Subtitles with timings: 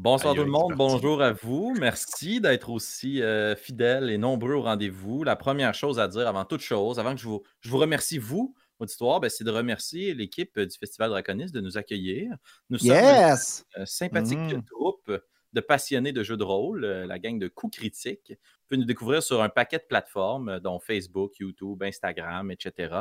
[0.00, 1.74] Bonsoir tout le monde, bonjour à vous.
[1.80, 5.24] Merci d'être aussi euh, fidèles et nombreux au rendez-vous.
[5.24, 8.16] La première chose à dire avant toute chose, avant que je vous, je vous remercie,
[8.16, 12.30] vous, auditoire, ben, c'est de remercier l'équipe du Festival Draconis de nous accueillir.
[12.70, 14.60] Nous sommes un sympathique Mm.
[14.70, 15.10] groupe
[15.52, 18.30] de passionnés de jeux de rôle, euh, la gang de coups critiques.
[18.30, 22.94] Vous pouvez nous découvrir sur un paquet de plateformes, euh, dont Facebook, YouTube, Instagram, etc.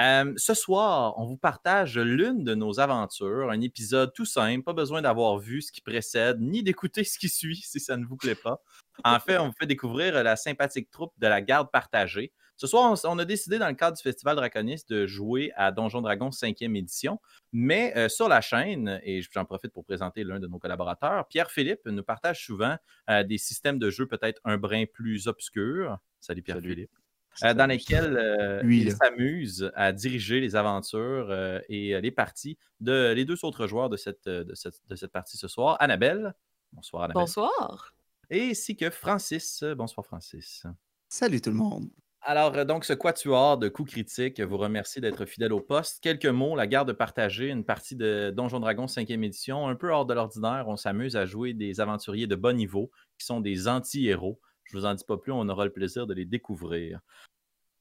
[0.00, 4.72] Euh, ce soir, on vous partage l'une de nos aventures, un épisode tout simple, pas
[4.72, 8.16] besoin d'avoir vu ce qui précède, ni d'écouter ce qui suit si ça ne vous
[8.16, 8.60] plaît pas.
[9.04, 12.32] En fait, on vous fait découvrir la sympathique troupe de la garde partagée.
[12.56, 16.02] Ce soir, on, a décidé dans le cadre du Festival Draconis de jouer à Donjon
[16.02, 17.20] Dragon 5e édition,
[17.52, 21.86] mais euh, sur la chaîne, et j'en profite pour présenter l'un de nos collaborateurs, Pierre-Philippe
[21.86, 22.76] nous partage souvent
[23.10, 25.98] euh, des systèmes de jeu peut-être un brin plus obscurs.
[26.20, 27.03] Salut Pierre-Philippe.
[27.42, 32.56] Euh, dans lesquels euh, il s'amuse à diriger les aventures euh, et euh, les parties
[32.80, 35.76] de les deux autres joueurs de cette, de cette, de cette partie ce soir.
[35.80, 36.34] Annabelle.
[36.72, 37.22] Bonsoir Annabelle.
[37.22, 37.94] Bonsoir.
[38.30, 39.64] Et ainsi que Francis.
[39.76, 40.64] Bonsoir Francis.
[41.08, 41.88] Salut tout le monde.
[42.26, 46.02] Alors, donc, ce quatuor de coups critiques vous remercie d'être fidèle au poste.
[46.02, 50.06] Quelques mots, la garde partagée, une partie de Donjon Dragon 5e édition, un peu hors
[50.06, 50.64] de l'ordinaire.
[50.68, 54.40] On s'amuse à jouer des aventuriers de bas niveau qui sont des anti-héros.
[54.64, 57.00] Je vous en dis pas plus, on aura le plaisir de les découvrir.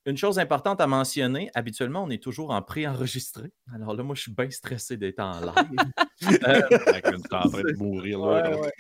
[0.06, 3.54] Une chose importante à mentionner, habituellement, on est toujours en pré-enregistré.
[3.74, 5.80] Alors là, moi, je suis bien stressé d'être en live.
[6.48, 8.52] Euh, T'es en train de mourir là.
[8.52, 8.72] Ouais, ouais.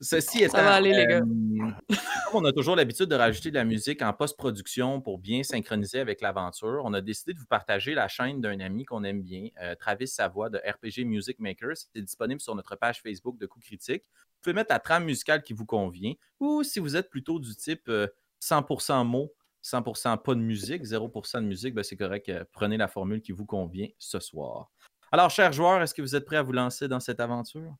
[0.00, 1.20] Ceci étant, Ça va aller, les gars.
[1.20, 1.74] euh, comme
[2.34, 6.20] on a toujours l'habitude de rajouter de la musique en post-production pour bien synchroniser avec
[6.20, 9.74] l'aventure, on a décidé de vous partager la chaîne d'un ami qu'on aime bien, euh,
[9.74, 11.76] Travis Savoie de RPG Music Makers.
[11.94, 14.04] C'est disponible sur notre page Facebook de Coup Critique.
[14.04, 17.54] Vous pouvez mettre la trame musicale qui vous convient ou si vous êtes plutôt du
[17.56, 18.06] type euh,
[18.42, 19.32] 100% mots,
[19.64, 22.28] 100% pas de musique, 0% de musique, ben c'est correct.
[22.28, 24.70] euh, prenez la formule qui vous convient ce soir.
[25.10, 27.74] Alors, chers joueurs, est-ce que vous êtes prêts à vous lancer dans cette aventure?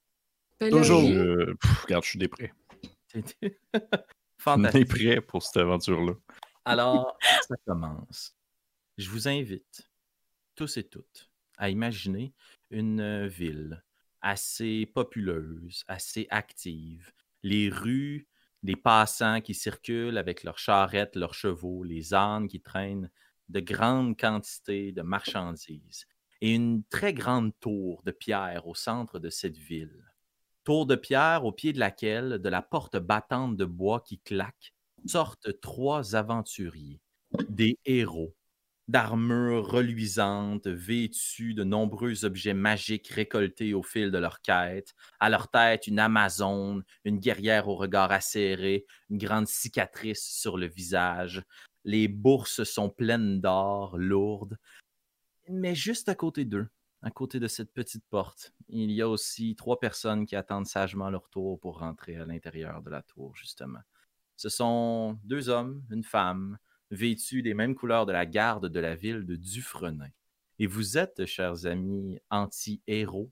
[0.60, 1.02] Toujours.
[1.02, 2.52] Je, pff, regarde, je suis dépré.
[4.38, 4.88] Fantastique.
[4.88, 6.14] prêt pour cette aventure-là.
[6.64, 7.16] Alors,
[7.48, 8.34] ça commence.
[8.98, 9.88] Je vous invite,
[10.54, 12.32] tous et toutes, à imaginer
[12.70, 13.82] une euh, ville
[14.20, 17.12] assez populeuse, assez active.
[17.42, 18.26] Les rues,
[18.62, 23.10] les passants qui circulent avec leurs charrettes, leurs chevaux, les ânes qui traînent
[23.48, 26.06] de grandes quantités de marchandises
[26.40, 30.05] et une très grande tour de pierre au centre de cette ville.
[30.66, 34.74] Tour de pierre au pied de laquelle, de la porte battante de bois qui claque,
[35.06, 37.00] sortent trois aventuriers,
[37.48, 38.34] des héros,
[38.88, 44.92] d'armures reluisantes, vêtus de nombreux objets magiques récoltés au fil de leur quête.
[45.20, 50.66] À leur tête, une Amazone, une guerrière au regard acéré, une grande cicatrice sur le
[50.66, 51.44] visage.
[51.84, 54.58] Les bourses sont pleines d'or, lourdes.
[55.48, 56.66] Mais juste à côté d'eux,
[57.06, 61.08] à côté de cette petite porte, il y a aussi trois personnes qui attendent sagement
[61.08, 63.78] leur tour pour rentrer à l'intérieur de la tour, justement.
[64.34, 66.58] Ce sont deux hommes, une femme,
[66.90, 70.12] vêtus des mêmes couleurs de la garde de la ville de Dufresne.
[70.58, 73.30] Et vous êtes, chers amis anti-héros,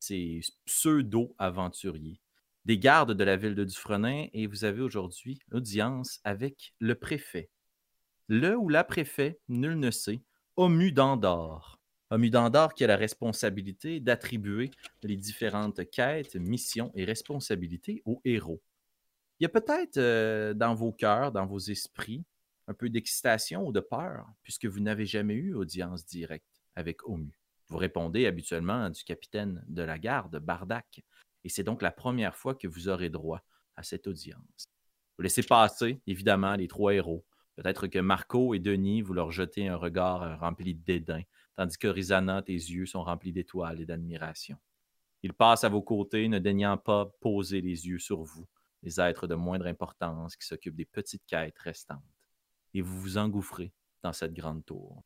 [0.00, 2.20] ces pseudo-aventuriers,
[2.66, 7.48] des gardes de la ville de Dufresne, et vous avez aujourd'hui audience avec le préfet.
[8.28, 10.20] Le ou la préfet, nul ne sait,
[10.56, 11.80] Omu d'Andorre.
[12.14, 14.70] Omu d'Andorre qui a la responsabilité d'attribuer
[15.02, 18.62] les différentes quêtes, missions et responsabilités aux héros.
[19.40, 22.24] Il y a peut-être euh, dans vos cœurs, dans vos esprits,
[22.68, 27.36] un peu d'excitation ou de peur, puisque vous n'avez jamais eu audience directe avec Omu.
[27.68, 31.02] Vous répondez habituellement du capitaine de la garde, Bardak,
[31.42, 33.42] et c'est donc la première fois que vous aurez droit
[33.76, 34.68] à cette audience.
[35.16, 37.24] Vous laissez passer, évidemment, les trois héros.
[37.56, 41.22] Peut-être que Marco et Denis, vous leur jetez un regard euh, rempli de dédain,
[41.56, 44.58] tandis que Rizana, tes yeux sont remplis d'étoiles et d'admiration.
[45.22, 48.46] Ils passent à vos côtés, ne daignant pas poser les yeux sur vous,
[48.82, 52.02] les êtres de moindre importance qui s'occupent des petites quêtes restantes.
[52.74, 53.72] Et vous vous engouffrez
[54.02, 55.02] dans cette grande tour.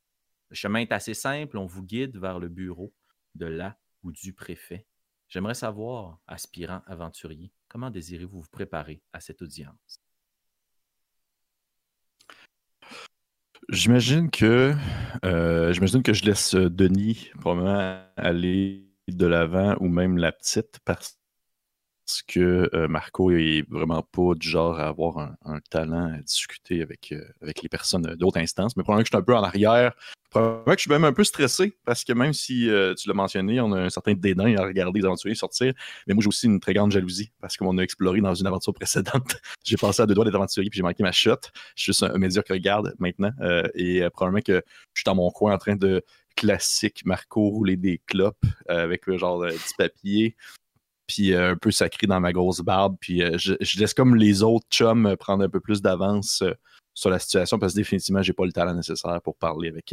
[0.51, 2.93] Le chemin est assez simple, on vous guide vers le bureau
[3.35, 4.87] de la ou du préfet.
[5.29, 10.08] J'aimerais savoir, aspirant aventurier, comment désirez-vous vous préparer à cette audience?
[13.71, 14.75] J'imagine que
[15.27, 20.79] euh, j'imagine que je laisse euh, Denis probablement aller de l'avant ou même la petite
[20.87, 21.18] parce
[22.27, 27.13] que euh, Marco est vraiment pas du genre à avoir un, talent à discuter avec,
[27.13, 28.77] euh, avec les personnes d'autres instances.
[28.77, 29.93] Mais probablement que je suis un peu en arrière.
[30.31, 33.15] Probablement que je suis même un peu stressé parce que même si euh, tu l'as
[33.15, 35.73] mentionné, on a un certain dédain à regarder les aventuriers sortir.
[36.07, 38.75] Mais moi, j'ai aussi une très grande jalousie parce qu'on a exploré dans une aventure
[38.75, 39.37] précédente.
[39.65, 41.37] j'ai passé à deux doigts d'être aventurier puis j'ai manqué ma shot.
[41.77, 43.33] Je suis juste un, un médiocre garde maintenant.
[43.41, 44.63] euh, et euh, probablement que
[44.95, 46.03] je suis dans mon coin en train de
[46.39, 50.37] classique Marco rouler des clopes euh, avec euh, genre euh, du papier.
[51.09, 55.17] Puis un peu sacré dans ma grosse barbe, puis je, laisse comme les autres chums
[55.17, 56.45] prendre un peu plus d'avance
[56.95, 59.93] sur la situation parce que définitivement, j'ai pas le talent nécessaire pour parler avec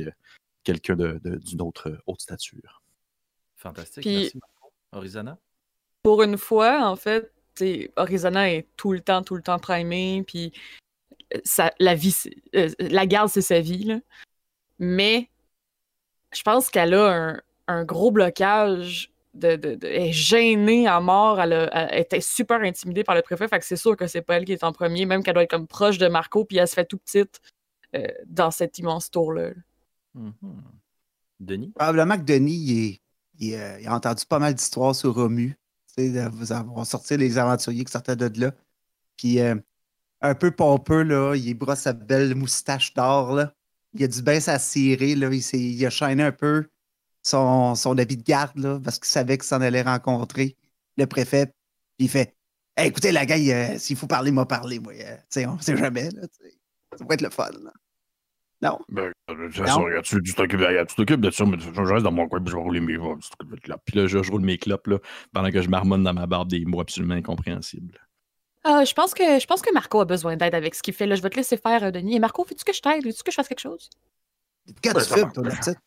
[0.63, 2.83] quelqu'un d'une autre haute stature.
[3.55, 4.05] Fantastique.
[4.05, 5.39] Merci, Marco.
[6.03, 7.31] Pour une fois, en fait,
[7.95, 10.53] Horizona est tout le temps, tout le temps primé, puis
[11.43, 12.15] ça, la vie,
[12.53, 13.99] la garde, c'est sa vie, là.
[14.77, 15.29] Mais
[16.33, 19.11] je pense qu'elle a un, gros blocage.
[19.35, 23.59] De, de, elle est gênée à mort, elle, était super intimidée par le préfet, fait
[23.59, 25.49] que c'est sûr que c'est pas elle qui est en premier, même qu'elle doit être
[25.49, 27.41] comme proche de Marco, puis elle se fait tout petite
[27.95, 29.49] euh, dans cette immense tour-là.
[30.17, 30.31] Mm-hmm.
[31.41, 31.73] Denis?
[31.75, 33.01] Probablement que Denis,
[33.39, 35.57] il, euh, a entendu pas mal d'histoires sur Romu.
[35.97, 38.53] Vous avoir sorti les aventuriers qui sortaient de là.
[39.17, 39.55] Puis euh,
[40.21, 43.53] un peu pompeux, là, il brosse sa belle moustache d'or, là
[43.95, 45.29] il a du baisse à cirer, là.
[45.31, 46.67] Il, a chaîné un peu
[47.25, 50.55] son, son habit de garde, là, parce qu'il savait qu'il s'en allait rencontrer
[50.97, 51.47] le préfet.
[51.97, 52.35] Puis il fait
[52.77, 54.93] écoutez, la gars, euh, s'il faut parler, m'a parlé, moi.
[54.93, 56.21] Euh, sais, on sait jamais, là.
[56.97, 57.71] Ça va être le fun, là.
[58.61, 58.79] Non.
[58.89, 62.51] Ben, de toute façon, tu t'occupes de ça, mais je reste dans mon coin, puis
[62.51, 64.99] je vais rouler mes Puis là, je, je roule mes clopes, là,
[65.33, 67.99] pendant que je marmonne dans ma barbe des mots absolument incompréhensibles.
[68.63, 71.05] Ah, je, pense que, je pense que Marco a besoin d'aide avec ce qu'il fait.
[71.05, 71.15] Là.
[71.15, 72.15] Je vais te laisser faire, euh, Denis.
[72.15, 73.05] Et Marco, veux-tu que je t'aide?
[73.05, 73.89] Veux-tu que je fasse quelque chose?
[74.81, 75.77] Qu'est-ce que tu fais, toi, la petite?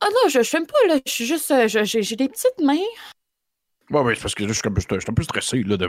[0.00, 0.98] Ah non, je, filme pas, là.
[1.06, 1.50] Je suis juste.
[1.50, 2.78] Euh, j'ai des petites mains.
[3.90, 5.76] Ouais, ouais, c'est parce que je suis un, un peu stressé, là.
[5.76, 5.88] De...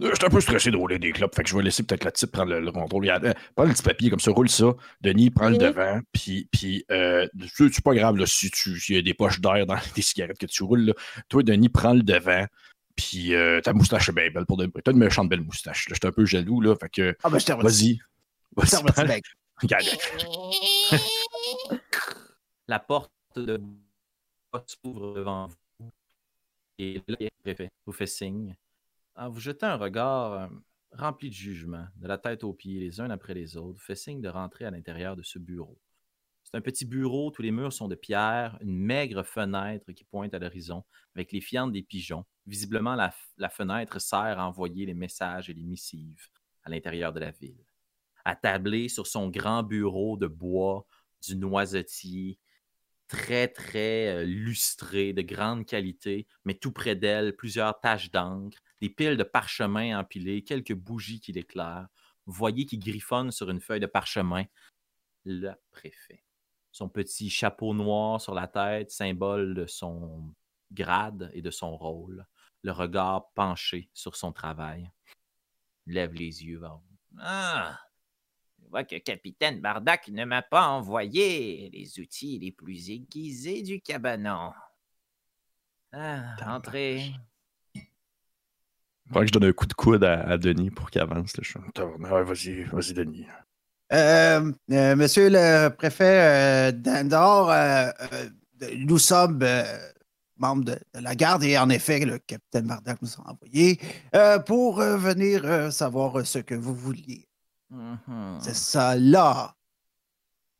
[0.00, 1.34] Je suis un peu stressé de rouler des clopes.
[1.34, 3.08] Fait que je vais laisser peut-être la petite prendre le, contrôle.
[3.08, 4.72] Euh, prends le petit papier, comme ça, roule ça.
[5.00, 6.00] Denis, prends le devant.
[6.12, 9.76] Puis, puis euh, c'est pas grave, là, si tu y a des poches d'air dans
[9.96, 10.92] les cigarettes que tu roules, là.
[11.28, 12.46] Toi, Denis, prends le devant.
[12.96, 15.86] Puis euh, ta moustache est bien belle pour de T'as une méchante belle moustache.
[15.88, 16.74] J'étais un peu jaloux, là.
[16.74, 17.16] Fait que.
[17.22, 18.00] Ah, ben, je t'ai Vas-y.
[18.56, 19.22] Vas-y.
[19.62, 19.84] Regarde.
[22.66, 23.60] La porte de
[24.66, 25.90] s'ouvre devant vous.
[26.78, 28.56] Et le préfet vous fait signe.
[29.14, 30.48] En vous jetez un regard euh,
[30.92, 33.96] rempli de jugement, de la tête aux pieds, les uns après les autres, vous fait
[33.96, 35.78] signe de rentrer à l'intérieur de ce bureau.
[36.42, 40.34] C'est un petit bureau, tous les murs sont de pierre, une maigre fenêtre qui pointe
[40.34, 40.84] à l'horizon
[41.14, 42.24] avec les fientes des pigeons.
[42.46, 46.28] Visiblement, la, fenêtre sert à envoyer les messages et les missives
[46.64, 47.64] à l'intérieur de la ville.
[48.24, 50.86] Attablé sur son grand bureau de bois,
[51.22, 52.38] du noisetier,
[53.10, 58.88] très, très euh, lustré, de grande qualité, mais tout près d'elle, plusieurs taches d'encre, des
[58.88, 61.88] piles de parchemin empilées, quelques bougies qui l'éclairent.
[62.26, 64.44] Voyez qui griffonne sur une feuille de parchemin
[65.24, 66.22] le préfet
[66.72, 70.32] son petit chapeau noir sur la tête, symbole de son
[70.70, 72.26] grade et de son rôle,
[72.62, 74.90] le regard penché sur son travail.
[75.86, 76.78] lève les yeux vers.
[77.18, 77.78] Ah!
[78.62, 83.80] Je vois que Capitaine Bardac ne m'a pas envoyé les outils les plus aiguisés du
[83.80, 84.52] cabanon.
[85.92, 87.12] Ah, entrez.
[89.08, 91.32] Faudrait que je donne un coup de coude à, Denis pour qu'il avance.
[91.34, 93.26] vas-y, vas-y, Denis.
[93.92, 97.52] Euh, euh, monsieur le préfet euh, d'Andor,
[98.76, 99.44] nous sommes
[100.36, 103.80] membres de, la garde et en effet, le capitaine Mardac nous a envoyé
[104.46, 107.29] pour venir savoir ce que vous vouliez.
[107.70, 108.40] Mm-hmm.
[108.40, 109.56] C'est ça là.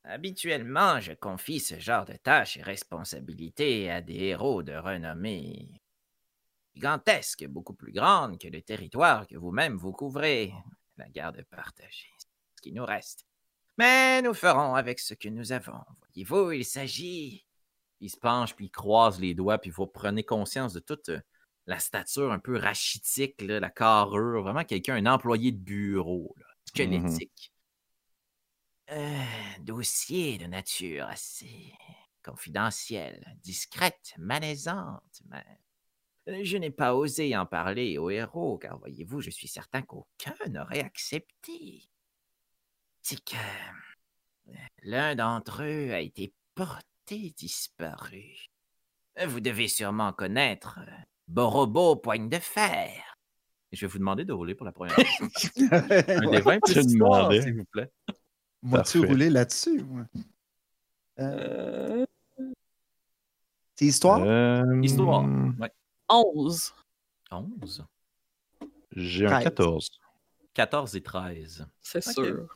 [0.05, 5.81] Habituellement, je confie ce genre de tâches et responsabilités à des héros de renommée
[6.75, 10.53] gigantesque, beaucoup plus grande que le territoire que vous-même vous couvrez.
[10.97, 12.13] La garde partagée
[12.61, 13.25] qui nous reste.
[13.79, 15.81] Mais nous ferons avec ce que nous avons.
[16.01, 17.47] Voyez-vous, il s'agit.
[18.01, 21.21] Il se penche, puis il croise les doigts, puis vous prenez conscience de toute euh,
[21.67, 27.53] la stature un peu rachitique, la carrure, vraiment quelqu'un, un employé de bureau, là, squelettique.
[28.91, 29.25] Euh,
[29.61, 31.73] dossier de nature assez
[32.25, 35.45] confidentielle, discrète, malaisante, mais
[36.29, 40.35] euh, je n'ai pas osé en parler au héros, car voyez-vous, je suis certain qu'aucun
[40.49, 41.89] n'aurait accepté
[43.03, 43.37] c'est que
[44.83, 48.37] l'un d'entre eux a été porté disparu.
[49.27, 50.93] Vous devez sûrement connaître euh,
[51.29, 53.10] Borobo Poigne de Fer.
[53.73, 55.05] Je vais vous demander de rouler pour la première fois.
[55.73, 57.91] Un des 20 plus s'il vous plaît.
[58.63, 60.05] Moi, tu rouler là-dessus, moi?
[61.19, 62.05] Euh...
[63.77, 64.23] C'est histoire?
[64.23, 64.83] Euh...
[64.83, 65.25] Histoire,
[65.59, 65.73] ouais.
[66.09, 66.75] 11.
[67.31, 67.87] 11?
[68.97, 69.91] J'ai un 14.
[70.53, 71.67] 14 et 13.
[71.81, 72.55] C'est sûr.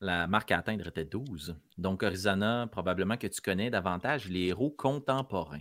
[0.00, 1.56] La marque à atteindre était 12.
[1.76, 5.60] Donc, Horizana, probablement que tu connais davantage les héros contemporains.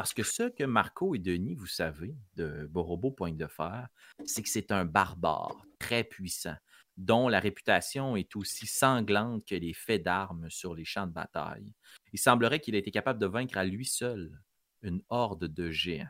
[0.00, 3.86] Parce que ce que Marco et Denis, vous savez, de Borobo Point de Fer,
[4.24, 6.56] c'est que c'est un barbare très puissant,
[6.96, 11.74] dont la réputation est aussi sanglante que les faits d'armes sur les champs de bataille.
[12.14, 14.40] Il semblerait qu'il ait été capable de vaincre à lui seul
[14.80, 16.08] une horde de géants.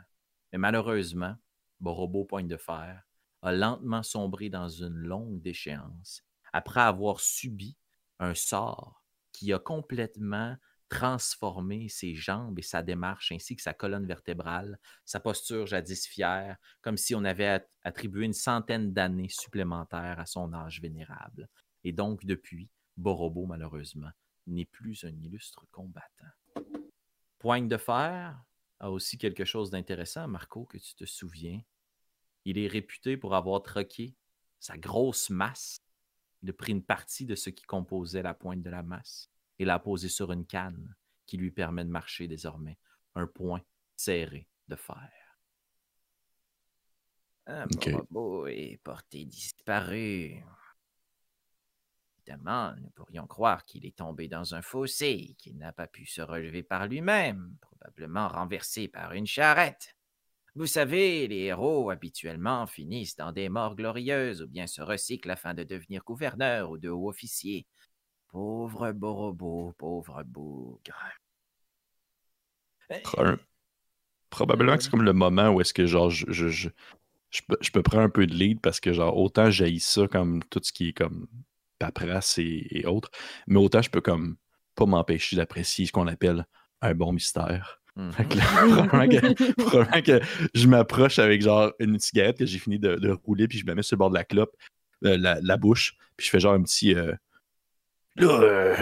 [0.52, 1.35] Mais malheureusement,
[1.80, 3.02] Borobo Pointe de Fer
[3.42, 7.76] a lentement sombré dans une longue déchéance après avoir subi
[8.20, 10.56] un sort qui a complètement
[10.90, 16.59] transformé ses jambes et sa démarche ainsi que sa colonne vertébrale, sa posture jadis fière,
[16.82, 21.49] comme si on avait attribué une centaine d'années supplémentaires à son âge vénérable.
[21.85, 24.11] Et donc, depuis, Borobo, malheureusement,
[24.49, 26.35] n'est plus un illustre combattant.
[27.38, 28.42] Poigne de fer
[28.80, 31.61] a aussi quelque chose d'intéressant, Marco, que tu te souviens.
[32.44, 34.16] Il est réputé pour avoir troqué
[34.59, 35.78] sa grosse masse.
[36.42, 39.30] Il a pris une partie de ce qui composait la pointe de la masse
[39.61, 42.79] et l'a posé sur une canne qui lui permet de marcher désormais.
[43.14, 43.61] Un point
[43.95, 45.12] serré de fer.
[47.47, 50.43] Un robot est porté disparu.
[52.17, 56.23] Évidemment, nous pourrions croire qu'il est tombé dans un fossé, qu'il n'a pas pu se
[56.23, 59.95] relever par lui-même, probablement renversé par une charrette.
[60.55, 65.52] Vous savez, les héros habituellement finissent dans des morts glorieuses ou bien se recyclent afin
[65.52, 67.67] de devenir gouverneur ou de haut officier.
[68.32, 70.80] Pauvre Borobo, pauvre bougre.
[74.30, 76.68] Probablement que c'est comme le moment où est-ce que genre je, je, je,
[77.30, 80.60] je, peux, prendre un peu de lead parce que genre autant j'haïs ça comme tout
[80.62, 81.26] ce qui est comme
[81.80, 83.10] paperasse et, autres,
[83.49, 84.37] mais autant je peux comme
[84.76, 86.46] pas m'empêcher d'apprécier ce qu'on appelle
[86.82, 87.80] un bon mystère.
[87.96, 88.10] Mmh.
[89.56, 90.20] probablement, que,
[90.54, 93.82] je m'approche avec genre une cigarette que j'ai fini de, rouler, puis je me mets
[93.82, 94.54] sur le bord de la clope,
[95.04, 96.94] euh, la, bouche, puis je fais genre un petit.
[96.94, 97.12] Euh,
[98.21, 98.77] Là, euh,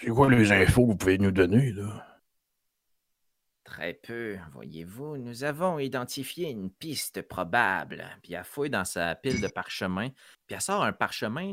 [0.00, 2.20] c'est quoi les infos que vous pouvez nous donner, là?
[3.62, 5.16] Très peu, voyez-vous.
[5.16, 8.04] Nous avons identifié une piste probable.
[8.24, 10.08] Puis elle fouille dans sa pile de parchemin.
[10.48, 11.52] Puis elle sort un parchemin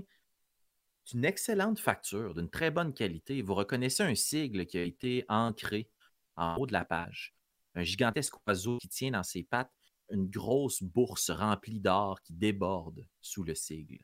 [1.12, 3.44] d'une excellente facture, d'une très bonne qualité.
[3.44, 5.92] Vous reconnaissez un sigle qui a été ancré
[6.36, 7.36] en haut de la page.
[7.75, 9.72] Un gigantesque oiseau qui tient dans ses pattes
[10.10, 14.00] une grosse bourse remplie d'or qui déborde sous le sigle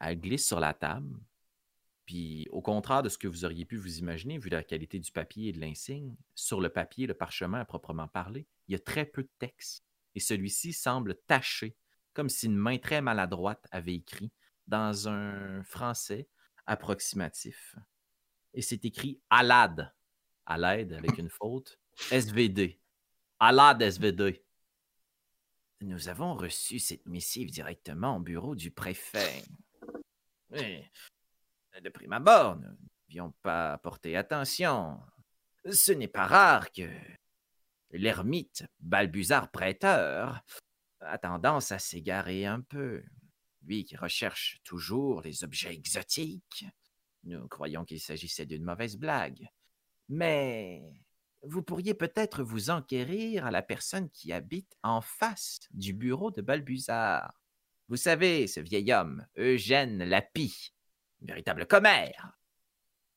[0.00, 1.18] elle glisse sur la table.
[2.06, 5.10] Puis, au contraire de ce que vous auriez pu vous imaginer, vu la qualité du
[5.10, 8.78] papier et de l'insigne, sur le papier, le parchemin à proprement parler, il y a
[8.78, 9.84] très peu de texte.
[10.14, 11.76] Et celui-ci semble taché,
[12.12, 14.30] comme si une main très maladroite avait écrit
[14.66, 16.28] dans un français
[16.66, 17.76] approximatif.
[18.52, 19.92] Et c'est écrit Alad,
[20.46, 21.78] Alad avec une faute,
[22.10, 22.80] SVD.
[23.40, 24.42] Alad SVD.
[25.80, 29.42] Nous avons reçu cette missive directement au bureau du préfet.
[30.54, 32.68] De prime abord, nous
[33.08, 35.00] n'avions pas porté attention.
[35.70, 36.88] Ce n'est pas rare que
[37.90, 40.42] l'ermite Balbuzard prêteur
[41.00, 43.02] a tendance à s'égarer un peu.
[43.62, 46.66] Lui qui recherche toujours les objets exotiques.
[47.24, 49.48] Nous croyons qu'il s'agissait d'une mauvaise blague.
[50.08, 50.82] Mais
[51.42, 56.42] vous pourriez peut-être vous enquérir à la personne qui habite en face du bureau de
[56.42, 57.43] Balbuzard.
[57.88, 60.72] Vous savez, ce vieil homme, Eugène Lapie,
[61.20, 62.38] véritable commère.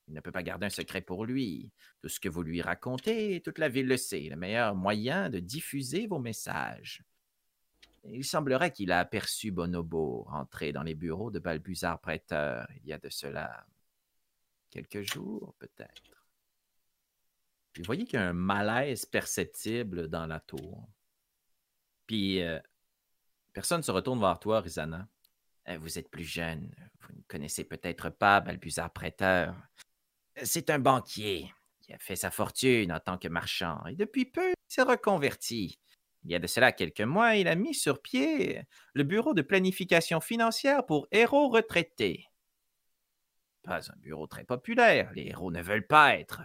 [0.08, 1.72] Il ne peut pas garder un secret pour lui.
[2.02, 4.28] Tout ce que vous lui racontez, toute la ville le sait.
[4.30, 7.04] Le meilleur moyen de diffuser vos messages.
[8.06, 12.94] Il semblerait qu'il a aperçu Bonobo entrer dans les bureaux de Balbuzard prêteur il y
[12.94, 13.66] a de cela
[14.70, 16.04] quelques jours, peut-être.
[17.78, 20.88] Vous voyez qu'il y a un malaise perceptible dans la tour.
[22.06, 22.60] Puis euh,
[23.58, 25.08] Personne se retourne vers toi, Rizana.
[25.68, 26.70] Euh, vous êtes plus jeune.
[27.02, 29.56] Vous ne connaissez peut-être pas Balbuzard Prêteur.
[30.44, 34.50] C'est un banquier qui a fait sa fortune en tant que marchand et depuis peu,
[34.52, 35.80] il s'est reconverti.
[36.24, 38.62] Il y a de cela quelques mois, il a mis sur pied
[38.94, 42.28] le bureau de planification financière pour héros retraités.
[43.64, 46.44] Pas un bureau très populaire, les héros ne veulent pas être.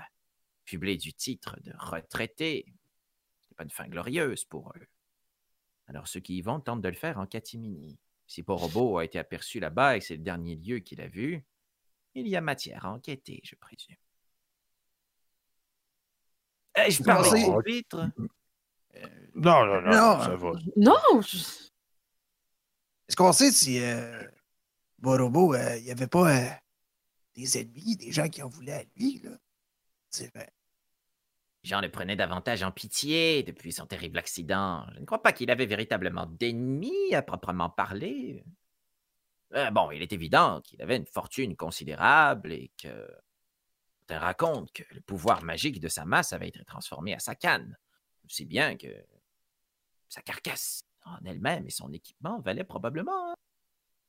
[0.65, 2.65] Fublé du titre de retraité,
[3.51, 4.87] n'est pas une fin glorieuse pour eux.
[5.93, 7.99] Alors ceux qui y vont tentent de le faire en catimini.
[8.27, 11.45] Si Porobo a été aperçu là-bas et que c'est le dernier lieu qu'il a vu,
[12.15, 13.97] il y a matière à enquêter, je présume.
[16.77, 18.11] Je parle au vitre.
[19.35, 20.53] Non, non, non, ça va.
[20.77, 21.21] Non!
[21.21, 24.23] Est-ce qu'on sait si euh,
[24.99, 26.49] Borobo, euh, il n'y avait pas euh,
[27.35, 29.37] des ennemis, des gens qui en voulaient à lui, là?
[31.63, 34.85] Jean le prenait davantage en pitié depuis son terrible accident.
[34.95, 38.45] Je ne crois pas qu'il avait véritablement d'ennemis à proprement parler.
[39.55, 43.09] Euh, bon, il est évident qu'il avait une fortune considérable et que.
[44.11, 47.79] On raconte que le pouvoir magique de sa masse avait été transformé à sa canne.
[48.27, 48.89] Aussi bien que
[50.07, 53.35] sa carcasse en elle-même et son équipement valaient probablement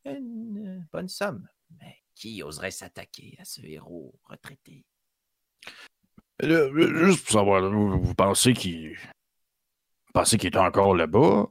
[0.04, 1.48] une bonne somme.
[1.80, 4.84] Mais qui oserait s'attaquer à ce héros retraité?
[6.48, 8.98] Juste pour savoir, vous, pensez qu'il
[10.14, 11.48] pensez qu'il est encore là-bas?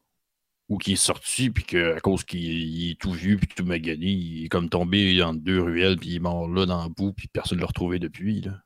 [0.68, 4.44] Ou qu'il est sorti, puis qu'à cause qu'il est tout vu, puis tout magané, il
[4.46, 7.28] est comme tombé entre deux ruelles, puis il est mort là dans le bout, puis
[7.28, 8.40] personne ne l'a retrouvé depuis.
[8.40, 8.62] Là?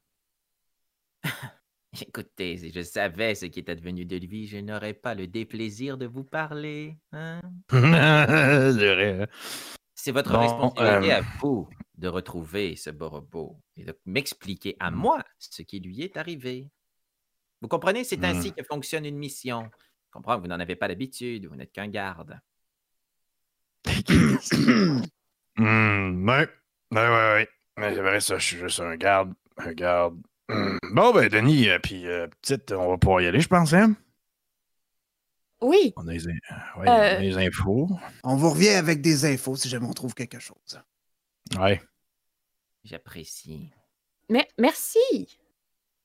[2.00, 5.98] Écoutez, si je savais ce qui était devenu de lui, je n'aurais pas le déplaisir
[5.98, 6.96] de vous parler.
[7.12, 7.40] Hein?
[7.72, 9.26] Hein?
[9.94, 14.90] C'est votre Bon, responsabilité euh, à vous de retrouver ce Borobo et de m'expliquer à
[14.90, 14.94] Hmm.
[14.96, 16.68] moi ce qui lui est arrivé.
[17.62, 18.24] Vous comprenez, c'est Hmm.
[18.24, 19.70] ainsi que fonctionne une mission.
[20.06, 22.38] Je comprends que vous n'en avez pas l'habitude, vous n'êtes qu'un garde.
[25.56, 26.48] Hmm, ouais.
[26.92, 27.48] Ouais, ouais, ouais.
[27.78, 29.32] Mais c'est vrai, ça, je suis juste un garde.
[29.56, 30.16] Un garde.
[30.48, 30.76] Hmm.
[30.92, 33.96] Bon, ben, Denis, euh, puis euh, petite, on va pouvoir y aller, je pense, hein?
[35.62, 36.32] Oui, On a les, in-
[36.76, 37.14] ouais, Euh.
[37.14, 37.88] on a les infos.
[38.22, 40.78] On vous revient avec des infos si jamais on trouve quelque chose.
[41.58, 41.80] Ouais.
[42.84, 43.70] J'apprécie.
[44.28, 45.38] mais merci.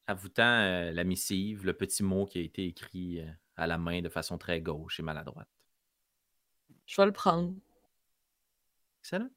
[0.08, 3.68] À vous tend euh, la missive, le petit mot qui a été écrit euh, à
[3.68, 5.50] la main de façon très gauche et maladroite.
[6.86, 7.54] Je vais le prendre.
[9.02, 9.30] Excellent.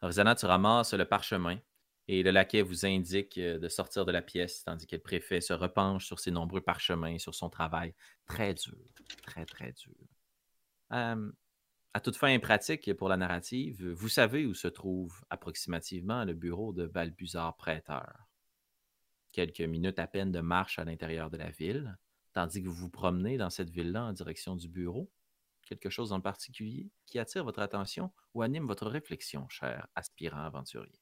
[0.00, 1.58] Rosanna, tu ramasses le parchemin
[2.08, 5.40] et le laquais vous indique euh, de sortir de la pièce, tandis que le préfet
[5.40, 7.94] se repenche sur ses nombreux parchemins, sur son travail
[8.26, 8.76] très dur,
[9.22, 9.94] très, très dur.
[10.92, 11.30] Euh,
[11.94, 16.72] à toute fin pratique pour la narrative, vous savez où se trouve approximativement le bureau
[16.72, 18.28] de Balbuzard Prêteur.
[19.30, 21.96] Quelques minutes à peine de marche à l'intérieur de la ville,
[22.32, 25.10] tandis que vous vous promenez dans cette ville-là en direction du bureau.
[25.66, 31.00] Quelque chose en particulier qui attire votre attention ou anime votre réflexion, cher aspirant aventurier?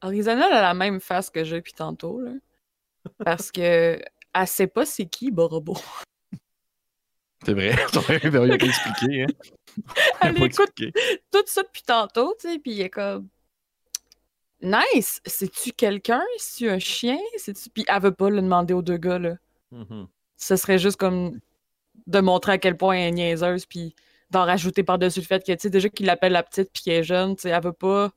[0.00, 2.20] Arizona a la même face que j'ai depuis tantôt.
[3.18, 4.02] Parce que
[4.34, 5.76] elle sait pas c'est qui Borobo.
[7.44, 7.74] C'est vrai.
[7.92, 9.26] T'aurais rien pas expliqué, hein?
[10.22, 10.92] Elle Pas écoute expliqué.
[11.30, 13.28] tout ça depuis tantôt, tu sais, puis il est comme
[14.60, 16.22] Nice, c'est-tu quelqu'un?
[16.38, 17.18] C'est-tu un chien?
[17.36, 17.68] C'est-tu.
[17.70, 19.36] Puis elle veut pas le demander aux deux gars, là.
[19.72, 20.06] Mhm.
[20.36, 21.40] Ce serait juste comme
[22.06, 23.94] de montrer à quel point elle est niaiseuse, puis
[24.30, 27.00] d'en rajouter par-dessus le fait que, tu sais, déjà qu'il l'appelle la petite puis qu'elle
[27.00, 28.12] est jeune, tu sais, elle veut pas.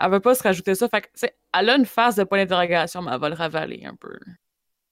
[0.00, 0.88] Elle veut pas se rajouter ça.
[0.88, 3.34] Fait que, tu sais, elle a une phase de point d'interrogation, mais elle va le
[3.34, 4.18] ravaler un peu.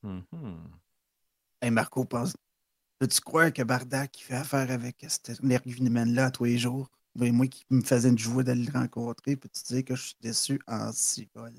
[0.03, 0.71] Mhm.
[1.61, 2.35] Hey Marco, pense.
[2.99, 6.91] Peux-tu croire que Bardak il fait affaire avec cette énergumène-là tous les jours?
[7.15, 10.17] Ben, moi qui me faisais une joie d'aller le rencontrer, peux-tu dire que je suis
[10.21, 11.53] déçu en cigole?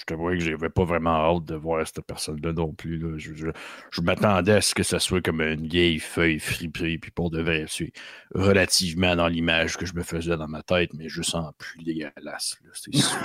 [0.00, 2.98] Je te vois que j'avais pas vraiment hâte de voir cette personne-là non plus.
[2.98, 3.18] là.
[3.18, 3.48] Je, je-
[3.90, 7.42] je m'attendais à ce que ça soit comme une vieille feuille fripée, puis pour de
[7.42, 7.92] vrai, c'est
[8.34, 12.56] relativement dans l'image que je me faisais dans ma tête, mais juste en plus dégueulasse.
[12.72, 13.18] C'est sûr,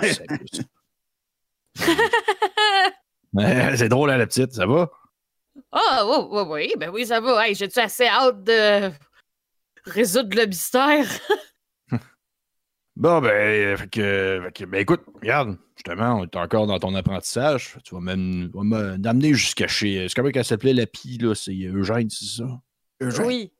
[3.78, 4.92] c'est drôle, hein, la petite, ça va?
[5.76, 7.48] Ah, oui, oui, oui, ben oui, ça va.
[7.48, 8.92] Hey, j'ai-tu assez hâte de
[9.86, 11.06] résoudre le mystère?
[12.96, 16.78] Bon, ben, euh, fait que, fait que- ben écoute, regarde, justement, on est encore dans
[16.78, 17.76] ton apprentissage.
[17.84, 20.08] Tu vas même m'amener jusqu'à chez.
[20.08, 21.34] C'est comment qu'elle s'appelait la pie, là?
[21.34, 22.62] C'est Eugène, c'est ça?
[23.02, 23.26] Eugène.
[23.26, 23.52] Oui.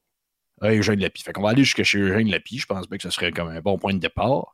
[0.62, 1.24] Ouais, Eugène Lapie.
[1.24, 2.60] Fait qu'on va aller jusqu'à chez Eugène Lapie.
[2.60, 4.54] Je pense bien que ce serait comme un bon point de départ.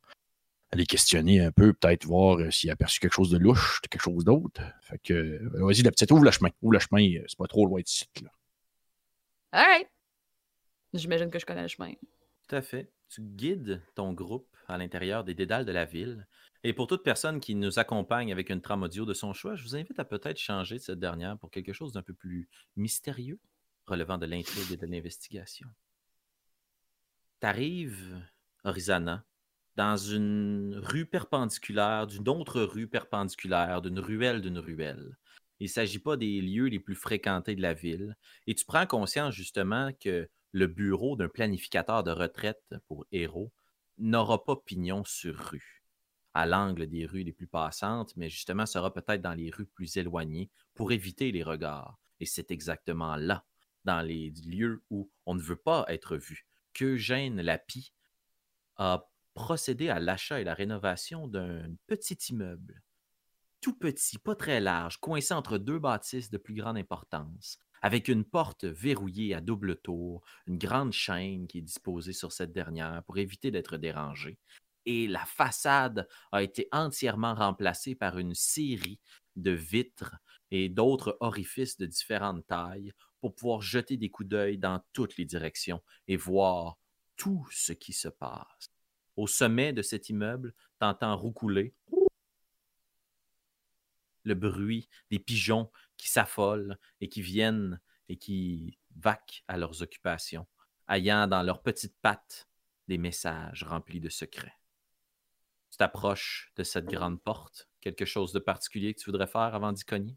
[0.71, 4.01] Aller questionner un peu, peut-être voir euh, s'il a aperçu quelque chose de louche, quelque
[4.01, 4.61] chose d'autre.
[4.81, 6.49] Fait que, euh, vas-y, la petite, ouvre le chemin.
[6.61, 8.29] Ouvre le chemin, euh, c'est pas trop loin de site, là.
[9.51, 9.89] All right.
[10.93, 11.93] J'imagine que je connais le chemin.
[12.47, 12.91] Tout à fait.
[13.09, 16.27] Tu guides ton groupe à l'intérieur des dédales de la ville.
[16.63, 19.63] Et pour toute personne qui nous accompagne avec une trame audio de son choix, je
[19.63, 23.39] vous invite à peut-être changer de cette dernière pour quelque chose d'un peu plus mystérieux,
[23.87, 25.67] relevant de l'intrigue et de l'investigation.
[27.39, 28.21] T'arrives,
[28.63, 29.25] Orizana,
[29.79, 35.15] dans une rue perpendiculaire, d'une autre rue perpendiculaire, d'une ruelle d'une ruelle.
[35.61, 38.17] Il ne s'agit pas des lieux les plus fréquentés de la ville.
[38.45, 43.53] Et tu prends conscience justement que le bureau d'un planificateur de retraite pour héros
[43.97, 45.85] n'aura pas pignon sur rue,
[46.33, 49.95] à l'angle des rues les plus passantes, mais justement sera peut-être dans les rues plus
[49.95, 51.97] éloignées pour éviter les regards.
[52.19, 53.45] Et c'est exactement là,
[53.85, 57.93] dans les lieux où on ne veut pas être vu, qu'Eugène Lapie
[58.75, 59.08] a
[59.39, 62.83] procédé à l'achat et la rénovation d'un petit immeuble.
[63.61, 68.25] Tout petit, pas très large, coincé entre deux bâtisses de plus grande importance, avec une
[68.25, 73.17] porte verrouillée à double tour, une grande chaîne qui est disposée sur cette dernière pour
[73.17, 74.37] éviter d'être dérangée.
[74.85, 78.99] Et la façade a été entièrement remplacée par une série
[79.37, 80.17] de vitres
[80.51, 85.25] et d'autres orifices de différentes tailles pour pouvoir jeter des coups d'œil dans toutes les
[85.25, 86.77] directions et voir
[87.15, 88.69] tout ce qui se passe.
[89.19, 91.75] Au sommet de cet immeuble, t'entends roucouler
[94.23, 100.47] le bruit des pigeons qui s'affolent et qui viennent et qui vaquent à leurs occupations,
[100.87, 102.47] ayant dans leurs petites pattes
[102.87, 104.55] des messages remplis de secrets.
[105.69, 109.73] Tu t'approches de cette grande porte, quelque chose de particulier que tu voudrais faire avant
[109.73, 110.15] d'y cogner?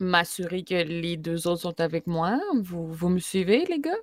[0.00, 2.40] m'assurer que les deux autres sont avec moi.
[2.62, 3.98] Vous, vous me suivez, les gars?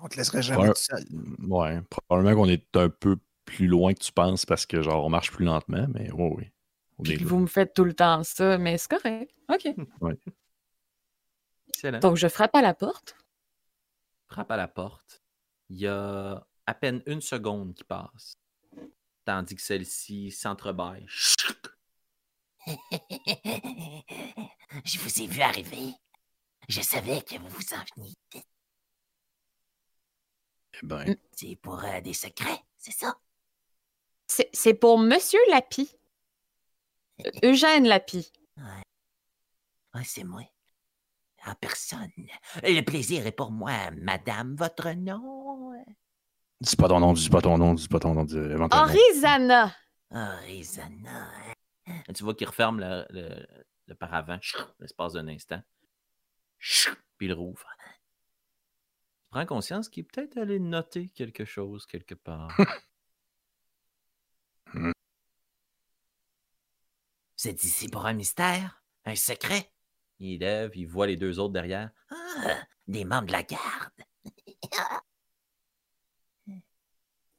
[0.00, 0.68] On te laisserait jamais Ouais.
[0.68, 1.04] tout seul.
[1.40, 5.08] Ouais, probablement qu'on est un peu plus loin que tu penses parce que genre on
[5.08, 6.50] marche plus lentement, mais oui,
[6.98, 7.16] oui.
[7.16, 7.24] Là.
[7.26, 9.32] vous me faites tout le temps ça, mais c'est correct.
[9.48, 9.66] OK.
[11.68, 11.98] Excellent.
[12.00, 13.16] Donc, je frappe à la porte.
[14.28, 15.22] frappe à la porte.
[15.68, 18.34] Il y a à peine une seconde qui passe,
[19.24, 21.06] tandis que celle-ci s'entrebâille.
[24.84, 25.92] Je vous ai vu arriver.
[26.68, 28.14] Je savais que vous vous en veniez.
[30.82, 33.16] Ben, C'est pour euh, des secrets, c'est ça?
[34.26, 35.90] C'est pour Monsieur Lapi.
[37.24, 38.30] Euh, Eugène Lapi.
[38.56, 38.82] Ouais.
[39.94, 40.42] Ouais, c'est moi.
[41.46, 42.12] En personne.
[42.62, 44.54] Le plaisir est pour moi, madame.
[44.56, 45.72] Votre nom?
[46.60, 48.68] dis pas ton nom, dis pas ton nom, dis pas ton nom, nom.
[48.70, 49.74] Orizana.
[50.10, 51.30] Arizona.
[52.14, 53.46] Tu vois qu'il referme le, le,
[53.86, 54.38] le paravent,
[54.80, 55.62] l'espace d'un instant.
[56.58, 57.66] Puis il rouvre.
[59.28, 62.48] Tu prends conscience qu'il est peut-être allé noter quelque chose quelque part.
[64.74, 64.92] Vous
[67.46, 68.82] êtes ici pour un mystère?
[69.04, 69.70] Un secret?
[70.18, 71.90] il lève, il voit les deux autres derrière.
[72.10, 73.92] Ah, des membres de la garde.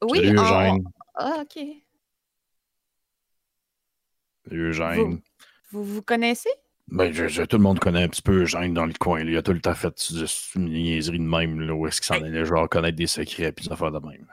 [0.01, 0.83] Oui, Salut on- Eugène.
[1.15, 1.59] Ah, OK.
[4.45, 5.21] Salut Eugène.
[5.71, 6.49] Vous vous connaissez?
[6.91, 9.23] Ben, je- je- tout le monde connaît un petit peu Eugène dans le coin.
[9.23, 9.29] là.
[9.31, 10.25] Il a tout le temps fait de-
[10.59, 13.65] une niaiserie de même, là, où est-ce qu'il s'en allait, genre, connaître des secrets puis
[13.67, 14.25] des affaires de même.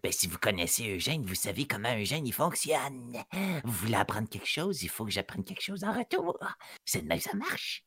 [0.00, 3.16] Ben, si vous connaissez Eugène, vous savez comment Eugène il fonctionne.
[3.64, 6.38] Vous voulez apprendre quelque chose, il faut que j'apprenne quelque chose en retour.
[6.84, 7.84] C'est de même que ça marche.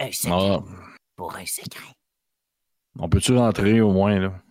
[0.00, 0.64] Un secret Ah,
[1.14, 1.94] pour un secret.
[2.98, 4.42] on peut-tu rentrer au moins, là?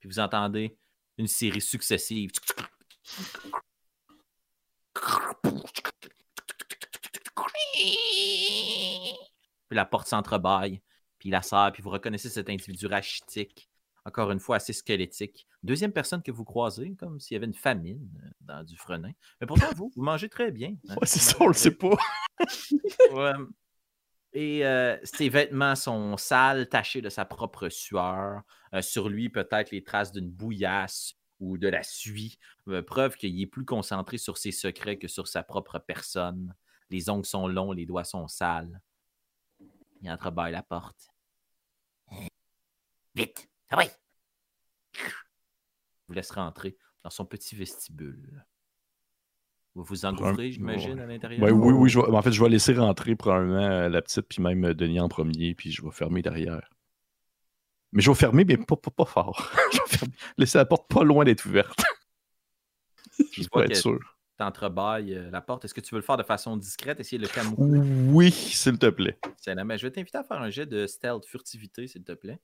[0.00, 0.76] Puis vous entendez
[1.18, 2.30] une série successive.
[9.68, 10.80] Puis la porte s'entrebâille.
[11.18, 11.72] Puis la sort.
[11.72, 13.68] Puis vous reconnaissez cet individu rachitique.
[14.04, 15.48] Encore une fois, assez squelettique.
[15.64, 19.10] Deuxième personne que vous croisez, comme s'il y avait une famine euh, dans du frenin.
[19.40, 20.76] Mais pourtant, vous, vous mangez très bien.
[20.88, 20.94] hein.
[21.00, 21.96] Ouais, c'est ça, on le sait pas.
[23.12, 23.32] Ouais.
[24.32, 28.42] Et euh, ses vêtements sont sales, tachés de sa propre sueur.
[28.74, 32.38] Euh, sur lui, peut-être les traces d'une bouillasse ou de la suie.
[32.68, 36.54] Euh, preuve qu'il est plus concentré sur ses secrets que sur sa propre personne.
[36.90, 38.80] Les ongles sont longs, les doigts sont sales.
[40.02, 41.08] Il entrebâille la porte.
[43.14, 43.48] Vite.
[43.70, 43.86] Ah oui.
[46.06, 48.44] Vous laisse rentrer dans son petit vestibule.
[49.74, 51.42] Vous vous engouffrez, j'imagine, à l'intérieur?
[51.42, 54.26] Ouais, oui, oui, je vais- en fait, je vais laisser rentrer probablement euh, la petite,
[54.26, 56.70] puis même Denis en premier, puis je vais fermer derrière.
[57.96, 59.50] Mais je vais fermer, mais pas, pas, pas fort.
[59.72, 60.14] je vais fermer.
[60.36, 61.82] Laisser la porte pas loin d'être ouverte.
[63.32, 63.98] Juste pour être sûr.
[64.36, 65.64] T'entrebâilles euh, la porte.
[65.64, 67.80] Est-ce que tu veux le faire de façon discrète, essayer de le camoufler?
[68.12, 69.18] Oui, s'il te plaît.
[69.64, 72.38] Mais je vais t'inviter à faire un jet de stealth furtivité, s'il te plaît.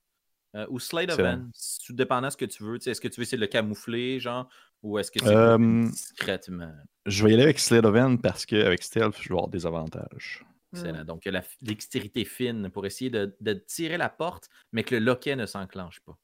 [0.55, 1.51] Euh, ou slate of hand,
[1.85, 2.77] tout dépendant de ce que tu veux.
[2.89, 4.49] Est-ce que tu veux essayer de le camoufler, genre,
[4.83, 6.73] ou est-ce que tu Euh, veux discrètement?
[7.05, 9.67] Je vais y aller avec Slade of Hand parce qu'avec Stealth, je vais avoir des
[9.67, 10.47] avantages.
[10.73, 11.05] Excellent.
[11.05, 14.85] Donc, il y a la dextérité fine pour essayer de, de tirer la porte, mais
[14.85, 16.17] que le loquet ne s'enclenche pas.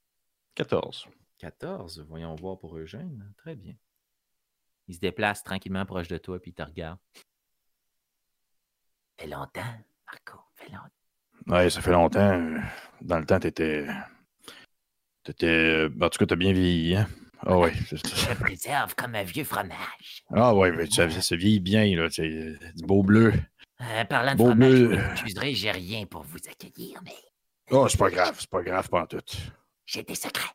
[0.54, 1.06] 14.
[1.38, 3.32] 14, voyons voir pour Eugène.
[3.36, 3.74] Très bien.
[4.88, 6.98] Il se déplace tranquillement proche de toi, puis il te regarde.
[9.20, 9.74] Fait longtemps,
[10.06, 10.40] Marco.
[10.56, 10.88] Fait longtemps.
[11.56, 12.20] Ouais, ça fait longtemps.
[12.40, 12.58] euh,
[13.02, 13.86] Dans le temps, t'étais.
[15.24, 15.88] T'étais.
[16.00, 17.06] En tout cas, t'as bien vieilli, hein?
[17.40, 17.72] Ah ouais.
[17.88, 20.24] c'est- Je me préserve comme un vieux fromage.
[20.30, 22.08] Ah ouais, mais ça, ça se vieillit bien, là.
[22.10, 23.32] c'est, euh, Du beau bleu.
[23.80, 27.14] Euh, parlant de Bon, fromage, vous m'excuserez, j'ai rien pour vous accueillir, mais
[27.70, 29.20] Oh, c'est pas grave, c'est pas grave, pas en tout.
[29.86, 30.50] j'ai des secrets.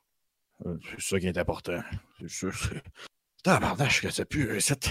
[0.65, 1.81] Euh, C'est ça qui est important.
[2.19, 2.53] C'est sûr.
[2.53, 2.83] c'est-
[3.43, 4.89] Tabarnache, que ça pue, cette.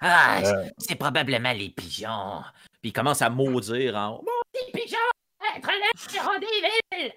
[0.00, 0.68] Ah, Euh.
[0.78, 2.42] c'est probablement les pigeons.
[2.80, 4.24] Puis il commence à maudire en haut.
[4.54, 4.96] Les pigeons!
[5.56, 7.12] Être là, des villes!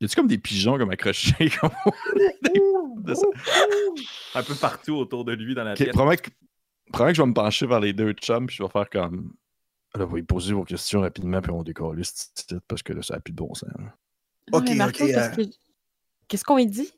[0.00, 1.50] Y a-tu comme des pigeons comme accrochés?
[1.60, 1.70] comme-
[3.04, 3.26] de ça?
[4.34, 5.88] un peu partout autour de lui dans la Ok, pièce.
[5.90, 6.30] probablement que,
[6.92, 9.32] probablement que je vais me pencher vers les deux chums, puis je vais faire comme.
[9.94, 12.26] Là, vous pouvez poser vos questions rapidement, puis on décolle ici,
[12.68, 13.70] parce que là, ça n'a plus de bon sens.
[13.78, 13.94] là.
[14.52, 15.46] Ok, Ouais, Marco, ok, qu'est-ce euh,
[16.28, 16.92] Qu'est-ce qu'on lui dit?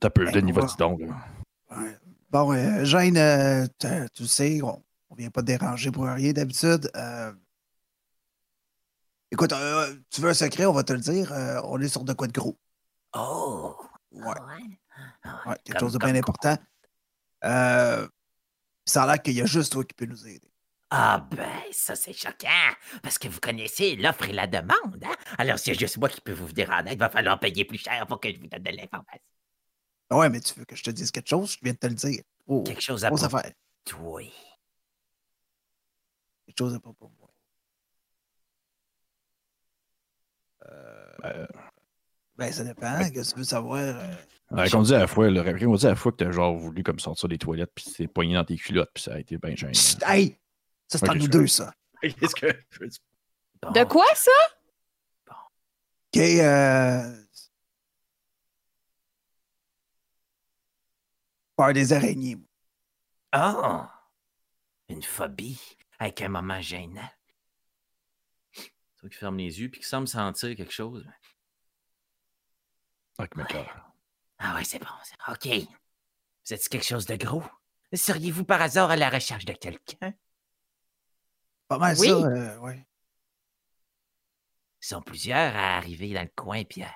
[0.00, 1.00] T'as peu, Ben, Denis, va- donc.
[1.00, 1.16] là.
[1.76, 1.96] Ouais.
[2.30, 3.66] Bon, euh, Jeanne, euh,
[4.14, 6.90] tu le sais, on, on vient pas te déranger pour rien d'habitude.
[6.96, 7.32] Euh,
[9.30, 11.32] Écoute, euh, tu veux un secret, on va te le dire.
[11.32, 12.58] euh, on est sur de quoi de gros.
[13.14, 13.76] Oh!
[14.12, 14.24] Ouais.
[14.34, 14.78] Ah ouais?
[15.24, 16.18] Ah Ouais, quelque Comme- chose de bien quoi?
[16.20, 16.56] important.
[17.44, 18.08] Euh,
[18.88, 20.50] ça a l'air qu'il y a juste toi qui peux nous aider.
[20.90, 22.72] Ah ben, ça c'est choquant,
[23.02, 25.14] parce que vous connaissez l'offre et la demande, hein?
[25.36, 27.64] Alors y a juste moi qui peux vous venir en aide, il va falloir payer
[27.66, 29.20] plus cher pour que je vous donne de l'information.
[30.10, 31.52] Ah Ouais, mais tu veux que je te dise quelque chose?
[31.52, 32.22] Je viens de te le dire.
[32.46, 33.52] Oh, Quelque chose à propos de
[33.84, 34.22] toi.
[36.46, 37.30] Quelque chose à propos de moi.
[41.24, 41.46] Euh,
[42.36, 42.98] Ben, ça dépend.
[43.10, 43.78] Qu'est-ce que tu veux savoir?
[43.80, 44.14] euh,
[44.50, 47.28] Raconte-y à la fois, là, raconte-y à la fois que t'as genre voulu comme sortir
[47.28, 49.74] des toilettes, puis t'es poigné dans tes culottes, puis ça a été bien gênant.
[49.74, 50.38] Chut, hey!
[50.86, 51.74] Ça, c'est Ok, entre nous deux, ça.
[52.02, 52.46] Qu'est-ce que.
[53.60, 54.30] Bon, De quoi ça?
[55.30, 57.24] OK, euh...
[61.56, 62.38] Peur des araignées.
[63.32, 63.92] Ah!
[64.88, 65.60] Une phobie
[65.98, 67.10] avec un moment gênant.
[68.98, 71.06] Toi qui ferme les yeux puis qui semble sentir quelque chose.
[73.18, 73.87] Avec mes cœurs.
[74.38, 74.86] Ah ouais, c'est bon.
[75.04, 75.68] c'est- OK.
[76.46, 77.42] Vous êtes quelque chose de gros?
[77.92, 80.14] Seriez-vous par hasard à la recherche de quelqu'un?
[81.68, 82.08] Pas mal Oui.
[82.08, 82.86] ça, euh, ouais.
[84.82, 86.94] Ils sont plusieurs à arriver dans le coin puis à...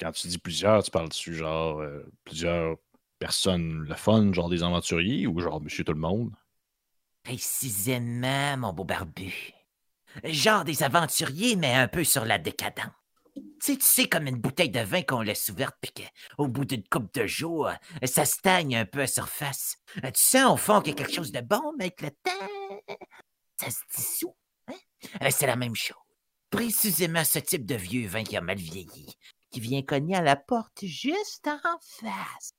[0.00, 2.76] Quand tu dis plusieurs, tu parles-tu genre euh, plusieurs
[3.18, 6.34] personnes, le fun, genre des aventuriers, ou genre monsieur tout le monde?
[7.22, 9.52] Précisément, mon beau barbu.
[10.24, 12.92] Genre des aventuriers, mais un peu sur la décadence.
[13.62, 16.82] Tu sais, tu comme une bouteille de vin qu'on laisse ouverte, puis qu'au bout d'une
[16.88, 19.76] coupe de jours, euh, ça stagne un peu à surface.
[20.04, 22.10] Euh, Tu sens au fond qu'il y a quelque chose de bon, mais avec le
[22.10, 22.96] temps,
[23.60, 24.34] ça se dissout.
[24.68, 24.74] hein?
[25.22, 25.96] Euh, C'est la même chose.
[26.50, 29.14] Précisément ce type de vieux vin qui a mal vieilli,
[29.50, 32.52] qui vient cogner à la porte juste en face.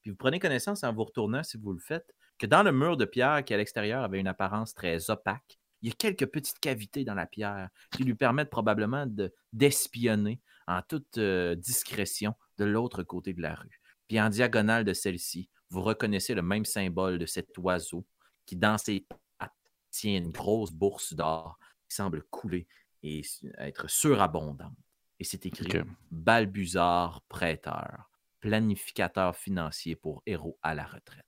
[0.00, 2.96] Puis vous prenez connaissance en vous retournant, si vous le faites, que dans le mur
[2.96, 6.60] de pierre qui à l'extérieur avait une apparence très opaque, il y a quelques petites
[6.60, 12.64] cavités dans la pierre qui lui permettent probablement de- d'espionner en toute euh, discrétion de
[12.64, 13.82] l'autre côté de la rue.
[14.08, 18.06] Puis en diagonale de celle-ci, vous reconnaissez le même symbole de cet oiseau
[18.46, 19.06] qui, dans ses
[19.38, 19.52] pattes,
[19.90, 22.66] tient une grosse bourse d'or qui semble couler
[23.02, 23.20] et
[23.58, 24.72] être surabondante.
[25.20, 25.68] Et c'est écrit.
[26.10, 31.26] Balbuzard prêteur, planificateur financier pour héros à la retraite.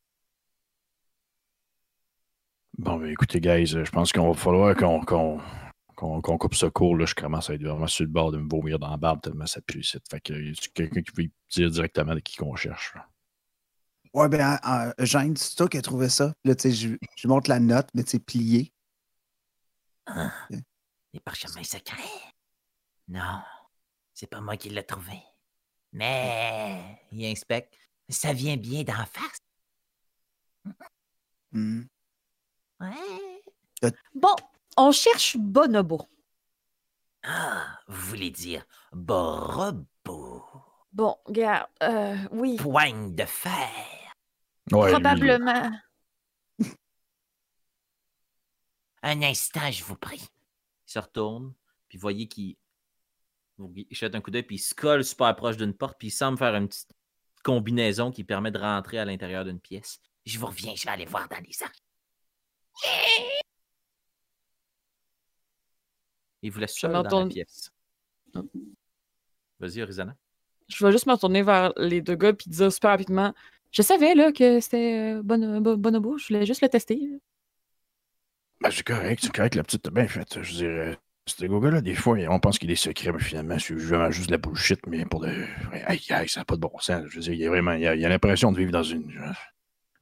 [2.79, 5.41] Bon, ben écoutez, guys, euh, je pense qu'on va falloir qu'on qu'on
[5.95, 6.95] qu'on- qu'on coupe ce cours.
[6.97, 9.23] Là, je commence à être vraiment sur le bord de me vomir dans la barbe
[9.23, 9.97] tellement ça pue ici.
[10.11, 12.95] Fait que y a quelqu'un qui veut dire directement de qui qu'on cherche?
[12.95, 13.09] là?
[14.13, 16.35] Ouais, ben, euh, Eugène, c'est toi qui as trouvé ça.
[16.45, 18.73] Là, tu sais, je, je montre la note, mais tu sais, pliée.
[20.07, 22.03] Ah, les parchemins secrets?
[23.09, 23.41] Non,
[24.13, 25.19] c'est pas moi qui l'ai trouvé.
[25.93, 27.75] Mais, il inspecte,
[28.09, 29.39] ça vient bien d'en face.
[31.53, 31.83] Hmm.
[32.81, 33.91] Ouais.
[34.15, 34.35] Bon,
[34.77, 36.09] on cherche Bonobo.
[37.23, 40.45] Ah, vous voulez dire Borobo.
[40.93, 43.69] Bon, regarde, euh, oui, Poigne de fer.
[44.73, 45.01] Ouais, lui, là.
[45.01, 45.71] probablement.
[49.03, 50.23] Un instant, je vous prie.
[50.89, 51.53] Il se retourne,
[51.89, 52.57] puis vous voyez qu'il
[53.59, 56.09] vous- il jette un coup d'œil, puis il se colle super proche d'une porte, puis
[56.09, 56.91] il semble faire une petite
[57.43, 60.01] combinaison qui permet de rentrer à l'intérieur d'une pièce.
[60.25, 61.83] Je vous reviens, je vais aller voir dans les arcs.
[66.43, 67.71] Il vous laisse seul dans la pièce.
[69.59, 70.15] Vas-y, Horizana.
[70.69, 73.33] Je vais juste me retourner vers les deux gars puis dire super rapidement
[73.71, 77.01] Je savais là que c'était euh, Bon- Bo- Bonobo, je voulais juste le tester.
[78.61, 80.43] Ben, c'est correct, c'est correct, la petite bien fait.
[80.43, 84.11] Je dirais, ces gars-là, des fois, on pense qu'il des secrets, mais finalement, c'est vraiment
[84.11, 85.29] juste de la bullshit, mais pour de.
[85.87, 87.05] Aïe, aïe, ça n'a pas de bon sens.
[87.09, 87.73] Je veux dire, il y a vraiment.
[87.73, 89.13] Il y a, il y a l'impression de vivre dans une.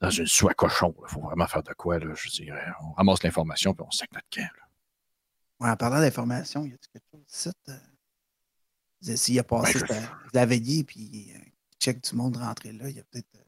[0.04, 0.94] Dans une soie cochon.
[1.02, 2.14] Il faut vraiment faire de quoi, là.
[2.14, 2.66] Je dirais.
[2.82, 4.62] On ramasse l'information, puis on sac notre camp, là.
[5.60, 7.50] Ouais, en parlant d'information, y a quelque chose ici?
[7.68, 9.16] euh?
[9.16, 12.72] S'il a passé Ben, je- c'était la veillée, puis euh, il check du monde rentré
[12.72, 13.38] là, il y a peut-être euh,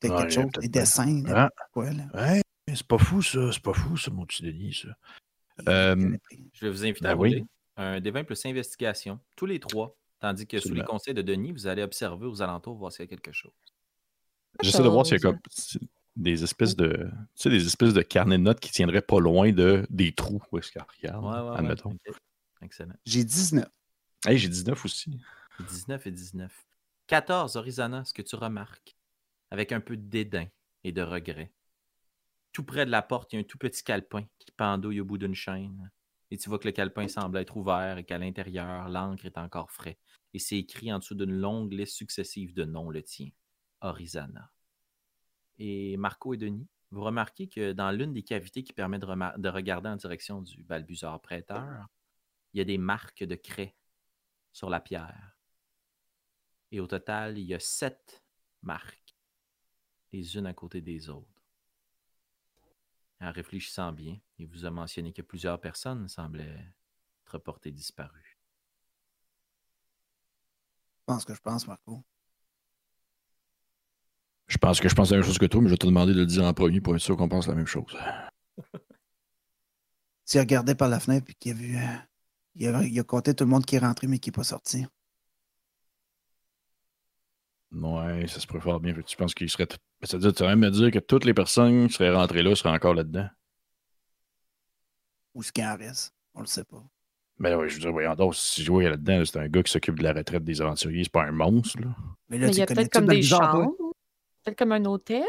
[0.00, 1.50] peut-être Ouais, quelque il chose, des pas- dessins, Ah.
[1.72, 2.04] quoi, là.
[2.14, 3.50] Ouais, c'est pas fou, ça.
[3.52, 4.88] C'est pas fou, ça, mon petit Denis, ça.
[5.60, 6.50] Il- Euh, il.
[6.52, 7.44] Je vais vous inviter Ben à oui.
[7.76, 11.52] un des 20 plus investigation, tous les trois, tandis que sous les conseils de Denis,
[11.52, 13.52] vous allez observer aux alentours, voir s'il y a quelque chose.
[14.62, 15.38] J'essaie de voir s'il y a comme
[16.16, 17.08] des espèces de.
[17.34, 20.42] Tu sais, des espèces de carnets de notes qui tiendraient pas loin de des trous.
[20.52, 21.24] Où est-ce qu'elle regarde?
[21.24, 21.58] Ouais, ouais, ouais.
[21.58, 21.96] admettons.
[22.62, 22.94] Excellent.
[23.04, 23.66] J'ai 19.
[24.26, 25.20] Hey, j'ai 19 aussi.
[25.68, 26.66] 19 et 19.
[27.06, 28.96] 14, Horizana, ce que tu remarques,
[29.50, 30.46] avec un peu de dédain
[30.82, 31.52] et de regret.
[32.52, 35.04] Tout près de la porte, il y a un tout petit calepin qui pendouille au
[35.04, 35.90] bout d'une chaîne.
[36.30, 39.70] Et tu vois que le calepin semble être ouvert et qu'à l'intérieur, l'encre est encore
[39.70, 39.98] frais.
[40.32, 43.28] Et c'est écrit en dessous d'une longue liste successive de noms le tien.
[43.84, 44.50] Horizana.
[45.58, 49.88] Et Marco et Denis, vous remarquez que dans l'une des cavités qui permet de, regarder
[49.88, 51.88] en direction du balbuzard prêteur,
[52.52, 53.76] il y a des marques de craie
[54.52, 55.36] sur la pierre.
[56.70, 58.24] Et au total, il y a sept
[58.62, 59.16] marques,
[60.12, 61.28] les unes à côté des autres.
[63.20, 66.74] En réfléchissant bien, il vous a mentionné que plusieurs personnes semblaient
[67.22, 68.38] être portées disparues.
[71.06, 72.02] pense que je pense, Marco.
[74.46, 76.12] Je pense que je pense la même chose que toi, mais je vais te demander
[76.14, 77.96] de le dire en premier pour être sûr qu'on pense la même chose.
[80.26, 81.76] S'il regardait par la fenêtre puis qu'il a vu.
[81.76, 81.80] euh,
[82.56, 84.44] il, a, il a compté tout le monde qui est rentré mais qui n'est pas
[84.44, 84.86] sorti.
[87.72, 88.94] Ouais, ça se pourrait fort bien.
[89.04, 89.66] Tu penses qu'il serait.
[90.02, 92.70] C'est-à-dire, tu vas même me dire que toutes les personnes qui seraient rentrées là seraient
[92.74, 93.28] encore là-dedans?
[95.34, 96.14] Ou ce qu'il en reste.
[96.34, 96.82] On le sait pas.
[97.38, 99.62] Mais oui, je veux dire, voyons donc, si je vois là-dedans, là, c'est un gars
[99.62, 101.88] qui s'occupe de la retraite des aventuriers, c'est pas un monstre, là.
[102.28, 103.74] Mais là, Mais il tu y a peut-être comme des chambres.
[104.44, 105.24] Peut-être comme un hôtel?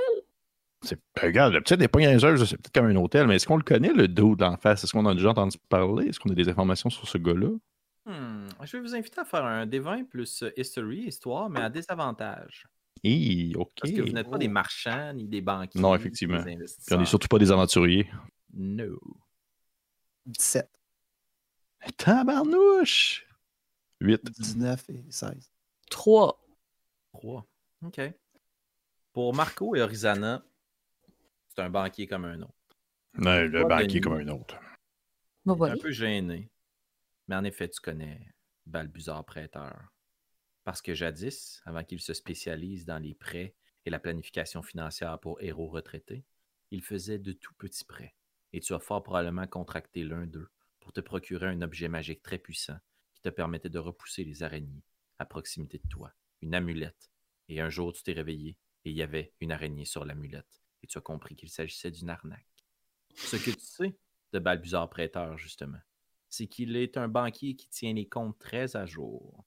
[0.82, 3.58] C'est, regarde, le petit n'est pas là, c'est peut-être comme un hôtel, mais est-ce qu'on
[3.58, 4.84] le connaît, le dos d'en face?
[4.84, 6.08] Est-ce qu'on a déjà entendu parler?
[6.08, 7.50] Est-ce qu'on a des informations sur ce gars-là?
[8.06, 11.70] Hmm, Je vais vous inviter à faire un D20 plus euh, History, Histoire, mais à
[11.70, 12.68] désavantage.
[13.04, 13.72] Hi, ok.
[13.82, 14.40] Parce que vous n'êtes pas Oh.
[14.40, 15.80] des marchands ni des banquiers.
[15.82, 16.42] Non, ni effectivement.
[16.44, 18.08] des Puis on n'est surtout pas des aventuriers.
[18.54, 19.00] No.
[20.28, 20.70] 17,
[21.98, 23.26] Tabarnouche!
[24.02, 24.24] 8.
[24.40, 25.52] 19 et 16.
[25.90, 26.44] Trois.
[27.14, 27.46] 3.
[27.86, 28.02] OK.
[29.16, 30.44] Pour Marco et Orizana,
[31.48, 32.54] c'est un banquier comme un autre.
[33.14, 34.02] Non, le Toi, banquier Denis.
[34.02, 34.60] comme un autre.
[35.46, 35.74] Bon, T'es voilà.
[35.76, 36.52] un peu gêné.
[37.30, 38.20] Mais en effet, tu connais
[38.66, 39.94] Balbuzard Prêteur.
[40.66, 45.42] Parce que jadis, avant qu'il se spécialise dans les prêts et la planification financière pour
[45.42, 46.26] héros retraités,
[46.72, 48.18] il faisait de tout petits prêts.
[48.52, 50.50] Et tu as fort probablement contracté l'un d'eux
[50.82, 52.78] pour te procurer un objet magique très puissant
[53.14, 54.84] qui te permettait de repousser les araignées
[55.20, 56.12] à proximité de toi.
[56.42, 57.10] Une amulette.
[57.48, 60.62] Et un jour, tu t'es réveillé et il y avait une araignée sur l'amulette.
[60.84, 62.46] Et tu as compris qu'il s'agissait d'une arnaque.
[63.16, 63.98] Ce que tu sais
[64.32, 65.80] de Balbuzard Prêteur, justement,
[66.30, 69.44] c'est qu'il est un banquier qui tient les comptes très à jour,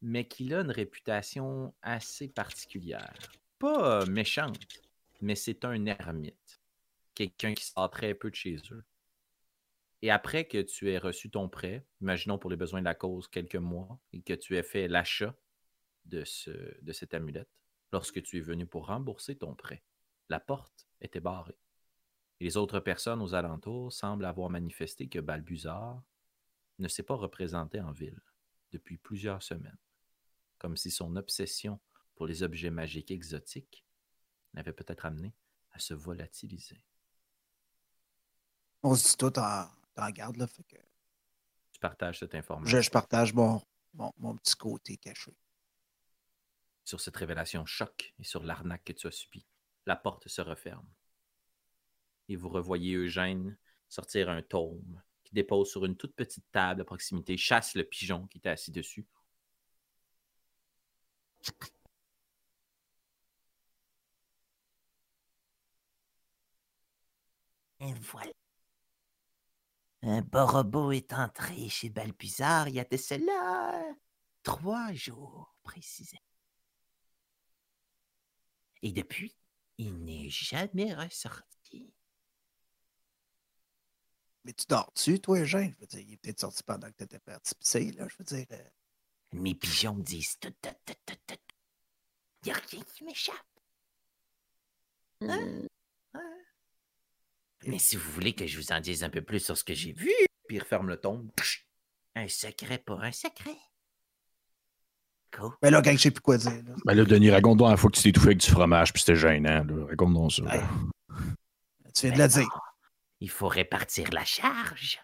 [0.00, 3.18] mais qu'il a une réputation assez particulière.
[3.58, 4.58] Pas euh, méchante,
[5.20, 6.62] mais c'est un ermite.
[7.14, 8.84] Quelqu'un qui sort très peu de chez eux.
[10.00, 13.28] Et après que tu aies reçu ton prêt, imaginons pour les besoins de la cause
[13.28, 15.36] quelques mois, et que tu aies fait l'achat
[16.06, 16.50] de, ce,
[16.82, 17.50] de cette amulette,
[17.92, 19.82] lorsque tu es venu pour rembourser ton prêt,
[20.28, 21.58] la porte était barrée.
[22.40, 26.02] Et les autres personnes aux alentours semblent avoir manifesté que Balbuzard
[26.78, 28.20] ne s'est pas représenté en ville
[28.72, 29.78] depuis plusieurs semaines,
[30.58, 31.80] comme si son obsession
[32.14, 33.84] pour les objets magiques exotiques
[34.54, 35.34] l'avait peut-être amené
[35.72, 36.82] à se volatiliser.
[38.82, 40.46] On se dit tout en, en garde, là.
[40.46, 40.76] Fait que
[41.72, 42.78] Tu partages cette information.
[42.78, 43.60] je, je partage mon,
[43.94, 45.36] mon, mon petit côté caché.
[46.90, 49.46] Sur cette révélation choc et sur l'arnaque que tu as subie.
[49.86, 50.88] La porte se referme.
[52.28, 53.56] Et vous revoyez Eugène
[53.88, 58.26] sortir un tome qui dépose sur une toute petite table à proximité, chasse le pigeon
[58.26, 59.06] qui était assis dessus.
[67.80, 68.32] Et voilà.
[70.02, 73.94] Un borobo est entré chez Balbuzard il y a de cela
[74.42, 76.29] trois jours précisément.
[78.82, 79.36] Et depuis,
[79.78, 81.92] il n'est jamais ressorti.
[84.44, 85.74] Mais tu dors dessus, toi, Eugène?
[85.76, 88.08] Je veux dire, il est peut-être sorti pendant que tu étais parti pisser, là.
[88.08, 88.46] Je veux dire.
[88.52, 88.64] euh,
[89.32, 91.36] Mes pigeons me disent tout, tout, tout, tout, tout.
[92.42, 93.36] Il n'y a rien qui m'échappe.
[95.20, 95.66] Hmm.
[97.66, 99.74] Mais si vous voulez que je vous en dise un peu plus sur ce que
[99.74, 100.10] j'ai vu,
[100.48, 101.30] Puis il referme le tome.
[102.14, 103.58] un secret pour un secret.
[105.36, 105.50] Cool.
[105.62, 106.74] Mais là, quand je sais plus quoi dire, là.
[106.84, 109.64] Ben là, Denis, raconte-donc la fois que tu t'es avec du fromage, puis c'était gênant.
[109.64, 109.86] là.
[109.88, 110.42] Raconte-donc ça.
[110.42, 110.60] Ouais.
[111.94, 112.60] Tu viens de le dire.
[113.20, 114.98] Il faut répartir la charge.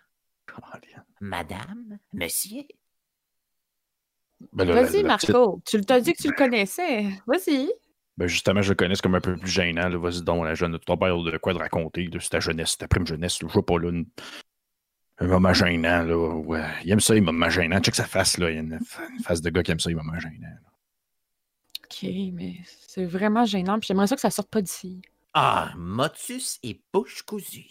[1.21, 2.63] Madame, monsieur.
[4.53, 5.63] Ben là, la- Vas-y, la petite- Marco.
[5.67, 7.09] Tu t'as dit que tu le connaissais.
[7.27, 7.71] Vas-y.
[8.17, 9.89] Ben justement, je le connais comme un peu plus gênant.
[9.89, 9.99] là.
[9.99, 10.79] Vas-y donc, la jeune.
[10.79, 13.39] Ton père a de quoi de raconter de ta jeunesse, ta prime jeunesse.
[13.41, 14.07] Je vois pas là une-
[15.19, 16.03] un moment gênant.
[16.03, 16.17] Là.
[16.17, 16.65] Ouais.
[16.85, 17.81] Il aime ça, il moment gênant.
[17.81, 18.39] Check sa face.
[18.39, 18.51] Là.
[18.51, 20.47] Il y a une, fa- une face de gars qui aime ça, il moment gênant.
[20.49, 20.71] là.
[21.85, 22.03] OK,
[22.33, 23.79] mais c'est vraiment gênant.
[23.79, 25.01] Puis j'aimerais ça que ça sorte pas d'ici.
[25.33, 27.71] Ah, motus et bouche cousue.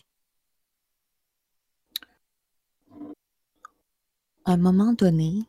[4.46, 5.44] À un moment donné,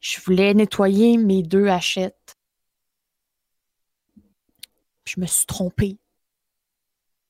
[0.00, 2.36] je voulais nettoyer mes deux hachettes.
[5.04, 5.98] Puis je me suis trompée.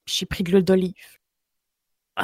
[0.06, 0.94] Puis J'ai pris de l'huile d'olive.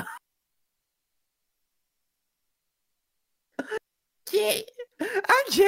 [3.59, 4.37] OK.
[5.03, 5.63] OK.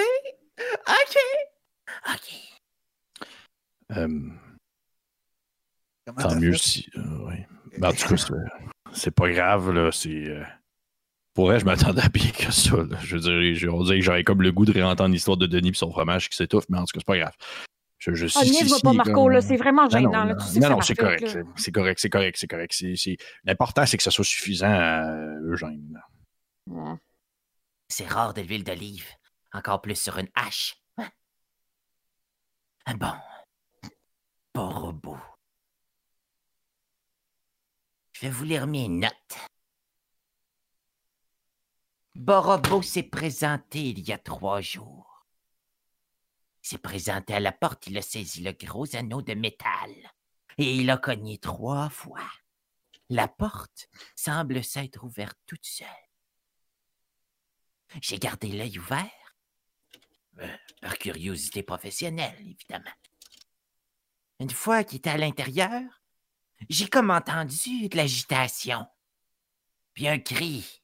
[0.88, 1.16] OK.
[2.08, 2.34] OK.
[3.96, 4.08] Euh,
[6.18, 6.58] tant mieux fait?
[6.58, 6.88] si.
[6.96, 7.46] euh, ouais.
[7.78, 8.16] Ben, en tout cas,
[8.92, 9.70] c'est- pas grave.
[9.72, 9.90] Là.
[9.92, 10.08] C'est.
[10.28, 10.44] euh,
[11.34, 12.76] Pour vrai, je m'attendais à pire que ça.
[12.76, 12.96] là.
[13.02, 15.46] Je veux dire, je- on dirait que j'aurais comme le goût de réentendre l'histoire de
[15.46, 17.34] Denis et son fromage qui s'étouffe, mais en tout cas, c'est pas grave.
[18.07, 20.11] Je, je, Ah, si- niaise si- pas, Marco, là, c'est vraiment Non, gênant.
[20.11, 20.34] non, là.
[20.34, 21.26] non, Tu sais que non, ça non, c'est correct.
[21.57, 22.72] c'est- correct, c'est correct, c'est correct.
[22.74, 25.07] C'est- c'est- L'important, c'est que ça soit suffisant à
[25.42, 25.98] Eugène.
[26.66, 26.96] Ouais.
[27.88, 29.07] C'est rare de l'huile d'olive.
[29.55, 30.76] Encore plus sur une hache.
[30.98, 31.09] Hein?
[32.86, 33.12] Un bon.
[34.55, 35.16] Bon robot.
[38.12, 39.38] Je vais vous lire mes notes.
[42.14, 45.13] Borobo s'est présenté il y a trois jours.
[46.64, 49.90] S'est présenté à la porte, il a saisi le gros anneau de métal
[50.56, 52.26] et il a cogné trois fois.
[53.10, 55.86] La porte semble s'être ouverte toute seule.
[58.00, 59.36] J'ai gardé l'œil ouvert.
[60.38, 62.96] Euh, par curiosité professionnelle, évidemment.
[64.40, 65.82] Une fois qu'il était à l'intérieur,
[66.70, 68.86] j'ai comme entendu de l'agitation.
[69.92, 70.82] Puis un cri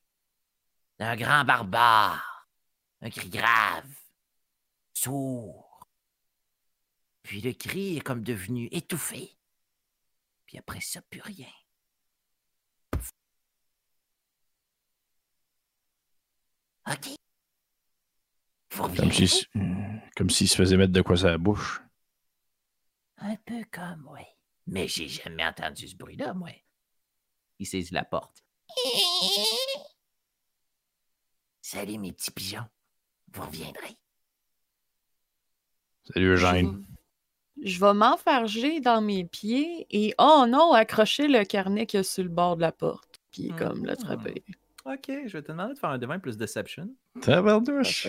[0.98, 2.50] d'un grand barbare.
[3.00, 3.88] Un cri grave,
[4.92, 5.69] sourd.
[7.30, 9.38] Puis le cri est comme devenu étouffé.
[10.46, 11.46] Puis après ça, plus rien.
[16.88, 17.10] OK.
[18.72, 19.28] Vous Comme s'il
[19.62, 21.80] euh, comme se faisait mettre de quoi sur la bouche.
[23.18, 24.24] Un peu comme, oui.
[24.66, 26.50] Mais j'ai jamais entendu ce bruit-là, moi.
[27.60, 28.44] Il saisit la porte.
[31.62, 32.66] Salut, mes petits pigeons.
[33.28, 33.96] Vous reviendrez.
[36.02, 36.89] Salut Eugène.
[37.62, 42.04] Je vais m'enfarger dans mes pieds et, oh non, accrocher le carnet qu'il y a
[42.04, 43.20] sur le bord de la porte.
[43.32, 44.42] Puis comme l'attraper.
[44.86, 46.88] Ok, je vais te demander de faire un devin plus Deception.
[47.20, 48.08] Tabardouche.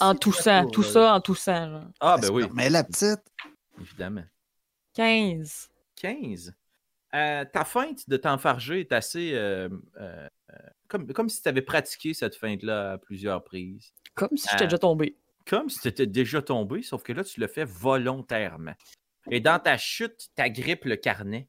[0.00, 0.88] En toussant, tout là.
[0.88, 1.68] ça en toussant.
[1.70, 1.84] genre.
[2.00, 3.20] Ah, ben oui, Mais la petite,
[3.80, 4.24] évidemment.
[4.94, 5.68] 15.
[5.96, 6.54] 15.
[7.14, 9.32] Euh, ta feinte de t'enfarger est assez.
[9.34, 9.68] euh,
[10.00, 10.56] euh, euh,
[10.88, 13.92] comme, comme si tu avais pratiqué cette feinte-là à plusieurs prises.
[14.14, 14.66] Comme si j'étais Ah.
[14.66, 15.16] déjà tombé.
[15.46, 18.74] Comme si tu étais déjà tombé, sauf que là, tu le fais volontairement.
[19.30, 21.48] Et dans ta chute, tu agrippes le carnet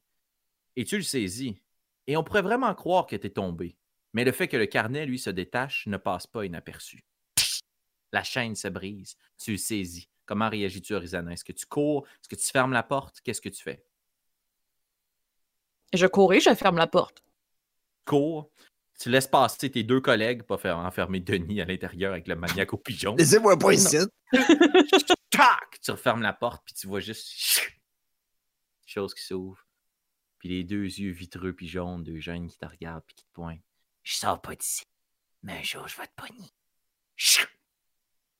[0.75, 1.61] et tu le saisis.
[2.05, 3.75] Et on pourrait vraiment croire que tu es tombé.
[4.13, 7.03] Mais le fait que le carnet, lui, se détache ne passe pas inaperçu.
[8.13, 9.17] La chaîne se brise.
[9.37, 10.09] Tu le saisis.
[10.25, 11.33] Comment réagis-tu, Arizana?
[11.33, 12.05] Est-ce que tu cours?
[12.07, 13.21] Est-ce que tu fermes la porte?
[13.21, 13.83] Qu'est-ce que tu fais?
[15.93, 17.23] Je courais, je ferme la porte.
[18.05, 18.49] cours,
[18.99, 22.73] tu laisses passer tes deux collègues, pas faire enfermer Denis à l'intérieur avec le maniaque
[22.73, 23.15] au pigeon.
[23.15, 23.97] laissez-moi pas ici.
[25.29, 25.79] Tac!
[25.83, 27.27] Tu refermes la porte, puis tu vois juste
[28.85, 29.59] chose qui s'ouvre.
[30.39, 33.31] Puis les deux yeux vitreux puis jaunes de jeunes qui te regardent puis qui te
[33.33, 33.61] pointent.
[34.03, 34.83] Je sors pas d'ici.
[35.43, 36.49] Mais un jour, je vais te pogner.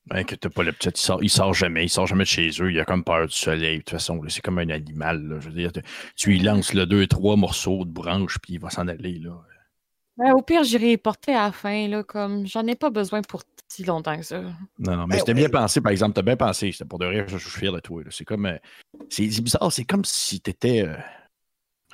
[0.05, 2.29] Ben, que t'as pas le petit, il sort, il sort jamais, il sort jamais de
[2.29, 3.79] chez eux, il a comme peur du soleil.
[3.79, 5.21] De toute façon, là, c'est comme un animal.
[5.27, 5.39] là.
[5.41, 5.81] Je veux dire, tu-
[6.15, 9.19] tu lui lances le deux, trois morceaux de branche, puis il va s'en aller.
[9.19, 9.37] Là.
[10.17, 13.43] Ouais, au pire, j'irai porter à la fin, là, comme j'en ai pas besoin pour
[13.67, 14.41] si longtemps que ça.
[14.79, 15.47] Non, non, mais Ben c'était ouais.
[15.47, 16.13] bien pensé, par exemple.
[16.15, 16.71] T'as bien pensé.
[16.71, 18.01] C'était pour de rire, je, je suis fier de toi.
[18.09, 18.45] C'est comme.
[18.47, 18.57] euh,
[19.09, 20.81] c'est bizarre, c'est comme si t'étais.
[20.87, 20.95] euh,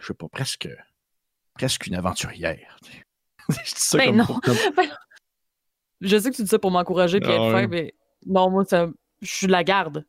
[0.01, 0.69] je sais pas, presque.
[1.55, 2.77] Presque une aventurière.
[3.49, 4.25] Je dis ça Ben comme non.
[4.25, 4.55] pour- comme-
[6.01, 7.93] Je sais que tu dis ça pour m'encourager puis Ah être fin, mais
[8.25, 8.87] non, moi, ça...
[9.21, 10.05] je suis de la garde.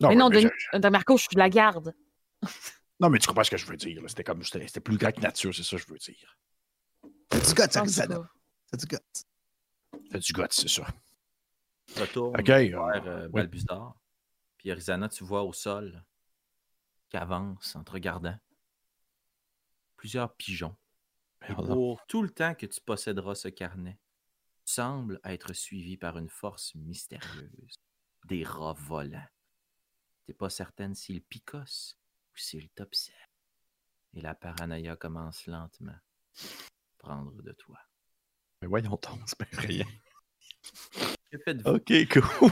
[0.00, 1.92] mais non, mais Denis- je- de Marco, je suis de la garde.
[3.00, 4.00] non, mais tu comprends ce que je veux dire.
[4.06, 4.42] C'était comme.
[4.44, 6.36] C'était c'était plus grand que nature, c'est ça que je veux dire.
[7.32, 7.70] T'as du guts, cas.
[8.70, 8.98] T'as du guts.
[10.10, 10.86] T'as du goût, c'est ça.
[11.96, 13.48] Retourne Ok, vers euh, euh, oui.
[14.58, 16.04] Puis Arizana, tu vois au sol
[17.08, 18.38] qui avance en te regardant
[19.96, 20.76] plusieurs pigeons.
[21.48, 21.66] Et Merde.
[21.66, 23.98] pour tout le temps que tu posséderas ce carnet,
[24.66, 27.80] tu sembles être suivi par une force mystérieuse,
[28.26, 29.26] des rats volants.
[30.26, 31.98] T'es pas certaine s'ils picossent
[32.34, 33.16] ou s'ils t'observent.
[34.12, 35.96] Et la paranoïa commence lentement
[37.02, 37.76] prendre de toi.
[38.62, 39.84] Mais voyons donc, c'est bien rien.
[41.30, 41.70] Que faites-vous?
[41.70, 42.22] Ok, cool.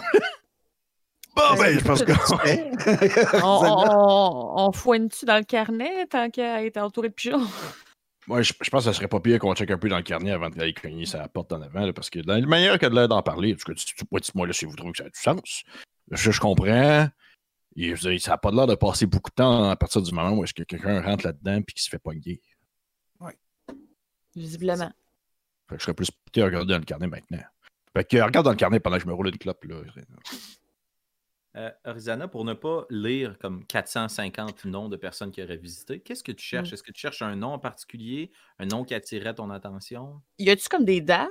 [1.37, 2.39] bon, ben, je pense qu'on.
[2.41, 2.71] Hey.
[3.43, 7.47] On, on, on, fouine-tu dans le carnet tant qu'à être entouré de pigeons?
[8.27, 10.03] Moi, je, je pense que ça serait pas pire qu'on check un peu dans le
[10.03, 12.87] carnet avant d'aller cogner sa porte en avant, là, parce que de la manière que
[12.87, 14.99] de l'air d'en parler, en tout cas, tu- tu- dites-moi là si vous trouvez que
[14.99, 15.63] ça a du sens.
[16.11, 17.09] Je, je comprends.
[17.77, 20.03] Et, je veux dire, ça n'a pas l'air de passer beaucoup de temps à partir
[20.03, 22.43] du moment où est-ce que quelqu'un rentre là-dedans et qui se fait pogner.
[24.35, 24.93] Visiblement.
[25.69, 27.43] Fait que je serais plus à regarder dans le carnet maintenant.
[27.97, 29.65] Fait que regarde dans le carnet pendant que je me roule une clope.
[29.65, 29.83] Là.
[31.57, 36.23] Euh, Arizana, pour ne pas lire comme 450 noms de personnes qui auraient visité, qu'est-ce
[36.23, 36.71] que tu cherches?
[36.71, 36.75] Mm.
[36.75, 40.21] Est-ce que tu cherches un nom en particulier, un nom qui attirait ton attention?
[40.39, 41.29] Y a-tu comme des dates?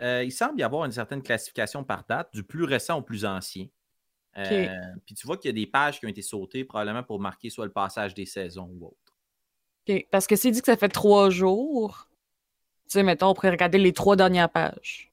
[0.00, 3.24] Euh, il semble y avoir une certaine classification par date, du plus récent au plus
[3.24, 3.66] ancien.
[4.38, 4.68] Euh,
[5.04, 7.50] Puis tu vois qu'il y a des pages qui ont été sautées, probablement pour marquer
[7.50, 9.01] soit le passage des saisons ou autre.
[9.88, 12.08] Ok, Parce que s'il dit que ça fait trois jours,
[12.84, 15.12] tu sais, mettons, on pourrait regarder les trois dernières pages.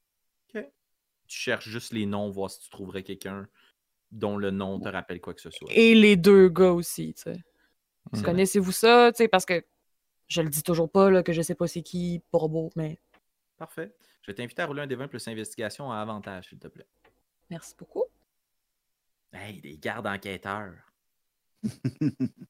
[0.52, 3.46] Tu cherches juste les noms, voir si tu trouverais quelqu'un
[4.10, 5.68] dont le nom te rappelle quoi que ce soit.
[5.70, 7.44] Et les deux gars aussi, tu sais.
[8.24, 9.12] Connaissez-vous ça?
[9.12, 9.64] Tu sais, parce que
[10.26, 12.98] je le dis toujours pas là, que je sais pas c'est qui pour beau, mais
[13.56, 13.94] Parfait.
[14.22, 16.88] Je vais t'inviter à rouler un des 20 plus investigation à avantage, s'il te plaît.
[17.48, 18.04] merci beaucoup.
[19.32, 20.74] Hey, des gardes enquêteurs.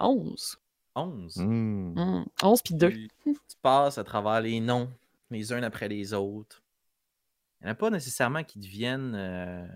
[0.00, 0.56] 11.
[0.96, 1.36] 11.
[1.36, 1.92] Hmm.
[1.94, 2.90] Hmm, 11 puis 2.
[2.90, 4.90] Tu, tu passes à travers les noms,
[5.30, 6.62] les uns après les autres.
[7.60, 9.66] Il n'y en a pas nécessairement qui deviennent euh,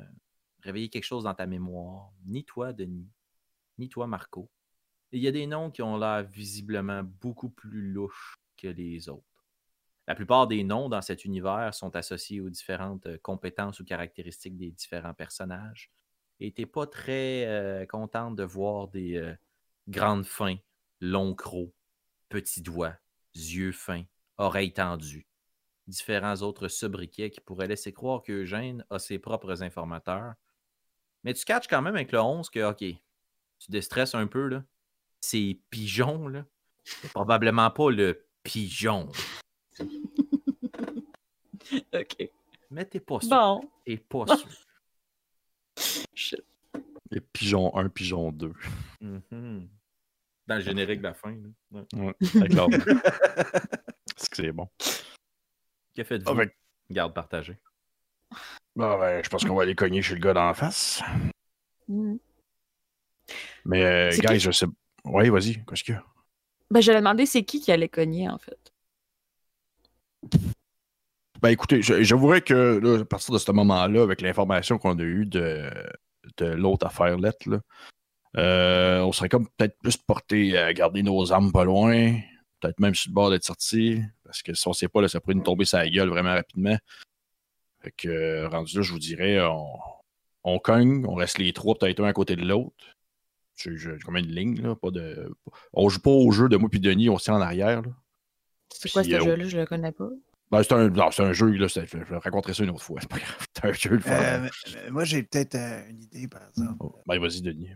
[0.62, 2.11] réveiller quelque chose dans ta mémoire.
[2.27, 3.09] Ni toi, Denis,
[3.79, 4.51] ni toi, Marco.
[5.12, 9.25] Il y a des noms qui ont l'air visiblement beaucoup plus louches que les autres.
[10.07, 14.57] La plupart des noms dans cet univers sont associés aux différentes euh, compétences ou caractéristiques
[14.57, 15.93] des différents personnages.
[16.41, 19.35] Et t'es pas très euh, contente de voir des euh,
[19.89, 20.57] grandes fins,
[21.01, 21.72] longs crocs,
[22.28, 22.96] petits doigts,
[23.34, 24.05] yeux fins,
[24.38, 25.26] oreilles tendues.
[25.86, 30.34] Différents autres sobriquets qui pourraient laisser croire qu'Eugène a ses propres informateurs.
[31.24, 34.64] Mais tu catches quand même avec le 11 que, OK, tu déstresses un peu, là.
[35.20, 36.46] Ces pigeons, là,
[36.84, 39.09] c'est probablement pas le pigeon.
[41.94, 42.28] Ok.
[42.70, 43.30] Mais t'es pas sûr.
[43.30, 43.70] Bon.
[43.84, 44.48] T'es pas sûr.
[46.14, 46.44] Shit.
[47.12, 48.53] Et pigeon 1, pigeon 2.
[49.01, 49.68] Mhm.
[50.51, 51.30] Dans le générique de la fin.
[51.30, 51.80] là.
[51.94, 52.07] Ouais.
[52.09, 52.68] Ouais, d'accord.
[52.74, 54.68] Est-ce que c'est bon?
[55.96, 56.28] Que faites-vous?
[56.28, 56.51] Ah, ben-
[56.90, 57.57] Garde partagée.
[58.74, 61.03] Bon, ben, je pense qu'on va aller cogner chez le gars d'en face.
[61.86, 62.16] Hmm.
[63.64, 64.40] Mais, euh, C'est guys, qui?
[64.40, 64.66] je sais.
[65.05, 66.05] Oui, vas-y, qu'est-ce qu'il y a?
[66.72, 68.72] Ben, j'allais demander c'est qui qui allait cogner, en fait?
[71.40, 75.26] Ben écoutez, j'avouerais que là, à partir de ce moment-là, avec l'information qu'on a eue
[75.26, 75.70] de,
[76.38, 77.61] de l'autre affaire lettre, là,
[78.37, 82.18] euh, on serait comme peut-être plus porté à garder nos armes pas loin,
[82.61, 85.20] peut-être même sur le bord d'être sorti, parce que si on sait pas, là, ça
[85.20, 86.76] pourrait nous tomber sa gueule vraiment rapidement.
[87.83, 89.66] Fait que rendu là, je vous dirais, on,
[90.45, 92.74] on cogne, on reste les trois peut-être un à côté de l'autre.
[93.57, 94.74] J'ai j'ai combien de lignes, là?
[94.74, 95.31] Pas de...
[95.72, 97.83] On joue pas au jeu de moi puis Denis, on se tient en arrière.
[97.83, 97.91] Là.
[98.72, 99.45] C'est quoi ce euh, jeu-là?
[99.49, 100.09] Je le connais pas.
[100.51, 102.83] Ben, c'est un, non, c'est un jeu, là, c'est- je vais raconter ça une autre
[102.83, 103.47] fois, c'est pas grave.
[103.55, 104.03] C'est un jeu, le.
[104.07, 104.49] Euh,
[104.85, 106.76] mais- moi, j'ai peut-être euh, une idée, par exemple.
[106.81, 107.70] Oh, Ben, vas-y, Denis.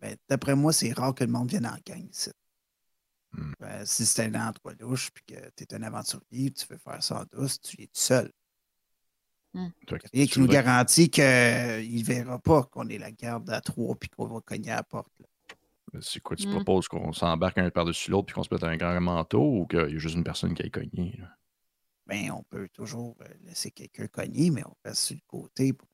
[0.00, 2.30] Ben, D'après moi, c'est rare que le monde vienne en gang ici.
[3.32, 3.52] Hmm.
[3.60, 7.02] Ben, si c'est un endroit louche puis que tu es un aventurier, tu veux faire
[7.02, 8.30] ça en douce, tu es tout seul.
[9.86, 13.94] Toi, Rien qui nous garantit qu'il ne verra pas qu'on est la garde à trois
[13.94, 15.10] puis qu'on va cogner à la porte.
[15.18, 15.26] là.
[16.02, 16.50] C'est quoi, tu Hmm.
[16.56, 19.78] proposes qu'on s'embarque un par-dessus l'autre puis qu'on se mette un grand manteau ou qu'il
[19.78, 21.16] y a juste une personne qui cognée?
[21.18, 21.34] là?
[22.06, 25.88] Ben, on peut toujours euh, laisser quelqu'un cogner, mais on reste sur le côté pour-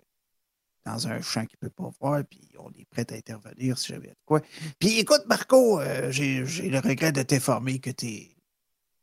[0.84, 3.88] dans un champ qu'il ne peut pas voir, puis on est prêt à intervenir si
[3.92, 4.40] jamais de quoi.
[4.78, 8.06] Puis écoute, Marco, euh, j'ai j'ai le regret de t'informer que tu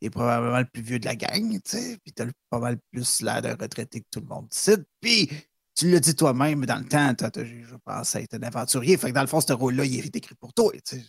[0.02, 2.78] es, probablement le plus vieux de la gang, tu sais, puis tu as pas mal
[2.90, 4.72] plus l'air d'un retraité que tout le monde ici.
[5.00, 5.30] Puis
[5.74, 8.96] tu l'as dit toi-même, dans le temps, t'as- t'as- je pense être un aventurier.
[8.96, 11.04] Fait que dans le fond, ce rôle-là, il est écrit pour toi, tu sais.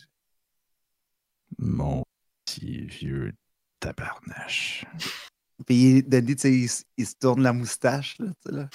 [1.58, 2.02] Mon
[2.44, 3.32] petit vieux
[3.80, 4.84] tabarnache.
[5.66, 8.68] Puis Denis, tu sais, il, il se tourne la moustache, là, tu sais, là.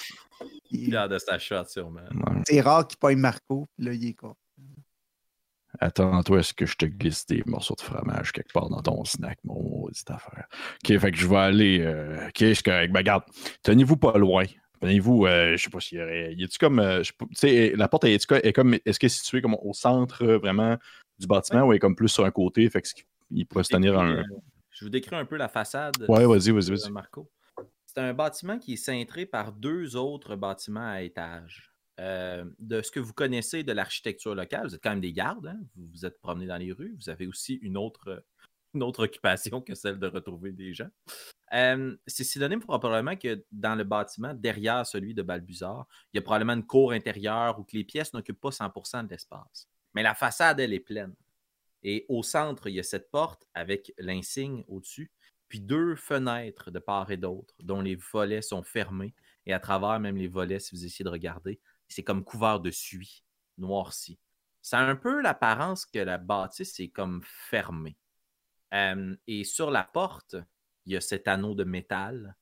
[0.70, 2.00] Il- Il garde sa shot, sûrement.
[2.10, 2.42] Ouais.
[2.46, 4.34] C'est rare qu'il pogne Marco, puis là, il est con.
[5.80, 9.38] Attends-toi, est-ce que je te glisse des morceaux de fromage quelque part dans ton snack,
[9.44, 10.46] mon maudite affaire?
[10.82, 11.80] Ok, fait que je vais aller.
[11.80, 12.90] euh, ok, c'est correct.
[12.92, 13.22] Ben, regarde,
[13.62, 14.44] tenez-vous pas loin.
[14.80, 16.34] Tenez-vous, euh, je sais pas s'il y aurait.
[16.34, 16.78] Y a-tu comme.
[16.80, 17.02] euh,
[17.32, 18.14] sais tu la porte est,
[18.44, 18.74] est comme.
[18.84, 20.76] Est-ce qu'elle est située comme au centre euh, vraiment
[21.18, 22.68] du bâtiment ou elle est comme plus sur un côté?
[22.70, 24.16] Fait que ce qui- il pourrait se tenir un.
[24.18, 24.22] Euh,
[24.70, 25.96] Je vous décris un peu la façade.
[26.08, 26.90] Ouais, vas-y, vas-y, vas-y.
[26.90, 27.28] Marco.
[27.98, 31.74] C'est un bâtiment qui est cintré par deux autres bâtiments à étages.
[31.98, 35.48] Euh, de ce que vous connaissez de l'architecture locale, vous êtes quand même des gardes,
[35.48, 35.58] hein?
[35.74, 38.24] vous vous êtes promenés dans les rues, vous avez aussi une autre,
[38.72, 40.90] une autre occupation que celle de retrouver des gens.
[41.52, 46.22] Euh, c'est synonyme probablement que dans le bâtiment, derrière celui de Balbuzard, il y a
[46.22, 49.68] probablement une cour intérieure où que les pièces n'occupent pas 100% de l'espace.
[49.94, 51.16] Mais la façade, elle est pleine.
[51.82, 55.10] Et au centre, il y a cette porte avec l'insigne au-dessus,
[55.48, 59.14] puis deux fenêtres de part et d'autre, dont les volets sont fermés.
[59.46, 62.70] Et à travers même les volets, si vous essayez de regarder, c'est comme couvert de
[62.70, 63.24] suie,
[63.56, 64.18] noirci.
[64.60, 67.96] Ça a un peu l'apparence que la bâtisse est comme fermée.
[68.74, 70.36] Euh, et sur la porte,
[70.84, 72.36] il y a cet anneau de métal.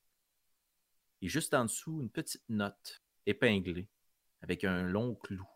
[1.22, 3.88] Et juste en dessous, une petite note épinglée
[4.42, 5.48] avec un long clou.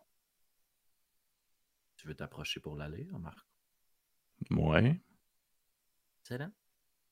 [1.97, 3.45] Tu veux t'approcher pour la lire, Marc?
[4.49, 4.99] Ouais.
[6.21, 6.51] Excellent.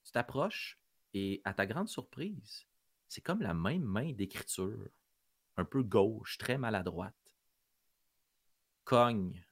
[0.10, 0.80] Tu t'approches
[1.14, 2.66] et à ta grande surprise,
[3.08, 4.88] c'est comme la même main d'écriture,
[5.56, 7.14] un peu gauche, très maladroite.
[8.86, 9.46] Cogne,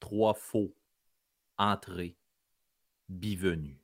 [0.00, 0.74] trois faux,
[1.58, 2.16] entrée,
[3.08, 3.80] bienvenue.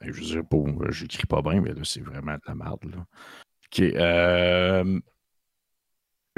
[0.00, 2.84] Je veux dire, j'écris pas bien, mais là, c'est vraiment de la merde.
[2.84, 3.06] Là.
[3.66, 3.80] Ok.
[3.80, 5.00] euh,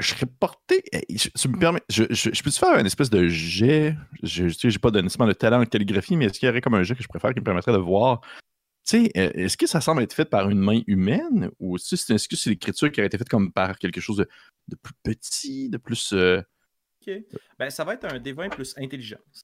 [0.03, 0.83] je serais porté.
[0.91, 1.81] eh, je- Tu me permets.
[1.89, 3.95] Je, je, je peux-tu faire une espèce de jet?
[4.21, 6.75] Je j'ai pas de, nécessairement de talent en calligraphie, mais est-ce qu'il y aurait comme
[6.75, 8.21] un jet que je préfère qui me permettrait de voir?
[8.85, 11.49] Tu sais, euh, est-ce que ça semble être fait par une main humaine?
[11.59, 14.01] Ou est-ce que c'est est-ce que c'est l'écriture qui aurait été faite comme par quelque
[14.01, 14.27] chose de,
[14.67, 16.11] de plus petit, de plus.
[16.13, 16.41] euh,
[17.07, 17.13] OK.
[17.57, 19.41] Ben, ça va être un D20 plus intelligence.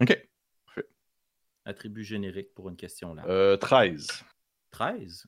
[0.00, 0.18] Ok.
[1.66, 3.24] Attribut générique pour une question là.
[3.26, 4.06] Euh, 13.
[4.70, 5.24] 13.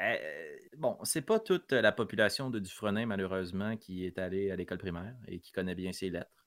[0.00, 4.78] Euh, bon, c'est pas toute la population de Dufresne, malheureusement, qui est allée à l'école
[4.78, 6.46] primaire et qui connaît bien ses lettres.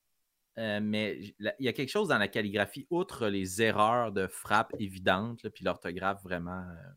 [0.57, 4.73] Euh, mais il y a quelque chose dans la calligraphie, outre les erreurs de frappe
[4.77, 6.91] évidentes, puis l'orthographe vraiment euh,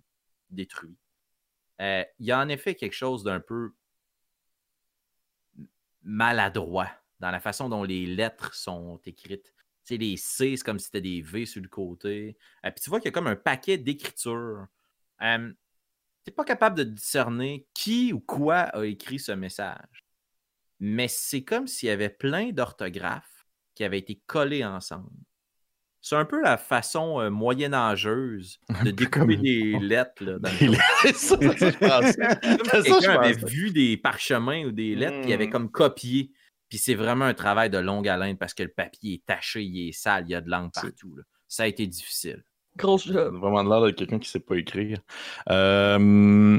[0.50, 0.96] détruit.
[1.80, 3.72] Euh, il y a en effet quelque chose d'un peu
[6.02, 6.90] maladroit
[7.20, 9.54] dans la façon dont les lettres sont écrites.
[9.84, 12.36] Tu sais, les C, c'est comme si c'était des V sur le côté.
[12.66, 14.66] Euh, puis tu vois qu'il y a comme un paquet d'écritures.
[16.24, 20.04] Tu n'es pas capable de discerner qui ou quoi a écrit ce message.
[20.80, 25.10] Mais c'est comme s'il y avait plein d'orthographes qui avaient été collés ensemble.
[26.00, 30.24] C'est un peu la façon euh, moyenâgeuse de découper des lettres.
[30.24, 30.72] Là, dans le
[31.08, 32.58] est- ça, ça, je pensais.
[32.70, 35.50] comme quelqu'un avait vu des parchemins ou des lettres, puis il avait Hmm.
[35.50, 36.32] comme copié.
[36.68, 39.88] Puis c'est vraiment un travail de longue haleine parce que le papier est taché, il
[39.88, 41.14] est sale, il y a de l'encre partout.
[41.16, 41.22] là.
[41.46, 42.42] Ça a été difficile.
[42.76, 43.34] Gros Ça a job.
[43.36, 44.98] vraiment l'air de quelqu'un qui sait pas écrire.
[45.50, 46.58] Euh,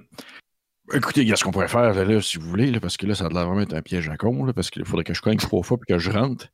[0.93, 3.29] Écoutez, ce qu'on pourrait faire, là, si vous voulez, là, parce que là, ça a
[3.29, 5.63] l'air vraiment être un piège à con, là, parce qu'il faudrait que je cogne trois
[5.63, 6.47] fois puis que je rentre.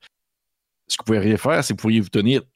[0.88, 2.47] Ce que vous pourriez faire, c'est que vous pourriez vous tenir tout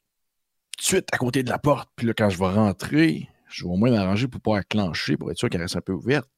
[0.78, 1.90] de suite à côté de la porte.
[1.96, 5.30] Puis là, quand je vais rentrer, je vais au moins m'arranger pour pouvoir clencher, pour
[5.30, 6.28] être sûr qu'elle reste un peu ouverte.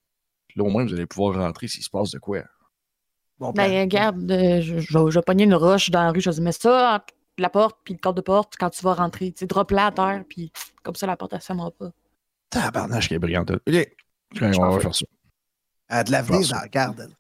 [0.48, 2.40] Puis là, au moins, vous allez pouvoir rentrer s'il se passe de quoi.
[3.38, 6.10] Bon, ben, Ben, regarde, euh, je, je vais, je vais pogner une roche dans la
[6.12, 7.04] rue, je vais dire, mets ça
[7.42, 9.32] la porte puis le cadre de porte quand tu vas rentrer.
[9.32, 11.90] Tu sais, drop-la à terre, puis comme ça, la porte, elle ne fermera pas.
[12.50, 13.50] Tabarnache qui est brillante.
[13.50, 13.60] OK.
[14.34, 15.06] Ok, on va faire ça.
[15.88, 17.14] elle a de l'avenir dans la garde.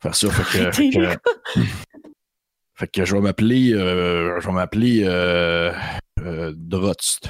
[0.00, 0.30] faire ça.
[0.30, 1.60] Fait que, fait que,
[2.74, 5.72] fait que je vais m'appeler, euh, je vais m'appeler euh,
[6.20, 7.20] euh, Drotz.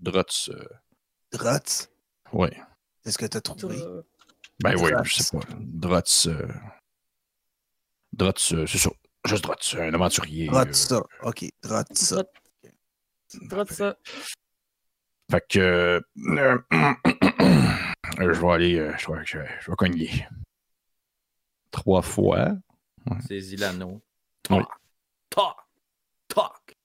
[0.00, 0.64] Drotz, euh,
[1.32, 1.90] Drotz,
[2.32, 2.56] ouais.
[3.04, 3.76] c'est ce que tu as trouvé.
[3.80, 4.02] Euh,
[4.62, 5.44] Ben oui, je sais pas.
[5.58, 6.26] Drotz.
[6.26, 6.48] Euh,
[8.12, 8.90] Drotz, euh, c'est ça.
[9.26, 10.46] Juste Drotz, un aventurier.
[10.48, 11.02] Drotz, euh, ça.
[11.22, 12.24] OK, Drotz, ça.
[13.42, 13.96] drop ça.
[15.30, 15.58] Fait que.
[15.58, 16.58] euh,
[18.18, 18.78] je vais aller.
[18.78, 20.26] euh, je, vais, je, vais- je vais cogner.
[21.70, 22.48] Trois fois.
[23.28, 24.00] Saisis l'anneau.
[24.50, 24.62] Oui.
[25.30, 25.56] Toc,
[26.26, 26.76] toc,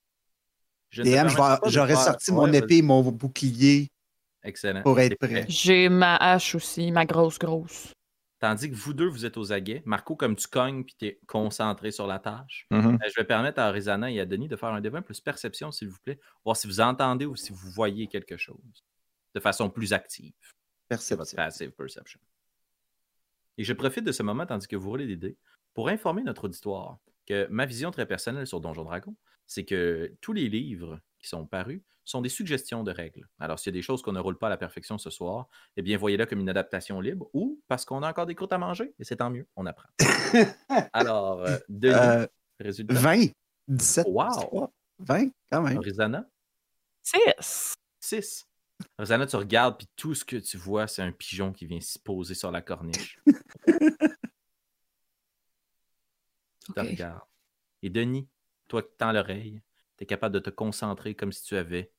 [0.96, 1.28] DM,
[1.68, 2.58] j'aurais sorti Ouais, mon vas-y.
[2.58, 3.90] épée et mon bouclier
[4.44, 4.84] Excellent.
[4.84, 5.46] pour être prêt.
[5.50, 7.92] J'ai ma hache aussi, ma grosse, grosse.
[8.40, 9.82] Tandis que vous deux, vous êtes aux aguets.
[9.86, 12.96] Marco, comme tu cognes puis tu es concentré sur la tâche, Mhm.
[12.96, 15.72] euh, je vais permettre à Rizana et à Denis de faire un débat plus perception,
[15.72, 18.84] s'il vous plaît, voir si vous entendez ou si vous voyez quelque chose
[19.34, 20.34] de façon plus active.
[20.88, 21.36] Perception.
[21.36, 22.20] passive perception.
[23.58, 25.38] Et je profite de ce moment, tandis que vous roulez des dés,
[25.74, 29.16] pour informer notre auditoire que ma vision très personnelle sur Donjon Dragon,
[29.48, 33.28] c'est que tous les livres qui sont parus sont des suggestions de règles.
[33.40, 35.48] Alors, s'il y a des choses qu'on ne roule pas à la perfection ce soir,
[35.76, 38.60] eh bien, voyez-la comme une adaptation libre ou parce qu'on a encore des croûtes à
[38.60, 39.90] manger, et c'est tant mieux, on apprend.
[40.94, 42.28] Alors, euh, Denis, Euh,
[42.60, 42.94] résultat?
[42.94, 43.26] 20.
[43.68, 44.06] 17.
[44.08, 44.30] Wow.
[44.30, 45.80] 3, 20, quand même.
[45.80, 46.30] Rizana,
[47.02, 47.74] Six.
[48.00, 48.48] 6.
[49.00, 51.98] Rosanna, tu regardes, puis tout ce que tu vois, c'est un pigeon qui vient s'y
[51.98, 53.20] poser sur la corniche.
[56.66, 57.22] Tu te regardes.
[57.84, 58.28] Et Denis,
[58.68, 59.62] toi qui tends l'oreille,
[59.98, 61.92] tu es capable de te concentrer comme si tu avais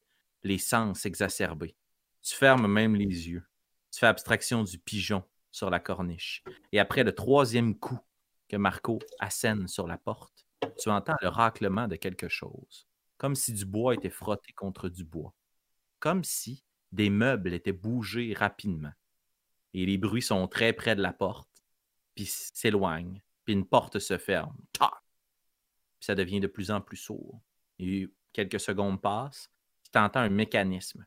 [0.42, 1.76] les sens exacerbés.
[2.22, 3.44] Tu fermes même les yeux.
[3.92, 6.44] Tu fais abstraction du pigeon sur la corniche.
[6.72, 7.98] Et après le troisième coup
[8.48, 10.46] que Marco assène sur la porte,
[10.78, 12.86] tu entends le raclement de quelque chose.
[13.16, 15.34] Comme si du bois était frotté contre du bois.
[15.98, 18.92] Comme si des meubles étaient bougés rapidement.
[19.72, 21.48] Et les bruits sont très près de la porte,
[22.14, 24.56] puis s'éloignent, puis une porte se ferme.
[24.78, 24.88] Puis
[26.00, 27.40] ça devient de plus en plus sourd.
[27.78, 29.50] Et quelques secondes passent.
[29.92, 31.06] Tu entends un mécanisme.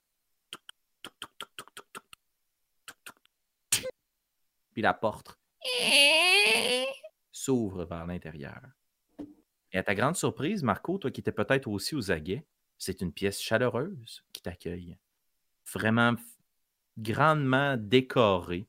[4.71, 5.37] Puis la porte
[7.31, 8.61] s'ouvre vers l'intérieur.
[9.71, 12.45] Et à ta grande surprise, Marco, toi qui étais peut-être aussi aux aguets,
[12.77, 14.97] c'est une pièce chaleureuse qui t'accueille.
[15.71, 16.15] Vraiment
[16.97, 18.67] grandement décorée,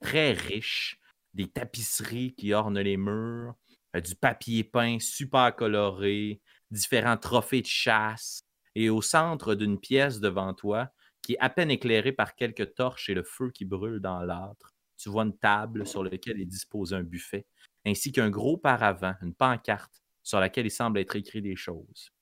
[0.00, 0.98] très riche,
[1.34, 3.54] des tapisseries qui ornent les murs,
[3.94, 6.40] euh, du papier peint super coloré,
[6.70, 8.42] différents trophées de chasse,
[8.74, 10.90] et au centre d'une pièce devant toi,
[11.22, 14.74] qui est à peine éclairée par quelques torches et le feu qui brûle dans l'âtre,
[14.96, 17.46] tu vois une table sur laquelle est disposé un buffet,
[17.86, 22.12] ainsi qu'un gros paravent, une pancarte sur laquelle il semble être écrit des choses.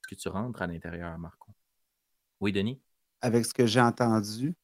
[0.00, 1.52] Est-ce que tu rentres à l'intérieur, Marco?
[2.40, 2.80] Oui, Denis?
[3.20, 4.54] Avec ce que j'ai entendu,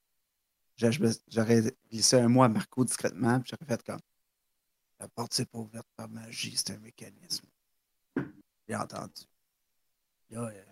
[0.77, 4.01] j'aurais glissé un mot à Marco discrètement, puis j'aurais fait comme.
[5.01, 7.47] La porte s'est pas ouverte par magie, c'est un mécanisme.
[8.69, 9.23] J'ai entendu.
[10.31, 10.65] Là, euh,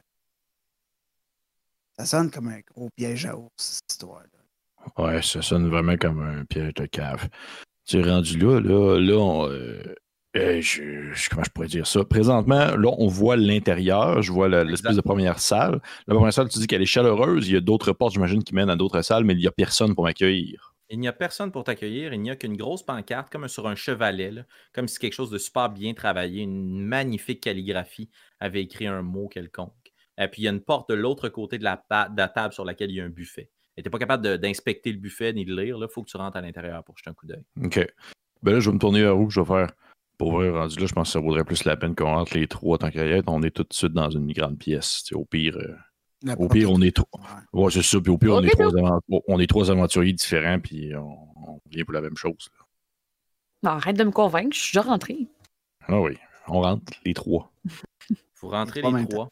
[1.96, 4.28] ça sonne comme un gros piège à ours, cette histoire-là.
[4.98, 7.28] Ouais, ça sonne vraiment comme un piège de cave.
[7.86, 9.82] Tu es rendu là, là, là, on, euh,
[10.36, 12.04] euh, je, je- comment je pourrais dire ça?
[12.04, 15.80] Présentement, là, on voit l'intérieur, je vois l'espèce de première salle.
[16.08, 18.54] La première salle, tu dis qu'elle est chaleureuse, il y a d'autres portes, j'imagine, qui
[18.54, 20.71] mènent à d'autres salles, mais il n'y a personne pour m'accueillir.
[20.92, 23.74] Il n'y a personne pour t'accueillir, il n'y a qu'une grosse pancarte, comme sur un
[23.74, 29.00] chevalet, comme si quelque chose de super bien travaillé, une magnifique calligraphie avait écrit un
[29.00, 29.72] mot quelconque.
[30.18, 32.52] Et puis il y a une porte de l'autre côté de la, de la table
[32.52, 33.48] sur laquelle il y a un buffet.
[33.78, 36.36] Et tu pas capable d'inspecter le buffet ni de lire, il faut que tu rentres
[36.36, 37.44] à l'intérieur pour jeter un coup d'œil.
[37.64, 37.80] OK.
[38.42, 39.72] Ben là, je vais me tourner vers où je vais faire?
[40.18, 42.46] Pour vrai, rendu là, je pense que ça vaudrait plus la peine qu'on rentre les
[42.46, 43.02] trois tant qu'à.
[43.28, 45.10] On est tout de suite dans une grande pièce.
[45.12, 45.74] Au pire, euh,
[46.38, 46.98] au pire, on est.
[47.52, 47.70] Ouais.
[47.70, 48.00] C'est ça.
[48.00, 51.94] Puis au pire, on, est trois on est aventuriers différents, puis on, on vient pour
[51.94, 52.48] la même chose.
[52.58, 52.64] là.
[53.62, 55.28] Non, arrête de me convaincre, je suis déjà rentrée.
[55.86, 56.16] Ah oui,
[56.48, 57.52] on rentre les trois.
[58.40, 59.28] Vous rentrez les trois.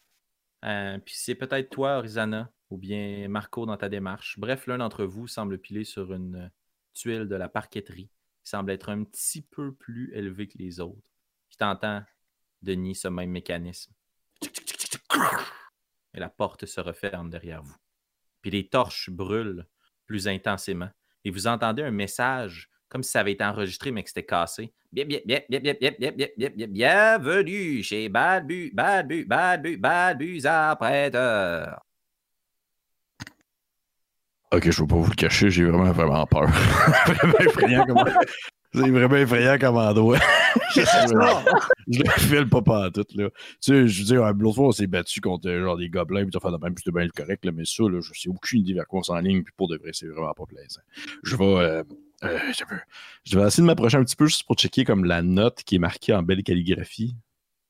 [0.65, 4.39] Euh, puis c'est peut-être toi, Orizana, ou bien Marco dans ta démarche.
[4.39, 6.49] Bref, l'un d'entre vous semble piler sur une euh,
[6.95, 8.11] tuile de la parqueterie
[8.45, 11.03] qui semble être un petit peu plus élevée que les autres.
[11.49, 12.03] Puis t'entends,
[12.63, 13.93] Denis, ce même mécanisme.
[16.15, 17.77] Et la porte se referme derrière vous.
[18.43, 19.67] Puis les torches brûlent
[20.07, 20.91] plus intensément.
[21.25, 24.73] Et vous entendez un message comme si ça avait été enregistré mais que c'était cassé.
[24.93, 29.77] Bien, bien, bien, bien, bien, bien, bien, bien, bien, bien, bienvenue chez Balbu, Balbu, Balbu,
[29.77, 31.81] Balbuzard Prêteur.
[34.53, 36.51] Ok, je vais pas vous le cacher, j'ai vraiment, vraiment peur.
[37.87, 38.05] comme.
[38.73, 40.19] C'est vraiment effrayant comme endroit.
[40.75, 43.29] je le file pas pas tout là.
[43.31, 46.25] Tu sais, je veux dire, l'autre fois, on s'est battu contre euh, genre des gobelins,
[46.25, 48.75] puis de même, puis c'était bien correct, là, mais ça, là, je sais aucune idée
[48.75, 50.81] vers quoi on s'enligne, puis pour de vrai, c'est vraiment pas plaisant.
[51.25, 51.45] Je vais.
[51.45, 51.83] euh,
[52.23, 52.81] euh, je, vais
[53.25, 55.79] je essayer de m'approcher un petit peu juste pour checker comme la note qui est
[55.79, 57.17] marquée en belle calligraphie.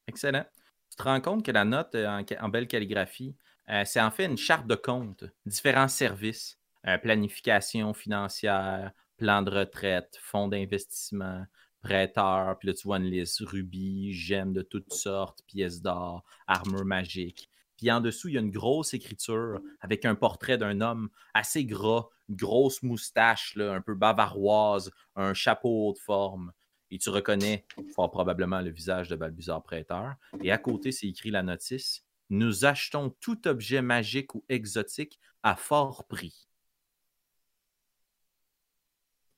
[0.09, 0.45] Excellent.
[0.91, 3.37] Tu te rends compte que la note en, belle calligraphie,
[3.71, 6.59] euh, c'est en fait une charte de compte, différents services,
[7.03, 8.91] planification financière,
[9.21, 11.45] plan de retraite, fonds d'investissement,
[11.83, 16.87] prêteur, puis là tu vois une liste rubis, gemmes de toutes sortes, pièces d'or, armure
[16.87, 17.51] magique.
[17.77, 21.67] Puis en dessous, il y a une grosse écriture avec un portrait d'un homme assez
[21.67, 26.53] gras, une grosse moustache, un peu bavaroise, un chapeau haute forme.
[26.91, 30.15] Et tu reconnais fort probablement le visage de Balbuzard Prêteur.
[30.43, 35.57] Et à côté, c'est écrit la notice Nous achetons tout objet magique ou exotique à
[35.57, 36.50] fort prix.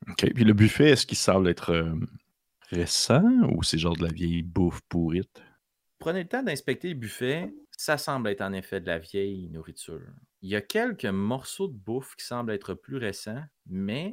[0.09, 1.95] Ok, puis le buffet, est-ce qu'il semble être euh,
[2.71, 3.23] récent
[3.53, 5.43] ou c'est genre de la vieille bouffe pourrite?
[5.99, 7.53] Prenez le temps d'inspecter le buffet.
[7.77, 10.01] Ça semble être en effet de la vieille nourriture.
[10.41, 14.13] Il y a quelques morceaux de bouffe qui semblent être plus récents, mais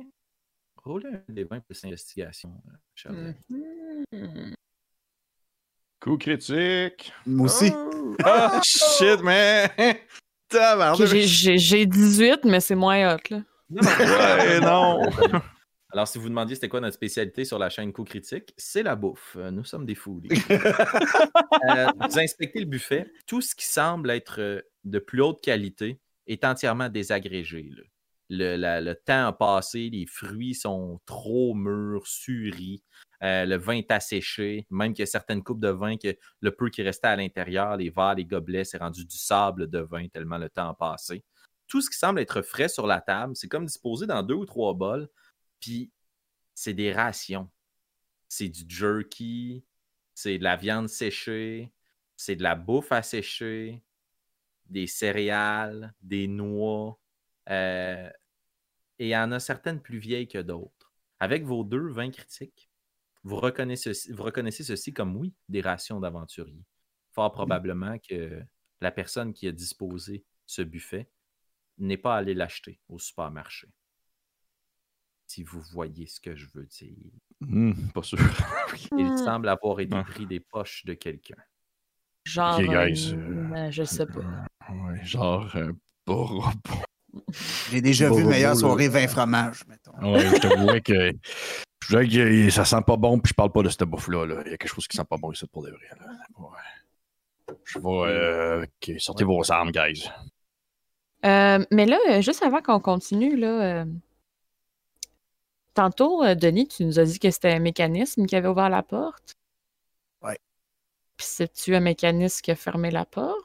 [0.78, 3.34] roulez un des 20 plus investigation, euh, cher ami.
[4.12, 4.54] Mhm.
[6.00, 7.12] Coup critique!
[7.26, 7.72] Moi aussi.
[8.24, 9.70] Ah, shit, man!
[9.78, 10.06] Ok,
[10.48, 11.08] Tabarnak!
[11.08, 13.42] j'ai- J'ai j'ai 18, mais c'est moins hot, là.
[13.72, 15.10] Ouais, non!
[15.92, 19.36] Alors, si vous demandiez c'était quoi notre spécialité sur la chaîne Co-Critique, c'est la bouffe.
[19.40, 20.30] Euh, Nous sommes des gars.
[21.70, 23.12] Euh, vous inspectez le buffet.
[23.28, 27.70] Tout ce qui semble être euh, de plus haute qualité est entièrement désagrégé.
[27.76, 27.84] là.
[28.30, 32.84] Le, la- le temps a passé, les fruits sont trop mûrs, suris.
[33.24, 34.68] euh, le vin est asséché.
[34.70, 37.76] Même qu'il y a certaines coupes de vin que le peu qui restait à l'intérieur,
[37.76, 41.24] les verres, les gobelets, c'est rendu du sable de vin tellement le temps a passé.
[41.68, 44.46] Tout ce qui semble être frais sur la table, c'est comme disposé dans deux ou
[44.46, 45.10] trois bols.
[45.60, 45.92] Puis
[46.54, 47.50] c'est des rations.
[48.28, 49.66] C'est du jerky,
[50.14, 51.72] c'est de la viande séchée,
[52.16, 53.82] c'est de la bouffe à sécher,
[54.66, 57.00] des céréales, des noix.
[57.50, 58.10] euh,
[59.00, 60.92] et il y en a certaines plus vieilles que d'autres.
[61.20, 62.70] Avec vos deux vins critiques,
[63.24, 66.66] vous reconnaissez, ceci, comme oui, des rations d'aventuriers.
[67.12, 68.42] Fort probablement que
[68.82, 71.10] la personne qui a disposé ce buffet
[71.78, 73.70] n'est pas allée l'acheter au supermarché
[75.30, 76.96] si vous voyez ce que je veux dire.
[77.40, 78.18] Hmm, pas sûr.
[78.98, 79.18] Il Hmm.
[79.18, 80.04] semble avoir été Ah.
[80.04, 81.36] pris des poches de quelqu'un.
[82.26, 84.22] Genre, Ok, guys, euh, euh, euh, je sais pas.
[84.72, 85.72] Ouais, genre, euh,
[87.72, 89.94] J'ai déjà vu bon, soirée 20 fromages, mettons.
[90.12, 91.12] Ouais, je t'avouais que.
[91.88, 94.26] Je dirais que ça sent pas bon, puis je parle pas de cette bouffe-là.
[94.26, 94.42] là.
[94.46, 95.88] Il y a quelque chose qui sent pas bon ici pour de vrai.
[96.00, 96.06] là.
[96.38, 97.56] Ouais.
[97.66, 97.88] Je vais.
[97.88, 100.08] euh, ok, sortez vos armes, guys.
[101.26, 103.86] Euh, mais là, euh, juste avant qu'on continue, là, euh,
[105.74, 108.84] tantôt, euh, Denis, tu nous as dit que c'était un mécanisme qui avait ouvert la
[108.84, 109.34] porte.
[110.22, 110.38] Ouais.
[111.18, 113.38] Puis c'est-tu un mécanisme qui a fermé la porte?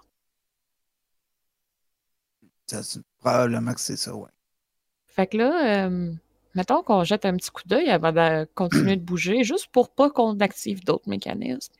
[2.66, 4.30] Ça, c'est- probablement que c'est ça, ouais.
[5.06, 6.12] Fait que là, euh,
[6.54, 10.10] mettons qu'on jette un petit coup d'œil avant de continuer de bouger, juste pour pas
[10.10, 11.74] qu'on active d'autres mécanismes.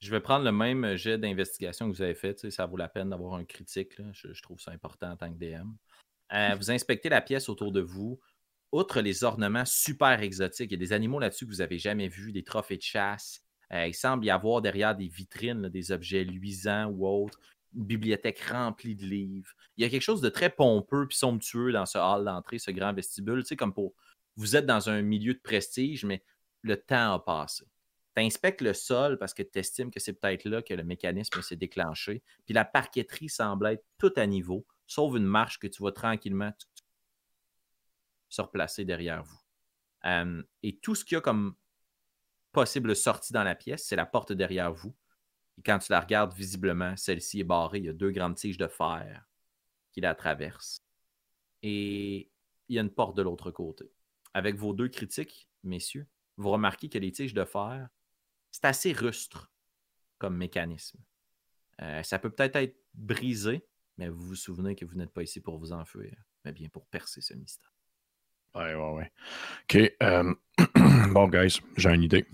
[0.00, 2.50] Je vais prendre le même jet d'investigation que vous avez fait.
[2.50, 3.98] Ça vaut la peine d'avoir un critique.
[3.98, 4.06] là.
[4.12, 5.68] Je, je trouve ça important en tant que DM.
[6.32, 8.18] Euh, vous inspectez la pièce autour de vous.
[8.72, 12.08] Outre les ornements super exotiques, il y a des animaux là-dessus que vous n'avez jamais
[12.08, 13.42] vus, des trophées de chasse.
[13.72, 17.38] Euh, il semble y avoir derrière des vitrines des objets luisants ou autres,
[17.74, 19.50] une bibliothèque remplie de livres.
[19.76, 22.70] Il y a quelque chose de très pompeux puis somptueux dans ce hall d'entrée, ce
[22.70, 23.44] grand vestibule.
[23.44, 23.94] Tu comme pour.
[24.36, 26.22] Vous êtes dans un milieu de prestige, mais
[26.62, 27.66] le temps a passé.
[28.16, 31.42] Tu inspectes le sol parce que tu estimes que c'est peut-être là que le mécanisme
[31.42, 32.22] s'est déclenché.
[32.46, 36.52] Puis la parqueterie semble être tout à niveau, sauf une marche que tu vas tranquillement
[38.32, 39.40] se replacer derrière vous.
[40.06, 41.54] Euh, et tout ce qu'il y a comme
[42.50, 44.96] possible sortie dans la pièce, c'est la porte derrière vous.
[45.58, 47.78] Et quand tu la regardes visiblement, celle-ci est barrée.
[47.78, 49.26] Il y a deux grandes tiges de fer
[49.92, 50.82] qui la traversent.
[51.62, 52.30] Et
[52.68, 53.92] il y a une porte de l'autre côté.
[54.32, 56.08] Avec vos deux critiques, messieurs,
[56.38, 57.86] vous remarquez que les tiges de fer,
[58.50, 59.52] c'est assez rustre
[60.16, 61.00] comme mécanisme.
[61.82, 63.66] Euh, ça peut peut-être être brisé,
[63.98, 66.16] mais vous vous souvenez que vous n'êtes pas ici pour vous enfuir,
[66.46, 67.72] mais bien pour percer ce mystère.
[68.54, 69.10] Ouais, ouais, ouais.
[69.64, 69.92] OK.
[70.02, 70.34] euh,
[71.12, 72.26] bon, guys, j'ai une idée.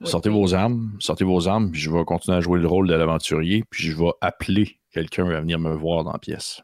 [0.00, 0.08] Oui.
[0.08, 2.94] Sortez vos armes, sortez vos armes, puis je vais continuer à jouer le rôle de
[2.94, 6.60] l'aventurier, puis je vais appeler quelqu'un à venir me voir dans la pièce.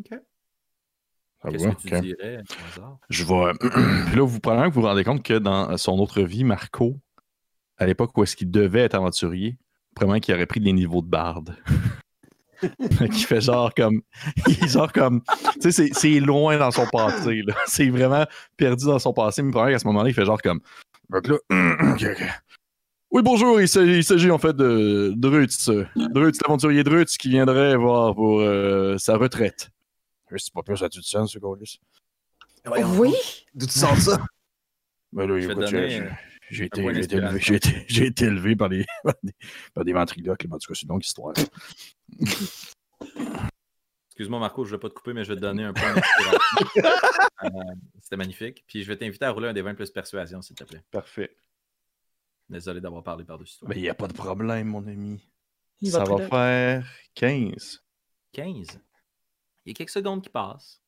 [0.00, 0.18] OK.
[1.42, 1.74] Ça Qu'est-ce va?
[1.74, 2.00] que tu OK.
[2.02, 2.98] dirais, hasard?
[3.10, 3.52] Je vais.
[4.06, 7.00] Puis là, vous probablement que vous vous rendez compte que dans son autre vie, Marco,
[7.78, 9.58] à l'époque où est-ce qu'il devait être aventurier,
[9.94, 11.56] probablement qu'il aurait pris des niveaux de barde.
[13.12, 14.00] qui fait genre comme.
[14.48, 15.22] Il est genre comme.
[15.54, 17.42] Tu sais, c'est- c'est loin dans son passé.
[17.46, 17.54] là.
[17.66, 18.24] C'est vraiment
[18.56, 19.42] perdu dans son passé.
[19.42, 20.60] Mais probablement qu'à ce moment-là, il fait genre comme.
[21.10, 21.36] Donc là,
[21.94, 22.24] ok, ok.
[23.10, 25.68] Oui, bonjour, il s'agit en fait de Drutz.
[25.96, 29.68] Drutz, l'aventurier Drutz qui viendrait voir pour euh, sa retraite.
[30.34, 32.86] C'est pas plus ça tu te sens, ce gars-là.
[32.96, 33.12] Oui!
[33.54, 34.18] D'où tu sors ça?
[35.12, 36.04] Ben là, écoute, donner,
[36.52, 37.40] j'ai- été, été élevé, d'inspiration.
[37.40, 39.32] j'ai été- j'ai été élevé par des, par des,
[39.74, 40.44] par des ventriloques.
[40.50, 41.34] En tout cas, c'est une longue histoire.
[44.08, 45.94] Excuse-moi, Marco, je ne vais pas te couper, mais je vais te donner un point.
[47.44, 47.48] Euh,
[48.00, 48.62] C'était magnifique.
[48.68, 50.80] Puis je vais t'inviter à rouler un des 20 plus persuasion, s'il te plaît.
[50.92, 51.36] Parfait.
[52.48, 53.68] Désolé d'avoir parlé par-dessus toi.
[53.68, 55.28] Ben, il n'y a pas de problème, mon ami.
[55.80, 57.82] Il ça va faire 15.
[58.30, 58.78] 15.
[59.64, 60.80] Il y a quelques secondes qui passent.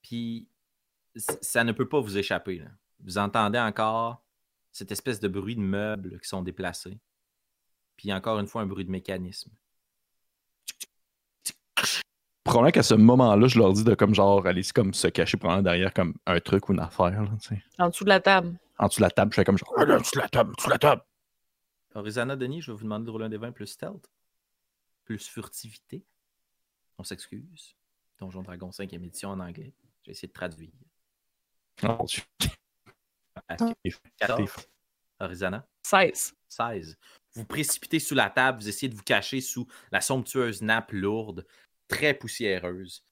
[0.00, 0.48] Puis
[1.42, 2.60] ça ne peut pas vous échapper.
[2.60, 2.70] là.
[3.00, 4.24] Vous entendez encore
[4.72, 6.98] cette espèce de bruit de meubles qui sont déplacés.
[7.96, 9.52] Puis encore une fois, un bruit de mécanisme.
[12.44, 15.36] Probablement qu'à ce moment-là, je leur dis de comme genre aller se- comme se cacher
[15.36, 17.22] probablement derrière comme un truc ou une affaire.
[17.22, 17.30] Là.
[17.78, 18.58] En dessous de la table.
[18.78, 19.72] en dessous de la table, je fais comme genre.
[19.78, 21.02] En dessous de la table, en dessous de la table.
[21.94, 24.10] Horizana, Denis, je vais vous demander de rouler un des 20 plus stealth.
[25.04, 26.04] Plus furtivité.
[26.98, 27.76] On s'excuse.
[28.18, 29.72] Donjon Dragon 5e édition en anglais.
[30.02, 30.70] Je vais essayer de traduire.
[31.84, 32.04] Oh,
[33.48, 33.56] Ah.
[34.18, 34.50] 14.
[35.20, 35.66] Horizana.
[35.82, 36.34] 16.
[36.48, 36.96] 16.
[37.34, 41.46] Vous précipitez sous la table, vous essayez de vous cacher sous la somptueuse nappe lourde,
[41.88, 43.04] très poussiéreuse.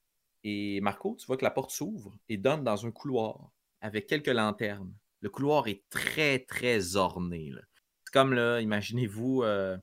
[0.45, 3.51] Et Marco, tu vois que la porte s'ouvre et donne dans un couloir
[3.81, 4.93] avec quelques lanternes.
[5.21, 7.51] Le couloir est très, très orné.
[7.51, 7.61] là.
[8.05, 9.77] C'est comme, là, imaginez-vous, euh,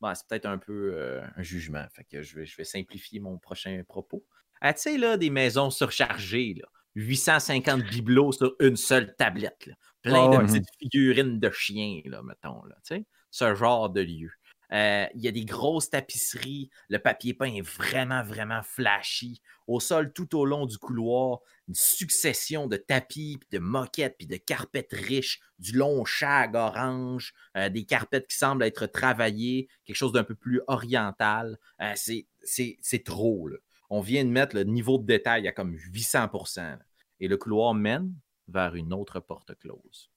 [0.00, 3.20] bon, c'est peut-être un peu euh, un jugement, fait que je vais, je vais simplifier
[3.20, 4.24] mon prochain propos.
[4.60, 6.68] Ah, tu sais, là, des maisons surchargées, là.
[6.94, 9.74] 850 bibelots sur une seule tablette, là.
[10.02, 10.46] plein Ah de ouais.
[10.46, 12.76] petites figurines de chiens, là, mettons, là,
[13.30, 14.30] ce genre de lieu.
[14.72, 19.40] Euh, Il y a des grosses tapisseries, le papier peint est vraiment, vraiment flashy.
[19.66, 24.26] Au sol, tout au long du couloir, une succession de tapis, puis de moquettes, puis
[24.28, 29.96] de carpettes riches, du long shag orange, euh, des carpettes qui semblent être travaillées, quelque
[29.96, 31.58] chose d'un peu plus oriental.
[31.80, 33.56] Euh, c'est- c'est c'est trop, là.
[33.90, 36.78] On vient de mettre le niveau de détail à comme 800 là.
[37.18, 38.14] Et le couloir mène
[38.48, 40.10] vers une autre porte close.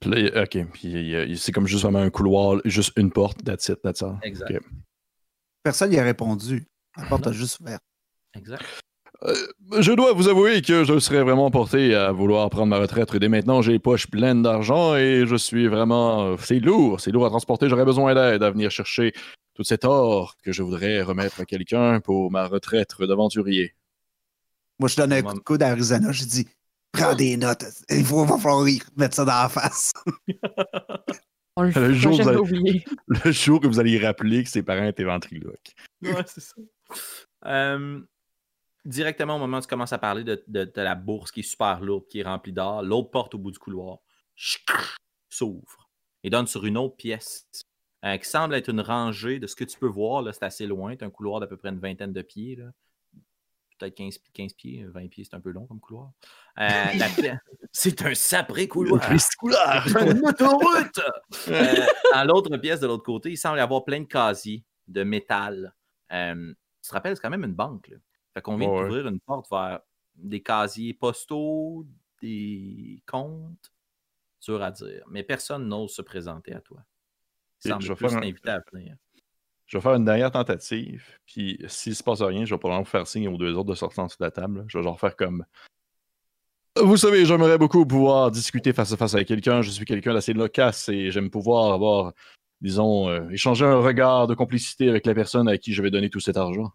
[0.00, 0.70] Puis ok.
[0.72, 4.18] Puis c'est comme juste vraiment un couloir, juste une porte, that's it, that's all.
[4.22, 4.62] Exact.
[5.62, 6.66] Personne n'y a répondu.
[6.96, 7.80] La porte a juste ouvert.
[8.34, 8.64] Exact.
[9.24, 9.34] Euh,
[9.80, 13.14] je dois vous avouer que je serais vraiment porté à vouloir prendre ma retraite.
[13.16, 16.36] Dès maintenant, j'ai les poches pleines d'argent et je suis vraiment.
[16.38, 17.68] C'est lourd, c'est lourd à transporter.
[17.68, 19.12] J'aurais besoin d'aide à venir chercher
[19.58, 23.74] tout cet or que je voudrais remettre à quelqu'un pour ma retraite d'aventurier.
[24.78, 26.12] Moi, je donne un coup de coude à Arizona.
[26.12, 26.46] Je dis
[26.92, 27.64] Prends des notes.
[27.90, 29.92] Il faut, va falloir y mettre ça dans la face.
[31.56, 32.84] On le jour, vous jamais allez- oublier.
[33.24, 35.74] Le jour que vous allez rappeler que ses parents étaient ventriloques.
[36.02, 36.54] Ouais, c'est ça.
[37.46, 38.00] Euh,
[38.84, 41.42] directement au moment où tu commences à parler de, de- de la bourse qui est
[41.42, 43.98] super lourde, qui est remplie d'or, l'autre porte au bout du couloir
[45.28, 45.90] s'ouvre
[46.22, 47.48] et donne sur une autre pièce
[48.04, 50.22] euh, qui semble être une rangée de ce que tu peux voir.
[50.22, 50.94] là, C'est assez loin.
[50.98, 52.56] C'est un couloir d'à peu près une vingtaine de pieds.
[52.56, 52.66] là.
[53.78, 56.12] peut-être 15, 15 pieds, 20 pieds, c'est un peu long comme couloir.
[56.58, 56.68] Euh,
[57.72, 59.00] c'est un sapré couloir.
[59.38, 59.86] couloir!
[60.02, 61.00] une autoroute!
[61.48, 65.02] Euh, dans l'autre pièce de l'autre côté, il semble y avoir plein de casiers de
[65.02, 65.74] métal.
[66.12, 67.88] Euh, tu te rappelles, c'est quand même une banque.
[67.88, 67.96] Là.
[68.34, 68.82] Fait qu'on vient ouais.
[68.82, 69.80] d'ouvrir une porte vers
[70.14, 71.86] des casiers postaux,
[72.22, 73.72] des comptes.
[74.40, 75.02] Dur à dire.
[75.10, 76.84] Mais personne n'ose se présenter à toi.
[77.60, 78.94] Semble je vais plus faire un- t'inviter à venir.
[79.66, 83.06] Je vais faire une dernière tentative, puis s'il se passe rien, je vais probablement faire
[83.06, 84.64] signe aux deux autres de sortir en dessous de la table.
[84.68, 85.44] Je vais genre faire comme.
[86.80, 89.62] Vous savez, j'aimerais beaucoup pouvoir discuter face à face avec quelqu'un.
[89.62, 92.12] Je suis quelqu'un d'assez loquace et j'aime pouvoir avoir,
[92.60, 96.08] disons, euh, échanger un regard de complicité avec la personne à qui je vais donner
[96.08, 96.72] tout cet argent.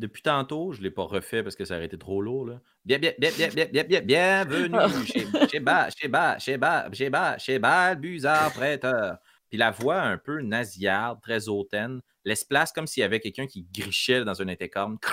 [0.00, 2.46] Depuis tantôt, je ne l'ai pas refait parce que ça aurait été trop lourd.
[2.46, 2.60] Là.
[2.84, 6.88] Bien, bien, bien, bien, bien, bien, bien, bienvenue chez, chez, Ba- chez, Ba- chez, Ba-
[6.92, 9.18] chez, Ba- chez Balbuzard Prêteur.
[9.48, 13.46] Puis la voix un peu nasillarde, très hautaine, laisse place comme s'il y avait quelqu'un
[13.46, 14.98] qui grichait dans un intercom.
[14.98, 15.10] Puis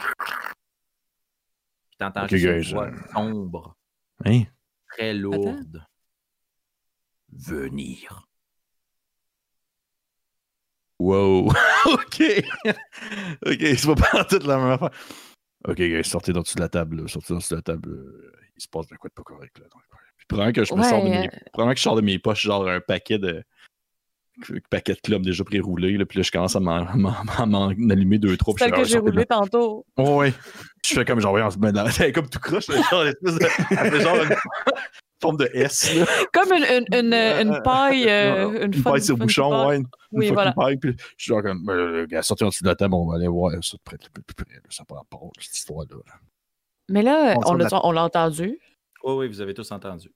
[1.99, 3.77] t'entends Ok, juste une voix euh, sombre,
[4.25, 4.43] Hein?
[4.89, 5.85] très lourde.
[7.31, 8.27] Venir.
[11.01, 11.47] Wow!
[11.85, 12.21] ok!
[13.45, 14.91] ok, c'est pas toute la même affaire.
[15.67, 17.07] Ok, gars, sortez dans dessous de la table, là.
[17.07, 17.89] sortez dans dessous de la table.
[17.89, 19.65] euh, Il se passe de quoi de pas correct là.
[20.17, 21.25] Puis probablement que je me Ouais, sors de mes...
[21.27, 23.43] euh, probablement que je sors de mes poches genre un paquet de
[24.69, 26.85] paquet de clubs déjà pré-roulés, là, puis là je commence à m'en,
[27.89, 28.53] allumer deux, trois.
[28.59, 29.85] je que j'ai ah, roulée tantôt.
[29.97, 30.03] là.
[30.03, 30.33] Ouais.
[30.85, 31.87] Je fais comme genre, on se met dans...
[31.89, 33.99] c'est comme tout croche, là, genre, de...
[33.99, 34.17] genre
[35.21, 36.05] forme de S, là.
[36.33, 38.09] Comme une, une, une, une paille.
[38.09, 39.77] euh, une, paille sur bouchon, ouais.
[39.77, 40.51] Une, Oui, une voilà.
[40.53, 43.07] paille, puis je suis genre comme, euh, gars, sortez en dessous de la table, on
[43.09, 45.95] va aller voir ça de près, de plus près, là, ça part pas cette histoire-là.
[46.05, 46.13] là.
[46.89, 47.53] Mais là, On
[47.83, 48.59] on l'a, entendu?
[49.03, 50.11] Oui, oui, vous avez tous entendu.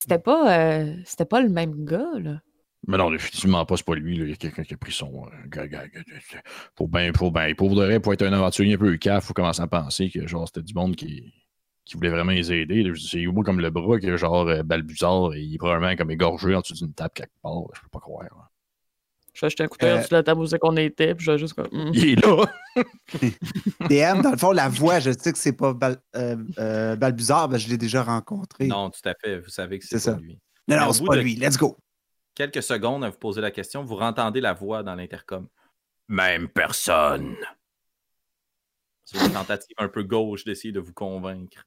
[0.00, 2.40] C'était pas, euh, c'était pas le même gars, là.
[2.88, 4.16] Mais non, définitivement pas, c'est pas lui.
[4.16, 4.24] là.
[4.24, 5.24] Il y a quelqu'un qui a pris son.
[5.26, 6.40] euh, gars, gars, gars, gars,
[6.76, 9.34] Pour ben, pour ben, pour de vrai, pour être un aventurier un peu caf, faut
[9.34, 11.32] commencer à penser que genre c'était du monde qui,
[11.86, 12.92] qui voulait vraiment les aider.
[12.96, 16.54] C'est moi comme le bras que genre euh, Balbuzard, et il est probablement comme égorgé
[16.54, 17.54] en dessous d'une table quelque part.
[17.74, 18.24] Je peux pas croire.
[18.24, 18.50] là.
[19.32, 21.24] Je vais jeter un coup d'œil Euh, sur la table où c'est qu'on était, puis
[21.26, 21.68] je vais juste comme.
[21.70, 21.90] hmm.
[21.94, 22.44] Il est là!
[24.16, 27.48] DM, dans le fond, la voix, je sais que c'est pas Bal, euh, euh, Balbuzard,
[27.50, 28.66] ben, je l'ai déjà rencontré.
[28.66, 29.38] Non, tout à fait.
[29.40, 30.16] Vous savez que c'est pas ça.
[30.18, 30.32] lui.
[30.68, 31.36] non, mais non, c'est pas de- lui.
[31.36, 31.76] Let's go.
[32.34, 35.46] quelques secondes à vous poser la question, vous entendez la voix dans l'intercom.
[36.08, 37.36] Même personne.
[39.04, 41.64] C'est une tentative un peu gauche d'essayer de vous convaincre.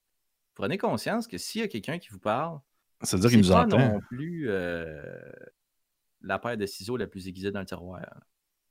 [0.59, 2.59] Prenez conscience que s'il y a quelqu'un qui vous parle,
[3.01, 3.77] Ça veut dire qu'il nous pas entend.
[3.77, 5.01] non plus euh,
[6.21, 8.01] la paire de ciseaux la plus aiguisée dans le tiroir.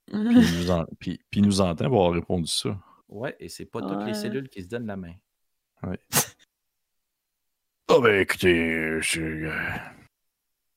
[0.06, 0.20] Puis il
[0.64, 2.78] nous, en- puis- puis il nous entend pour avoir répondu ça.
[3.08, 4.12] Ouais, et c'est pas toutes les Ouais.
[4.14, 5.14] cellules qui se donnent la main.
[7.88, 9.22] Oh ben écoutez, euh, je.
[9.22, 9.52] euh,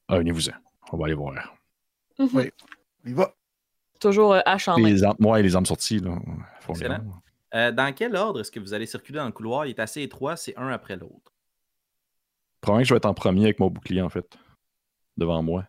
[0.08, 0.54] Ah, venez-vous-en.
[0.94, 1.58] On va aller voir.
[2.18, 3.36] Il va.
[4.00, 4.88] Toujours euh, hache en main.
[4.88, 6.18] Les armes, ouais, les armes sorties, là.
[6.62, 7.04] Faut Excellent.
[7.54, 9.66] Euh, dans quel ordre est-ce que vous allez circuler dans le couloir?
[9.66, 11.34] Il est assez étroit, c'est un après l'autre.
[12.62, 14.38] Probablement que je vais être en premier avec mon bouclier, en fait.
[15.18, 15.68] Devant moi.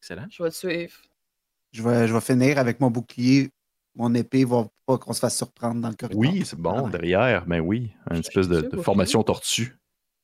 [0.00, 0.26] Excellent.
[0.30, 0.94] Je vais te suivre.
[1.72, 3.50] Je vais, je vais finir avec mon bouclier.
[3.94, 6.20] Mon épée va pas qu'on se fasse surprendre dans le corridor.
[6.20, 6.90] Oui, c'est bon, Ah ouais.
[6.90, 7.90] derrière, ben oui.
[8.10, 9.76] Une espèce de, formation tortue.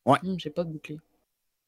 [0.05, 1.01] Hum, J'ai pas de bouclier.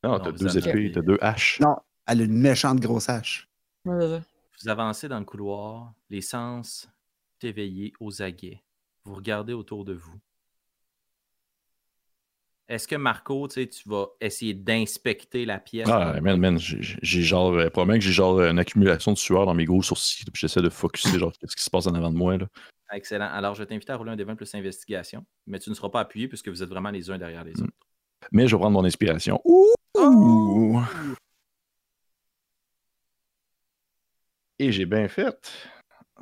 [0.02, 1.60] Non, Non, t'as deux avez- épées, t'as deux haches.
[1.60, 1.76] Non,
[2.06, 3.48] elle a une méchante grosse hache.
[3.86, 4.20] Ouais.
[4.62, 6.88] Vous avancez dans le couloir, les sens
[7.44, 8.62] éveillés aux aguets.
[9.04, 10.18] Vous regardez autour de vous.
[12.66, 15.86] Est-ce que Marco, tu sais, tu vas essayer d'inspecter la pièce?
[15.90, 19.52] Ah, man, man, j'ai genre, euh, probablement que j'ai genre une accumulation de sueur dans
[19.52, 22.16] mes gros sourcils, puis j'essaie de focuser, genre, qu'est-ce qui se passe en avant de
[22.16, 22.46] moi, là.
[22.92, 23.26] Excellent.
[23.26, 25.88] Alors, je vais t'inviter à rouler un des 20 plus investigation, mais tu ne seras
[25.90, 27.64] pas appuyé puisque vous êtes vraiment les uns derrière les Mm.
[27.64, 27.72] autres.
[28.32, 29.40] Mais je vais prendre mon inspiration.
[29.44, 30.80] Ouh!
[34.58, 35.50] Et j'ai bien fait.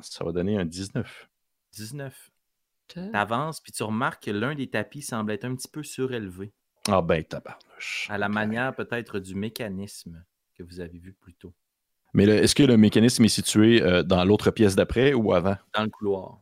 [0.01, 1.29] Ça va donner un 19.
[1.73, 2.31] 19.
[2.87, 3.11] Putain.
[3.11, 6.51] T'avances, puis tu remarques que l'un des tapis semble être un petit peu surélevé,
[6.87, 8.07] Ah ben, tabarnouche.
[8.09, 10.23] à la manière peut-être du mécanisme
[10.55, 11.53] que vous avez vu plus tôt,
[12.13, 15.55] Mais le- est-ce que le mécanisme est situé euh, dans l'autre pièce d'après ou avant?
[15.73, 16.39] dans le couloir.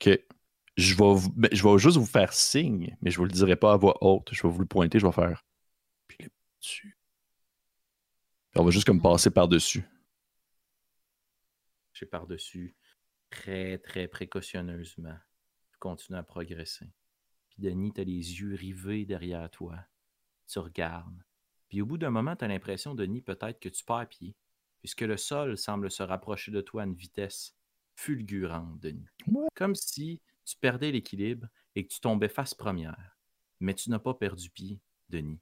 [0.00, 0.18] OK.
[0.76, 3.32] Je vais, vous- ben, je vais juste vous faire signe, mais je ne vous le
[3.32, 4.30] dirai pas à voix haute.
[4.32, 5.44] Je vais vous le pointer, je vais faire.
[6.06, 6.30] Puis le
[6.60, 6.96] dessus.
[8.52, 9.84] Puis on va juste comme passer par-dessus.
[12.06, 12.74] Par-dessus
[13.30, 15.16] très, très précautionneusement.
[15.72, 16.90] Tu continues à progresser.
[17.50, 19.78] Puis Denis, tu as les yeux rivés derrière toi.
[20.46, 21.22] Tu regardes.
[21.68, 24.34] Puis au bout d'un moment, tu as l'impression, Denis, peut-être que tu perds pied,
[24.80, 27.54] puisque le sol semble se rapprocher de toi à une vitesse
[27.94, 29.06] fulgurante, Denis.
[29.26, 29.48] Ouais.
[29.54, 33.16] Comme si tu perdais l'équilibre et que tu tombais face première.
[33.60, 34.80] Mais tu n'as pas perdu pied,
[35.10, 35.40] Denis.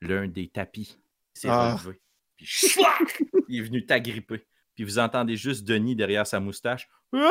[0.00, 0.96] L'un des tapis
[1.34, 1.74] s'est Ah.
[1.76, 2.00] relevé.
[2.36, 2.46] Puis
[3.48, 4.46] il est venu t'agripper.
[4.78, 6.88] Puis vous entendez juste Denis derrière sa moustache.
[7.12, 7.24] il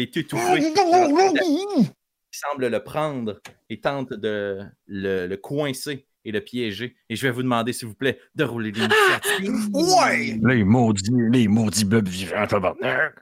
[0.00, 0.72] est étouffé.
[0.72, 1.90] Il
[2.32, 6.96] semble le prendre et tente de le, le coincer et le piéger.
[7.10, 9.68] Et je vais vous demander, s'il vous plaît, de rouler l'initiative.
[9.74, 10.40] Ouais!
[10.42, 13.14] Les maudits, les maudits blobs vivants, tabarnak.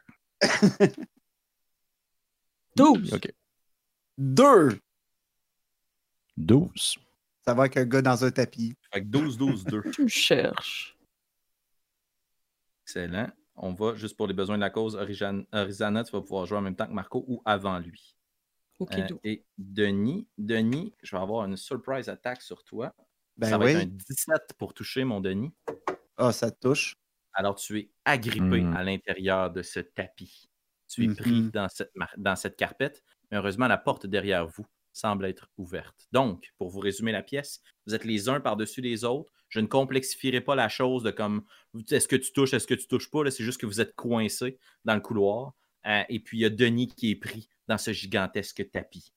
[2.77, 3.15] 12.
[3.15, 3.33] OK.
[4.17, 4.79] Deux!
[6.37, 6.99] 12.
[7.45, 8.77] Ça va avec un gars dans un tapis.
[8.95, 9.83] Fait que 12, 12, 2.
[9.91, 10.92] Tu me cherches.
[12.85, 13.29] Excellent.
[13.55, 16.63] On va, juste pour les besoins de la cause, Orizana, tu vas pouvoir jouer en
[16.63, 18.17] même temps que Marco ou avant lui.
[18.79, 22.95] Ok, Euh, et Denis, Denis, je vais avoir une surprise attaque sur toi.
[23.37, 23.73] Ben ça va oui.
[23.73, 25.53] être un 17 pour toucher, mon Denis.
[26.17, 26.97] Ah, ça te touche.
[27.35, 28.77] Alors, tu es agrippé Mm.
[28.77, 30.49] à l'intérieur de ce tapis.
[30.89, 31.51] Tu es pris Mhm.
[31.51, 36.07] dans cette, dans cette carpette, mais heureusement, la porte derrière vous semble être ouverte.
[36.13, 39.33] Donc, pour vous résumer la pièce, vous êtes les uns par-dessus les autres.
[39.53, 41.45] Je ne complexifierai pas la chose de comme
[41.91, 43.23] est-ce que tu touches, est-ce que tu touches pas.
[43.23, 45.53] là, C'est juste que vous êtes coincé dans le couloir.
[45.85, 49.13] Euh, et puis, il y a Denis qui est pris dans ce gigantesque tapis.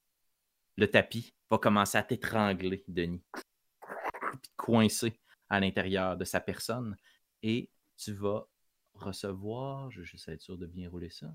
[0.76, 3.24] Le tapis va commencer à t'étrangler, Denis.
[3.32, 5.18] Puis te coincer
[5.48, 6.98] à l'intérieur de sa personne.
[7.42, 8.46] Et tu vas
[8.94, 11.28] recevoir, je vais juste être sûr de bien rouler ça.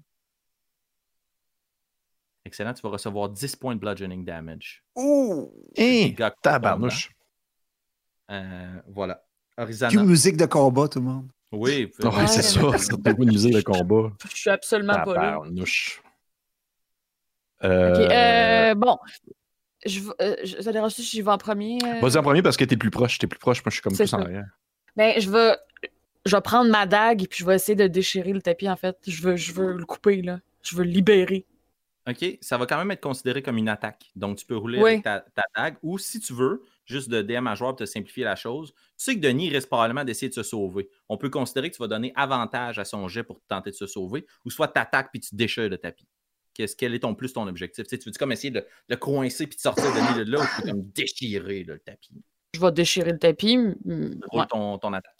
[2.44, 4.84] Excellent, tu vas recevoir 10 points de bludgeoning damage.
[4.94, 5.50] Ouh!
[5.74, 7.14] Hé, Dégâts tabarnouche.
[8.30, 9.24] Euh, voilà.
[9.56, 10.02] Cue Orizana.
[10.04, 11.28] musique de combat, tout le monde.
[11.52, 12.26] Oui, Ouais, Ouais.
[12.28, 12.60] c'est ça.
[13.02, 14.12] T'a pas usé le combat.
[14.30, 15.38] Je suis absolument pas là.
[17.64, 18.98] Euh, euh, bon.
[19.84, 21.78] Je, euh, je- ça dérange si j'y vais en premier?
[21.84, 22.00] euh?
[22.00, 23.18] Vas-y en premier parce que t'es plus proche.
[23.18, 23.58] T'es plus proche.
[23.64, 24.24] Moi, je suis comme C'est plus en ça.
[24.24, 24.46] arrière.
[24.96, 25.56] Ben, je vais,
[26.26, 28.76] je vais prendre ma dague et puis je vais essayer de déchirer le tapis, en
[28.76, 28.96] fait.
[29.06, 30.40] Je veux, je veux le couper, là.
[30.62, 31.46] Je veux le libérer.
[32.08, 34.10] OK, ça va quand même être considéré comme une attaque.
[34.16, 34.90] Donc, tu peux rouler Oui.
[34.92, 35.76] avec ta, ta dague.
[35.82, 38.82] Ou si tu veux, juste de DM à joueur pour te simplifier la chose, tu
[38.96, 40.88] sais que Denis risque probablement d'essayer de se sauver.
[41.08, 43.86] On peut considérer que tu vas donner avantage à son jet pour tenter de se
[43.86, 46.08] sauver, ou soit tu attaques puis tu déchires le tapis.
[46.54, 47.86] Qu'est-ce, quel est ton plus ton objectif?
[47.86, 50.40] Tu, sais, tu veux comme essayer de le coincer puis de sortir Denis de là
[50.40, 52.22] ou tu veux comme déchirer là, le tapis?
[52.54, 53.56] Je vais déchirer le tapis.
[53.56, 54.46] Roule ouais.
[54.48, 55.14] ton, ton attaque.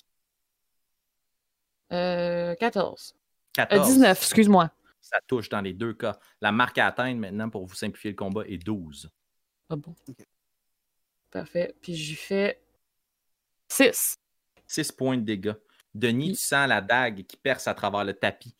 [1.93, 3.14] Euh, 14.
[3.14, 3.18] Euh,
[3.55, 3.89] 14.
[3.89, 4.71] 19, excuse-moi.
[5.01, 6.18] Ça touche dans les deux cas.
[6.41, 9.11] La marque à atteindre maintenant pour vous simplifier le combat est 12.
[9.71, 9.95] Ah bon.
[10.09, 10.27] Ok.
[11.31, 11.74] Parfait.
[11.81, 12.61] Puis j'y fais
[13.68, 14.16] 6.
[14.66, 15.55] 6 points de dégâts.
[15.95, 16.37] Denis, Oui.
[16.37, 18.55] tu sens la dague qui perce à travers le tapis,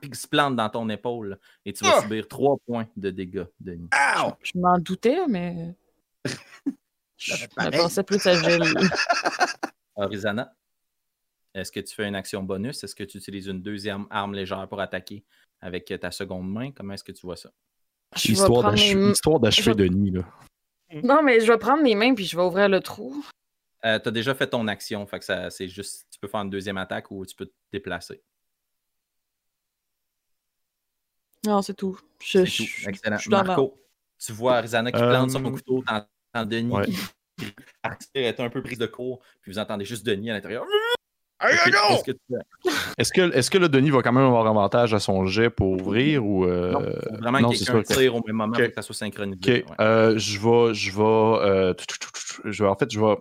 [0.00, 2.02] puis qui se plante dans ton épaule, et tu vas Ah!
[2.02, 3.88] subir 3 points de dégâts, Denis.
[4.18, 4.32] Ow!
[4.42, 5.74] Je m'en doutais, mais.
[6.24, 6.34] Ça
[7.16, 7.46] Je
[7.78, 8.74] pensais plus à Gilles.
[9.96, 10.52] Orizana,
[11.54, 12.82] est-ce que tu fais une action bonus?
[12.82, 15.24] Est-ce que tu utilises une deuxième arme légère pour attaquer
[15.60, 16.72] avec ta seconde main?
[16.72, 17.50] Comment est-ce que tu vois ça?
[18.16, 20.22] Je Histoire d'achever m- histoire d'achever je- Denis, là.
[21.02, 23.24] Non, mais je vais prendre mes mains puis je vais ouvrir le trou.
[23.84, 26.40] Euh, tu as déjà fait ton action, fait que ça, c'est juste, tu peux faire
[26.40, 28.22] une deuxième attaque ou tu peux te déplacer.
[31.46, 31.98] Non, c'est tout.
[32.20, 32.88] Je, C'est je- tout.
[32.88, 33.18] Excellent.
[33.18, 33.78] je Marco,
[34.18, 36.72] tu vois Arizana qui Euh, plante son couteau dans, dans Denis.
[36.74, 36.86] Ouais.
[36.86, 36.96] qui
[37.82, 40.64] Arthur est un peu prise de court, puis vous entendez juste Denis à l'intérieur.
[41.50, 41.70] Hey,
[42.04, 42.12] que?
[42.98, 45.70] Est-ce que, est-ce que le Denis va quand même avoir avantage à son jet pour
[45.72, 46.44] ouvrir ou.
[46.44, 48.60] euh, Non, faut vraiment non, quelqu'un sûr que- tire au même moment Ok.
[48.60, 49.38] pour que ça soit synchronisé.
[49.42, 49.64] Ok, ouais.
[49.80, 51.74] euh, je vais, je vais, euh,
[52.44, 53.16] je vais, en fait, je vais,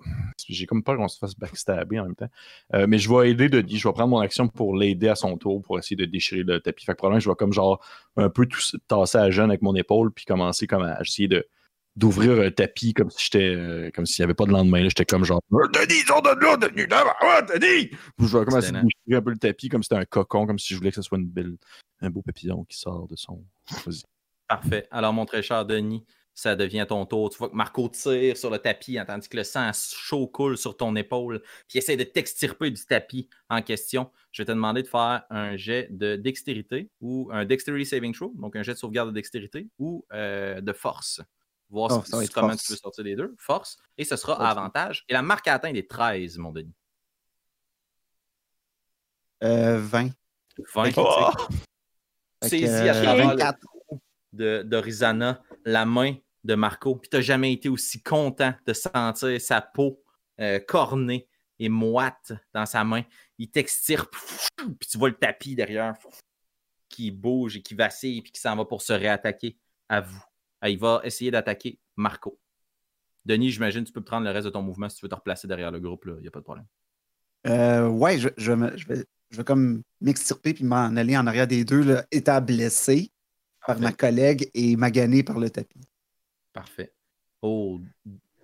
[0.47, 2.29] j'ai comme peur qu'on se fasse backstabber en même temps,
[2.73, 5.37] Euh, mais je vais aider Denis, je vais prendre mon action pour l'aider à son
[5.37, 6.85] tour pour essayer de déchirer le tapis.
[6.85, 7.83] Fait que probablement, je vais comme genre
[8.17, 11.45] un peu tout, tasser à jeune avec mon épaule puis commencer comme à essayer de
[11.95, 14.81] d'ouvrir un tapis comme si j'étais, euh, comme s'il n'y avait pas de lendemain.
[14.81, 14.89] là.
[14.89, 17.87] J'étais comme genre, Euh, Denis, sors de là, Denis, là, ouais, Denis!
[18.17, 20.47] Puis je vais commencer à déchirer un peu le tapis comme si c'était un cocon,
[20.47, 21.55] comme si je voulais que ce soit une belle,
[22.01, 23.43] un beau papillon qui sort de son.
[24.47, 24.87] Parfait.
[24.91, 26.03] Alors, mon très cher Denis,
[26.35, 27.29] ça devient ton tour.
[27.29, 30.57] Tu vois que Marco tire sur le tapis, hein, tandis que le sang chaud coule
[30.57, 34.09] sur ton épaule, puis essaie de t'extirper du tapis en question.
[34.31, 38.33] Je vais te demander de faire un jet de dextérité ou un dexterity saving throw,
[38.35, 41.21] donc un jet de sauvegarde de dextérité ou euh, de force.
[41.73, 42.63] Voir Oh, si- comment force.
[42.63, 43.33] tu peux sortir les deux.
[43.39, 43.77] Force.
[43.97, 44.47] Et ce sera Force.
[44.51, 45.03] avantage.
[45.09, 46.73] Et la marque à atteindre est 13, mon Denis.
[49.43, 50.11] Euh, 20.
[50.73, 51.31] 20 Oh!
[52.43, 53.59] Saisis que, à euh, travers le 24.
[53.59, 54.01] trou
[54.33, 59.61] de d'Orizana la main de Marco, puis t'as jamais été aussi content de sentir sa
[59.61, 60.03] peau
[60.39, 61.27] euh, cornée
[61.57, 63.03] et moite dans sa main.
[63.39, 64.15] Il t'extirpe,
[64.79, 65.95] puis tu vois le tapis derrière
[66.89, 69.57] qui bouge et qui vacille, puis qui s'en va pour se réattaquer
[69.89, 70.23] à vous.
[70.65, 72.39] Ah, il va essayer d'attaquer Marco.
[73.25, 75.45] Denis, j'imagine tu peux prendre le reste de ton mouvement si tu veux te replacer
[75.45, 76.65] derrière le groupe, il n'y a pas de problème.
[77.47, 81.27] Euh, ouais, je, je, me- je vais, je vais comme m'extirper puis m'en aller en
[81.27, 83.11] arrière des deux, là, étant blessé
[83.67, 85.81] par ma collègue et magané par le tapis.
[86.53, 86.93] Parfait.
[87.41, 87.81] Oh,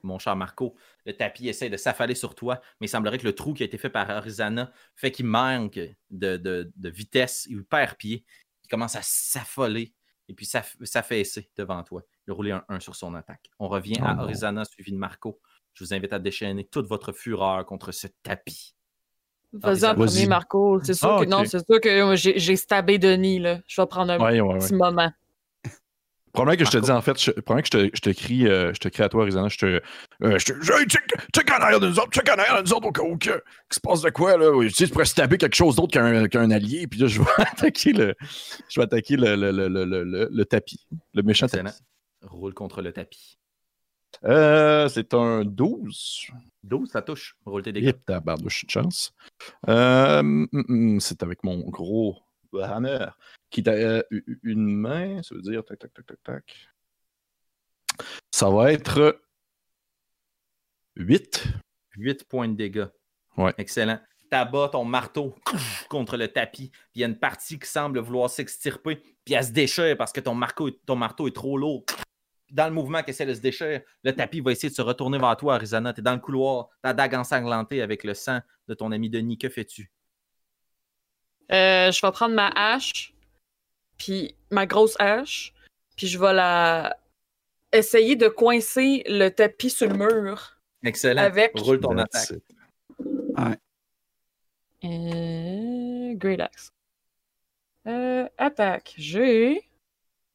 [0.04, 0.76] mon cher Marco,
[1.06, 3.66] le tapis essaie de s'affaler sur toi, mais il semblerait que le trou qui a
[3.66, 5.80] été fait par Arizana fait qu'il manque
[6.10, 7.48] de, de- de vitesse.
[7.50, 8.26] Il perd pied.
[8.66, 9.94] Il commence à s'affoler
[10.30, 12.04] et puis s'aff- s'affaisser devant toi.
[12.28, 13.50] Il a roulé un 1 sur son attaque.
[13.60, 14.24] On revient Oh à non.
[14.24, 15.42] Orizana suivi de Marco.
[15.74, 18.76] Je vous invite à déchaîner toute votre fureur contre ce tapis.
[19.54, 20.80] Vas-y en premier, Marco.
[20.84, 23.60] C'est sûr Ah, que non, c'est sûr que euh, j'ai stabé Denis, là.
[23.68, 24.60] Je vais prendre un Ouais, ouais, ouais.
[24.60, 25.12] petit moment.
[26.34, 28.48] Probablement que je te dis, en fait, je, probablement que je te, je te crie,
[28.48, 29.66] euh, je te crie à toi, Arizona, je te.
[29.66, 29.82] euh,
[30.40, 30.54] je te.
[30.54, 31.04] Hey, check,
[31.36, 33.18] check en arrière de nous autres, check en arrière de nous autres au cas où
[33.18, 33.30] que.
[33.32, 33.42] Qu'il
[33.72, 34.52] se passe de quoi, là?
[34.62, 37.20] Tu sais, tu pourrais se taper quelque chose d'autre qu'un qu'un allié, puis là, je
[37.20, 38.16] vais attaquer le.
[38.70, 40.86] Je vais attaquer le, le, le, le, tapis.
[41.14, 41.72] Le méchant Excellent.
[41.72, 41.84] tapis.
[42.24, 43.38] Roule contre le tapis.
[44.26, 46.28] Euh, c'est un 12.
[46.64, 47.36] 12, ça touche.
[47.46, 47.88] Roule tes dégâts.
[47.88, 49.14] Et tabarnouche de chance.
[49.68, 52.18] Euh, hum, hum, c'est avec mon gros
[52.54, 53.08] hammer
[53.50, 54.04] qui a euh,
[54.44, 55.22] une main.
[55.24, 56.70] Ça veut dire tac, tac, tac, tac, tac.
[58.32, 59.22] Ça va être
[60.96, 61.48] 8.
[61.98, 62.88] 8 points de dégâts.
[63.38, 63.54] Ouais.
[63.58, 64.00] Excellent.
[64.30, 65.36] T'abats ton marteau
[65.90, 69.44] contre le tapis, puis il y a une partie qui semble vouloir s'extirper, puis elle
[69.44, 70.68] se déchire parce que ton, marteau
[71.28, 71.84] est trop lourd.
[72.52, 75.18] Dans le mouvement qui essaie de se déchirer, le tapis va essayer de se retourner
[75.18, 75.94] vers toi, Arizona.
[75.94, 79.38] T'es dans le couloir, ta dague ensanglantée avec le sang de ton ami Denis.
[79.38, 79.92] Que fais-tu?
[81.52, 83.14] Euh, je vais prendre ma hache,
[83.98, 85.54] puis ma grosse hache,
[85.96, 86.96] puis je vais la
[87.72, 90.60] essayer de coincer le tapis sur le mur.
[90.84, 91.22] Excellent.
[91.22, 92.32] Avec- Roule ton attaque.
[92.32, 93.60] it.
[94.84, 96.72] Euh, Great Axe.
[97.88, 98.94] Euh, attaque.
[98.98, 99.62] J'ai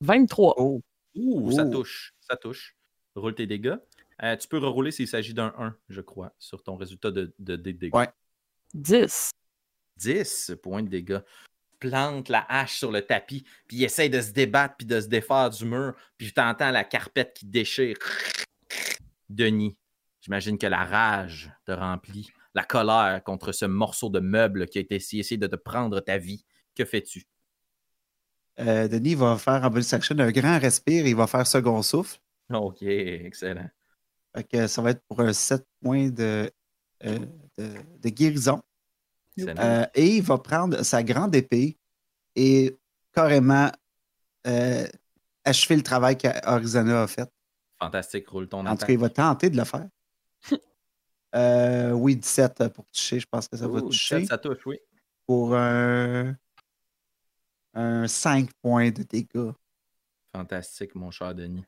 [0.00, 0.54] 23.
[0.58, 0.80] Oh,
[1.14, 2.12] Ouh, ça touche.
[2.20, 2.76] Ça touche.
[3.14, 3.76] Roule tes dégâts.
[4.22, 7.56] Euh, tu peux rerouler s'il s'agit d'un 1, je crois, sur ton résultat de, de,
[7.56, 7.94] de dégâts.
[7.94, 8.08] Ouais.
[8.74, 9.30] 10.
[9.96, 11.20] 10 points de dégâts.
[11.80, 15.06] Plante la hache sur le tapis, puis il essaye de se débattre, puis de se
[15.06, 17.96] défaire du mur, puis tu entends la carpette qui déchire.
[19.28, 19.76] Denis,
[20.20, 24.80] j'imagine que la rage te remplit, la colère contre ce morceau de meuble qui a
[24.80, 26.44] été essayé de te prendre ta vie.
[26.74, 27.24] Que fais-tu?
[28.60, 31.82] euh, Denis va faire en bonus action un grand respire et il va faire second
[31.82, 32.18] souffle.
[32.52, 33.68] Ok, excellent.
[34.34, 36.50] Fait que ça va être pour un 7 points de,
[37.04, 37.18] euh,
[37.58, 38.62] de, de guérison.
[39.40, 41.77] Euh, et il va prendre sa grande épée
[42.36, 42.77] et
[43.12, 43.70] carrément
[44.47, 44.86] euh,
[45.44, 47.28] achever le travail qu'Arizona a fait.
[47.81, 48.86] Fantastique, roule ton En tout attaque.
[48.89, 49.89] cas, il va tenter de le faire.
[51.36, 53.19] Euh, oui, 17 pour toucher.
[53.19, 54.78] Je pense que ça va toucher 17, ça touche, oui.
[55.27, 56.36] pour un,
[57.74, 59.51] un 5 points de dégâts.
[60.32, 61.65] Fantastique, mon cher Denis.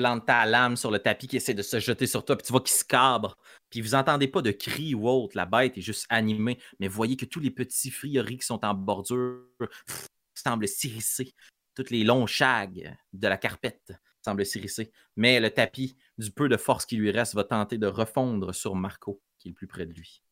[0.00, 2.46] Tu plantes ta lame sur le tapis qui essaie de se jeter sur toi, puis
[2.46, 3.36] tu vois qu'il se cabre.
[3.68, 7.18] Puis vous entendez pas de cris ou autre, la bête est juste animée, mais voyez
[7.18, 9.44] que tous les petits frioris qui sont en bordure
[10.34, 11.34] semblent s'irrisser.
[11.74, 13.92] Tous les longs shags de la carpette
[14.24, 14.90] semblent s'irrisser.
[15.16, 18.76] Mais le tapis, du peu de force qui lui reste, va tenter de refondre sur
[18.76, 20.22] Marco, qui est le plus près de lui.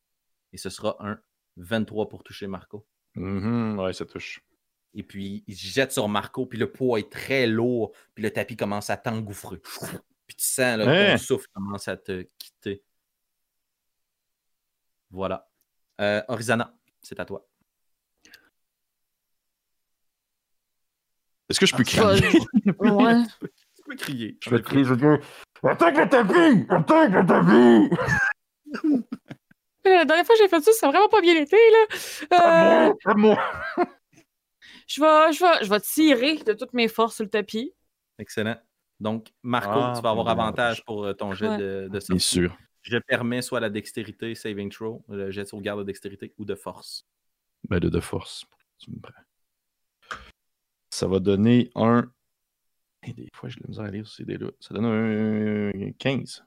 [0.54, 1.20] Et ce sera un
[1.58, 2.86] 23 pour toucher Marco.
[3.16, 4.40] Mhm, ouais, ça touche.
[4.94, 8.30] Et puis, il se jette sur Marco, puis le poids est très lourd, puis le
[8.30, 9.58] tapis commence à t'engouffrer.
[10.26, 11.12] Puis tu sens là, Hein?
[11.16, 12.82] ton souffle commence à te quitter.
[15.10, 15.48] Voilà.
[16.00, 17.46] Euh, Orizana, c'est à toi.
[21.48, 22.40] Est-ce que je peux Ah, crier?
[22.80, 23.22] Ouais.
[23.76, 24.38] Tu peux crier.
[24.42, 25.18] Je vais crier, je vais dire
[25.62, 26.66] Attaque le tapis!
[26.68, 29.04] Attaque le tapis!
[29.84, 31.86] La dernière fois que j'ai fait ça, ça a vraiment pas bien été, là.
[32.90, 33.38] Euh, À moi!
[34.88, 37.72] Je, vais, je, vais, je vais tirer de toutes mes forces sur le tapis.
[38.18, 38.56] Excellent.
[38.98, 41.58] Donc, Marco, Ah, tu vas avoir bien, avantage pour euh, ton jet Ouais.
[41.58, 42.20] de, de Bien sortie.
[42.20, 42.56] sûr.
[42.82, 46.54] Je permets soit la dextérité, saving throw, le jet de sauvegarde de dextérité ou de
[46.56, 47.06] force.
[47.68, 48.44] Ben, de, de force.
[48.78, 49.12] Tu me prends.
[50.90, 52.10] Ça va donner un.
[53.06, 54.50] Et des fois, j'ai de la misère à lire ces dés-là.
[54.58, 56.44] Ça donne un 15.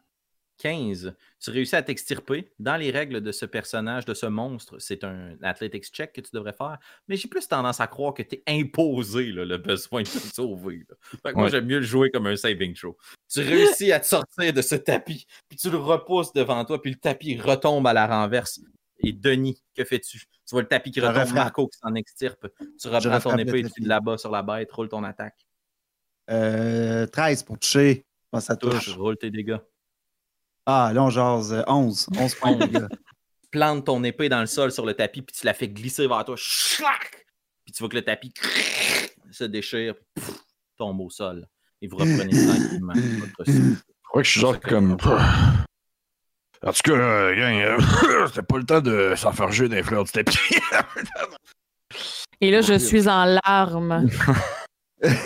[0.61, 1.15] 15.
[1.39, 2.51] Tu réussis à t'extirper.
[2.59, 6.29] Dans les règles de ce personnage, de ce monstre, c'est un athletics check que tu
[6.33, 6.77] devrais faire.
[7.07, 10.11] Mais j'ai plus tendance à croire que tu es imposé là, le besoin de te
[10.35, 10.85] sauver.
[10.89, 10.95] là.
[11.23, 11.49] Fait que Moi, Ouais.
[11.51, 12.95] j'aime mieux le jouer comme un saving throw.
[13.27, 16.91] Tu réussis à te sortir de ce tapis, puis tu le repousses devant toi, puis
[16.91, 18.61] le tapis retombe à la renverse.
[19.03, 20.19] Et Denis, que fais-tu?
[20.19, 21.35] Tu vois le tapis qui Je retombe, refrappe.
[21.35, 22.47] Marco qui s'en extirpe.
[22.79, 25.39] Tu reprends ton épée et tu l'abats sur la bête, roule ton attaque.
[26.29, 28.05] Euh, 13 pour toucher.
[28.39, 28.95] Ça Touche, touche.
[28.95, 29.57] roule tes dégâts.
[30.73, 31.51] Ah, là, on jase.
[31.51, 32.07] euh, 11.
[32.17, 32.87] 11 points de dégâts.
[33.51, 36.23] plantes ton épée dans le sol sur le tapis, puis tu la fais glisser vers
[36.23, 36.35] toi.
[36.37, 37.25] Schlac!
[37.65, 38.33] Puis tu vois que le tapis
[39.31, 40.39] se déchire, puis pff,
[40.77, 41.45] tombe au sol.
[41.81, 43.83] Et vous reprenez tranquillement votre souffle.
[43.83, 44.93] Je crois que je suis genre comme.
[44.93, 44.97] En
[46.71, 50.37] tout cas, euh, gang, euh, c'était pas le temps de s'enfarger des fleurs du tapis.
[52.39, 54.07] Et là, je suis en larmes.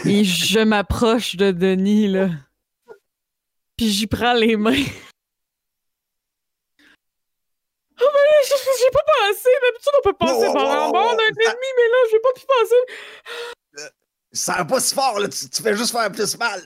[0.05, 2.29] Et je m'approche de Denis, là.
[3.77, 4.83] Puis j'y prends les mains.
[8.01, 8.14] Oh, mais là,
[8.49, 9.49] j'ai pas pensé.
[9.61, 12.19] D'habitude, on peut passer Oh, par oh, en bord d'un ça- ennemi, mais là, j'ai
[12.19, 13.89] pas pu penser.
[14.31, 15.27] Ça va pas si fort, là.
[15.29, 16.61] Tu, tu fais juste faire plus mal.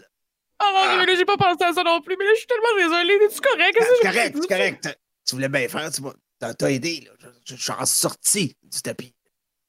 [0.61, 2.15] Oh mon dieu, mais là, j'ai pas pensé à ça non plus.
[2.17, 3.13] Mais là, je suis tellement désolée.
[3.25, 3.77] Es-tu correct?
[3.77, 4.99] Que C'est correct, c'est correct.
[5.25, 7.29] Tu- voulais bien faire, tu m'as- t'as aidé, là.
[7.45, 9.13] Je suis en sortie du tapis.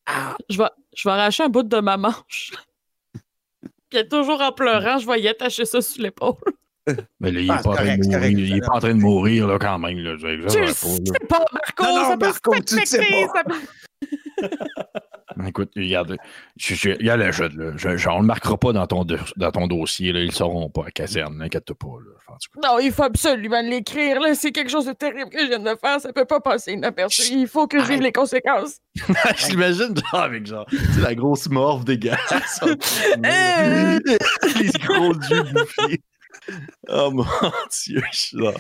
[0.07, 2.53] Ah, Je vais, je vais arracher un bout de ma manche.
[3.91, 6.35] Puis toujours en pleurant, je vais y attacher ça sur l'épaule.
[7.21, 7.71] Mais là, il est Ah, pas pas
[8.77, 9.99] en train de mourir, là, quand même.
[9.99, 10.17] Là.
[10.19, 11.83] Tu sais pas, Marco!
[11.85, 13.05] Non, non, ça peut Marco, se tu sais pas.
[13.39, 14.49] ça peut-.
[15.47, 16.17] Écoute, regarde,
[16.59, 17.73] je, je, regarde la chute, là.
[17.77, 20.13] Je, je- on le marquera pas dans ton, do- dans ton dossier.
[20.13, 20.21] Là.
[20.21, 21.39] Ils le sauront pas à caserne.
[21.39, 21.87] N'inquiète pas.
[21.87, 22.37] Là.
[22.63, 24.21] Non, il faut absolument l'écrire.
[24.21, 24.35] là.
[24.35, 26.01] C'est quelque chose de terrible que je viens de faire.
[26.01, 27.23] Ça peut pas passer inaperçu.
[27.33, 28.03] Il faut que je vive Arrête.
[28.05, 28.79] les conséquences.
[28.97, 30.67] je l'imagine genre avec genre
[31.01, 32.61] la grosse morve dégueulasse.
[33.25, 33.99] Euh.
[34.59, 36.01] Les gros yeux bouffés.
[36.89, 37.25] Oh mon
[37.71, 38.53] dieu, je suis là.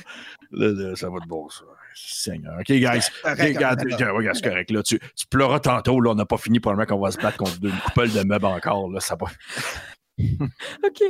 [0.52, 1.64] Là, là, ça va de bon, ça.
[1.94, 2.58] Seigneur.
[2.58, 2.98] OK, guys.
[2.98, 4.70] OK, correct, regarde, regarde, c'est correct.
[4.70, 6.00] Là, tu, tu pleuras tantôt.
[6.00, 8.12] Là, on n'a pas fini pour le mec qu'on va se battre contre une coupole
[8.12, 8.90] de meubles encore.
[8.90, 9.26] Là, ça va.
[10.20, 11.02] OK.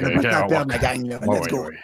[0.00, 1.18] on a pas de temps à perdre, la gang, là.
[1.26, 1.66] Ouais, Let's ouais, go.
[1.66, 1.78] ouais.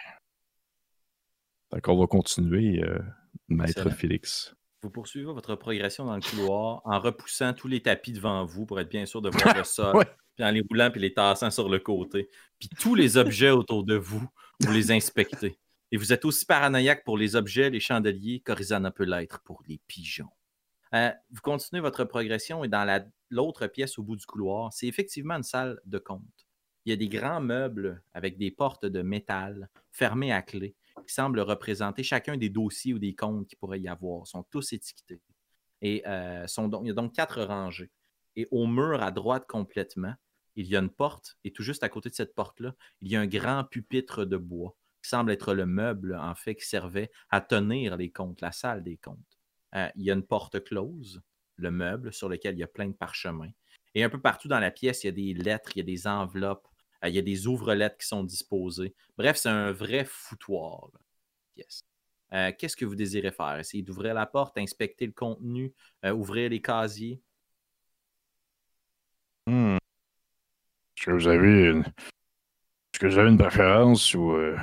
[1.73, 2.99] Fait qu'on va continuer, euh,
[3.47, 3.89] Maître.
[3.89, 4.53] Félix.
[4.83, 8.79] Vous poursuivez votre progression dans le couloir en repoussant tous les tapis devant vous pour
[8.79, 10.05] être bien sûr de voir le sol, Ouais.
[10.35, 12.29] puis en les roulant puis les tassant sur le côté.
[12.59, 14.27] Puis tous les objets autour de vous,
[14.59, 15.57] vous les inspectez.
[15.91, 19.79] Et vous êtes aussi paranoïaque pour les objets, les chandeliers, qu'Orizana peut l'être pour les
[19.87, 20.29] pigeons.
[20.93, 24.87] Euh, vous continuez votre progression et dans la- l'autre pièce au bout du couloir, c'est
[24.87, 26.21] effectivement une salle de compte.
[26.85, 30.75] Il y a des grands meubles avec des portes de métal fermées à clé
[31.07, 34.23] qui semblent représenter chacun des dossiers ou des comptes qu'il pourrait y avoir.
[34.25, 35.21] Ils sont tous étiquetés.
[35.81, 37.91] Et euh, sont donc, il y a donc quatre rangées.
[38.35, 40.13] Et au mur à droite complètement,
[40.55, 41.37] il y a une porte.
[41.43, 44.37] Et tout juste à côté de cette porte-là, il y a un grand pupitre de
[44.37, 48.51] bois qui semble être le meuble, en fait, qui servait à tenir les comptes, la
[48.51, 49.39] salle des comptes.
[49.75, 51.21] Euh, il y a une porte close,
[51.57, 53.51] le meuble, sur lequel il y a plein de parchemins.
[53.95, 55.85] Et un peu partout dans la pièce, il y a des lettres, il y a
[55.85, 56.67] des enveloppes,
[57.09, 58.93] il y a des ouvre-lettres qui sont disposées.
[59.17, 60.89] Bref, c'est un vrai foutoir.
[61.55, 61.81] pièce.
[62.33, 63.59] Euh, Qu'est-ce que vous désirez faire?
[63.59, 65.73] Essayer d'ouvrir la porte, inspecter le contenu,
[66.05, 67.21] euh, ouvrir les casiers?
[69.45, 69.75] Hmm.
[70.97, 71.81] Est-ce que vous avez une...
[71.81, 74.31] Est-ce que vous avez une préférence ou...
[74.31, 74.57] euh,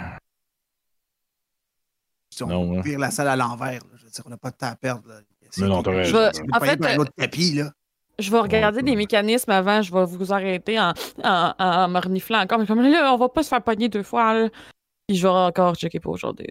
[2.30, 2.80] Si on Non, hein.
[2.82, 5.08] vire la salle à l'envers, je veux dire, on n'a pas de temps à perdre.
[5.08, 5.20] là.
[5.58, 6.42] Mais non, t'as Je raison.
[6.52, 7.72] En fait, un autre tapis, là.
[8.20, 8.96] Je vais regarder Ouais, des ouais.
[8.96, 9.82] mécanismes avant.
[9.82, 10.92] Je vais vous arrêter en,
[11.24, 12.58] en, en me reniflant encore.
[12.58, 14.34] Mais comme là, on va pas se faire pogner deux fois.
[14.34, 14.48] Là.
[15.08, 16.46] Puis je vais encore checker pour aujourd'hui.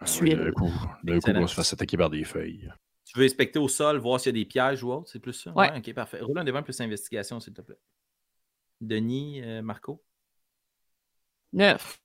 [0.00, 2.68] Ah oui, D'un coup, coup, on va se faire attaquer par des feuilles.
[3.06, 5.32] Tu veux inspecter au sol, voir s'il y a des pièges ou autre, c'est plus
[5.32, 5.52] ça?
[5.52, 5.70] Ouais.
[5.76, 6.20] ok, parfait.
[6.20, 7.78] Roule un devant plus investigation, s'il te plaît.
[8.80, 10.02] Denis, euh, Marco,
[11.52, 12.00] Neuf.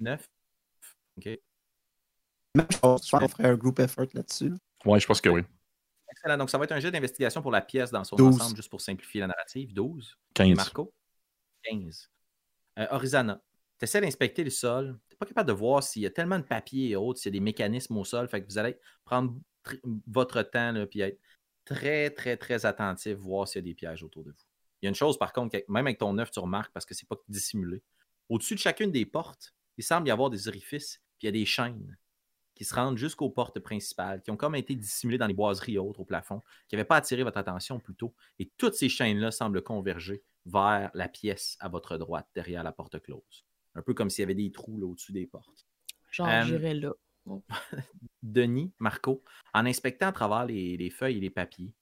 [0.00, 0.28] 9.
[1.18, 1.26] OK.
[2.54, 4.48] Même chose, je pense qu'on ferait un group effort là-dessus.
[4.50, 4.56] là.
[4.84, 5.42] Ouais, je pense que oui.
[6.18, 6.36] Excellent.
[6.38, 8.34] Donc, ça va être un jet d'investigation pour la pièce dans son 12.
[8.36, 9.72] ensemble, juste pour simplifier la narrative.
[9.72, 10.16] 12.
[10.30, 10.56] Et 15.
[10.56, 10.92] Marco?
[11.64, 12.10] 15.
[12.78, 13.42] Euh, Orizana,
[13.78, 14.98] tu essaies d'inspecter le sol.
[15.08, 17.32] Tu n'es pas capable de voir s'il y a tellement de papier et autres, s'il
[17.32, 18.28] y a des mécanismes au sol.
[18.28, 19.34] Fait que vous allez prendre
[19.64, 21.20] tr- votre temps puis être
[21.64, 24.44] très, très, très attentif, voir s'il y a des pièges autour de vous.
[24.80, 26.94] Il y a une chose, par contre, même avec ton œuf, tu remarques parce que
[26.94, 27.82] c'est pas dissimulé.
[28.28, 31.32] Au-dessus de chacune des portes, il semble y avoir des orifices, puis il y a
[31.32, 31.96] des chaînes
[32.58, 35.78] qui se rendent jusqu'aux portes principales, qui ont comme été dissimulées dans les boiseries et
[35.78, 38.14] autres au plafond, qui n'avaient pas attiré votre attention plus tôt.
[38.40, 42.98] Et toutes ces chaînes-là semblent converger vers la pièce à votre droite, derrière la porte
[43.00, 43.44] close.
[43.76, 45.66] Un peu comme s'il y avait des trous là, au-dessus des portes.
[46.10, 46.92] Genre, Euh, j'irai là.
[48.22, 49.22] Denis, Marco,
[49.54, 51.72] en inspectant à travers les, les feuilles et les papiers,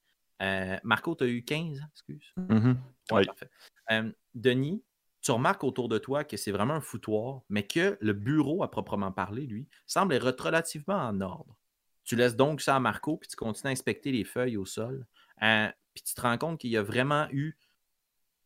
[0.43, 2.35] euh, Marco, tu as eu 15, hein, excuse?
[2.37, 2.79] Mhm.
[3.11, 3.25] Ouais, Oui.
[3.27, 3.49] parfait.
[3.93, 4.83] Euh, Denis,
[5.27, 8.71] tu remarques autour de toi que c'est vraiment un foutoir, mais que le bureau, à
[8.71, 11.59] proprement parler, lui, semble être relativement en ordre.
[12.05, 15.05] Tu laisses donc ça à Marco, puis tu continues à inspecter les feuilles au sol.
[15.43, 17.59] Euh, puis tu te rends compte qu'il y a vraiment eu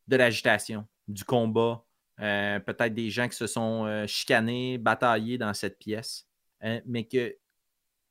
[0.08, 1.84] de l'agitation, du combat,
[2.20, 6.26] euh, peut-être des gens qui se sont euh, chicanés, bataillés dans cette pièce,
[6.64, 7.36] euh, mais qu'il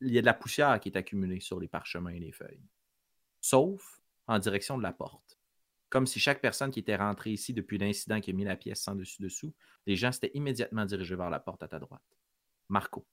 [0.01, 2.61] y a de la poussière qui est accumulée sur les parchemins et les feuilles.
[3.41, 5.38] Sauf en direction de la porte
[5.89, 8.81] comme si chaque personne qui était rentrée ici depuis l'incident qui a mis la pièce
[8.81, 9.53] sans dessus-dessous,
[9.87, 12.17] les gens s'étaient immédiatement dirigés vers la porte à ta droite.
[12.69, 13.07] Marco,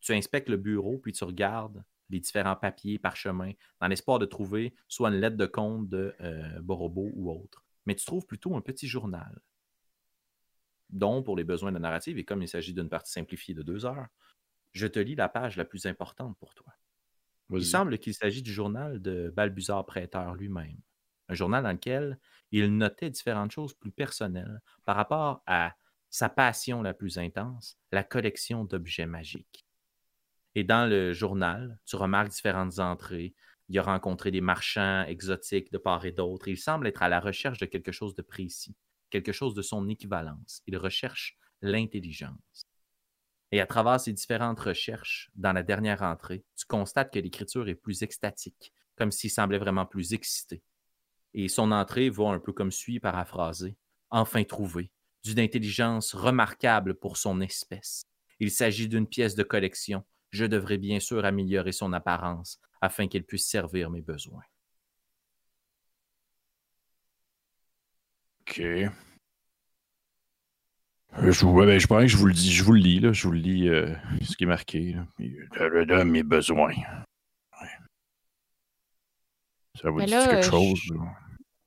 [0.00, 4.74] tu inspectes le bureau, puis tu regardes les différents papiers, parchemins, dans l'espoir de trouver
[4.88, 7.64] soit une lettre de compte de euh, Borobo ou autre.
[7.86, 9.40] Mais tu trouves plutôt un petit journal,
[10.90, 13.62] dont, pour les besoins de la narrative, et comme il s'agit d'une partie simplifiée de
[13.62, 14.08] deux heures,
[14.72, 16.72] je te lis la page la plus importante pour toi.
[17.50, 20.80] Il semble qu'il s'agit du journal de Balbuzard Prêteur lui-même.
[21.28, 22.18] Un journal dans lequel
[22.50, 25.74] il notait différentes choses plus personnelles par rapport à
[26.10, 29.66] sa passion la plus intense, la collection d'objets magiques.
[30.54, 33.34] Et dans le journal, tu remarques différentes entrées,
[33.68, 36.48] Il a rencontré des marchands exotiques de part et d'autre.
[36.48, 38.76] Il semble être à la recherche de quelque chose de précis,
[39.10, 40.62] quelque chose de son équivalence.
[40.66, 42.68] Il recherche l'intelligence.
[43.50, 47.74] Et à travers ces différentes recherches, dans la dernière entrée, tu constates que l'écriture est
[47.74, 50.62] plus extatique, comme s'il semblait vraiment plus excité.
[51.34, 53.76] Et son entrée va un peu comme suit, paraphrasé.
[54.10, 54.90] Enfin trouvé,
[55.24, 58.04] d'une intelligence remarquable pour son espèce.
[58.38, 60.04] Il s'agit d'une pièce de collection.
[60.30, 64.42] Je devrais bien sûr améliorer son apparence afin qu'elle puisse servir mes besoins.
[68.40, 68.60] OK.
[68.60, 68.90] Euh,
[71.32, 73.12] Je, ouais, ben, je pense que je vous le dis, je vous le lis, là,
[73.12, 74.92] je vous le lis euh, ce qui est marqué.
[74.92, 75.06] Là.
[75.60, 76.74] Euh, de mes besoins.
[76.74, 77.68] Ouais.
[79.80, 80.80] Ça vous Mais dit là, quelque euh, chose?
[80.82, 80.94] je-?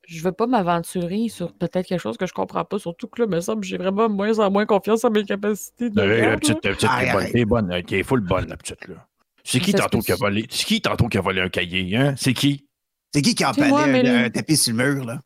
[0.08, 3.28] Je veux pas m'aventurer sur peut-être quelque chose que je comprends pas, surtout que là,
[3.28, 6.64] me semble j'ai vraiment moins en moins confiance en mes capacités de Ouais, la petite,
[6.64, 9.06] la petite, est bonne, est bonne, elle est full bonne, la petite, là.
[9.44, 10.46] C'est qui tantôt qui a volé?
[10.48, 12.14] C'est qui tantôt qui a volé un cahier, hein?
[12.16, 12.66] C'est qui?
[13.12, 15.20] C'est qui qui a moi, empalé un, tapis sur le mur, là?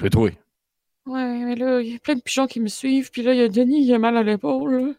[0.00, 0.30] C'est toi.
[1.06, 3.40] Ouais, mais là, il y a plein de pigeons qui me suivent, puis là, il
[3.40, 4.72] y a Denis, il a mal à l'épaule.
[4.72, 4.92] là.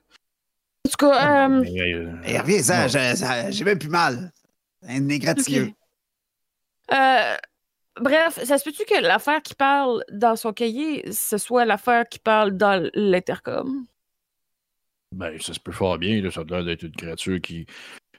[0.86, 4.34] En tout cas, euh, Mais, euh, Eh, reviens, ça, j'ai même plus mal.
[4.88, 5.68] Un égratignure.
[5.68, 6.98] Ok.
[6.98, 7.36] Euh,
[8.02, 12.20] bref, ça se peut-tu que l'affaire qui parle dans son cahier, ce soit l'affaire qui
[12.20, 13.86] parle dans l'intercom?
[15.12, 16.30] Ben, ça se peut fort bien, là.
[16.32, 17.66] Ça a l'air d'être une créature qui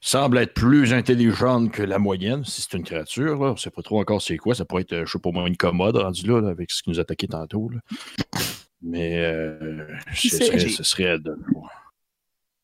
[0.00, 3.52] semble être plus intelligente que la moyenne, si c'est une créature, là.
[3.52, 4.54] On sait pas trop encore c'est quoi.
[4.54, 6.82] Ça pourrait être, euh, je sais pas moi, une commode rendu là, là, avec ce
[6.82, 7.80] qui nous attaquait tantôt, là.
[8.82, 11.36] Mais, euh, ce serait, j'ai- ce serait de-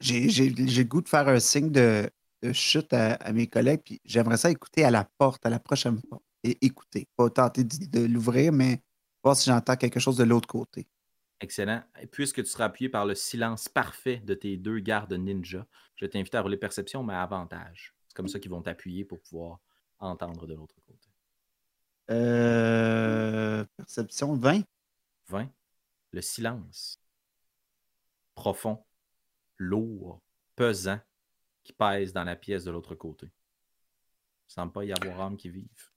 [0.01, 2.11] J'ai j'ai- j'ai le goût de faire un signe de,
[2.43, 5.59] de chute à, à mes collègues, puis j'aimerais ça écouter à la porte, à la
[5.59, 6.23] prochaine porte.
[6.60, 7.09] Écouter.
[7.16, 8.82] Pas tenter de, de l'ouvrir, mais
[9.23, 10.86] voir si j'entends quelque chose de l'autre côté.
[11.40, 11.82] Excellent.
[12.01, 15.66] Et puisque tu seras appuyé par le silence parfait de tes deux gardes ninja,
[15.97, 17.94] je t'invite à rouler perception, mais à avantage.
[18.09, 19.60] C'est comme ça qu'ils vont t'appuyer pour pouvoir
[19.98, 21.10] entendre de l'autre côté.
[22.10, 24.62] Euh, perception 20.
[25.28, 25.51] 20.
[26.12, 27.01] Le silence.
[28.35, 28.85] Profond,
[29.59, 30.20] lourd,
[30.55, 31.01] pesant,
[31.64, 33.27] qui pèse dans la pièce de l'autre côté.
[33.27, 35.90] Il ne semble pas y avoir âme qui vive.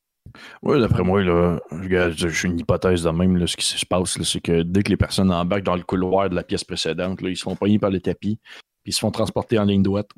[0.61, 3.37] Ouais, d'après moi, là, je suis une hypothèse de même.
[3.37, 5.83] Là, ce qui se passe, là, c'est que dès que les personnes embarquent dans le
[5.83, 8.39] couloir de la pièce précédente, là, ils se font pogner par le tapis,
[8.83, 10.09] puis ils se font transporter en ligne droite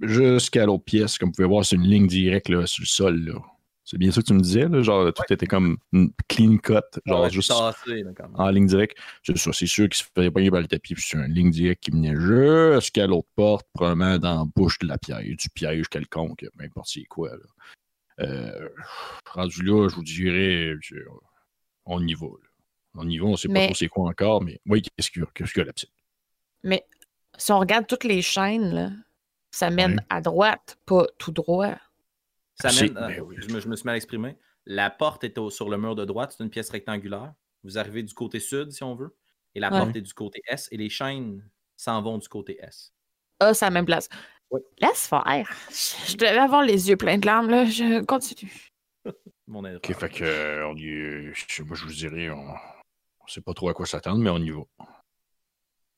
[0.00, 1.18] jusqu'à l'autre pièce.
[1.18, 3.40] Comme vous pouvez voir, c'est une ligne directe là, sur le sol.
[3.82, 6.74] C'est bien ça que tu me disais, là, genre tout était comme une clean cut,
[7.06, 8.96] genre Ouais, juste tassé, là, en ligne directe.
[9.24, 11.50] C'est ça, c'est sûr qu'ils se faisaient pogner par le tapis, puis c'est une ligne
[11.50, 15.88] directe qui menait jusqu'à l'autre porte, probablement dans la bouche de la piège, du piège
[15.88, 17.30] quelconque, peu importe c'est quoi.
[17.30, 17.42] Là.
[18.20, 18.68] Euh,
[19.26, 20.96] rendu là, je vous dirais, je-
[21.86, 22.26] on y va.
[22.26, 22.48] là.
[22.94, 25.24] On y va, on sait pas trop c'est quoi encore, mais oui, qu'est-ce qu'il y
[25.24, 25.92] a, qu'est-ce qu'il y a la petite?
[26.64, 26.84] Mais
[27.38, 28.90] si on regarde toutes les chaînes, là,
[29.52, 31.74] ça mène à droite, pas tout droit.
[32.60, 33.36] Ça mène, euh, ben oui.
[33.38, 34.36] je, me, je me suis mal exprimé.
[34.66, 37.32] La porte est au- sur le mur de droite, c'est une pièce rectangulaire.
[37.64, 39.14] Vous arrivez du côté sud, si on veut,
[39.54, 39.78] et la Ouais.
[39.78, 42.92] porte est du côté est, et les chaînes s'en vont du côté est.
[43.38, 44.08] Ah, c'est à la même place.
[44.50, 44.60] Oui.
[44.80, 45.48] Laisse faire.
[45.70, 47.64] Je devais avoir les yeux pleins de larmes, là.
[47.64, 48.68] Je continue.
[49.46, 49.78] Mon erreur.
[49.84, 52.48] Ok, fait que, euh, on y est- je- moi, je vous dirais, on,
[53.20, 54.62] on sait pas trop à quoi s'attendre, mais on y va.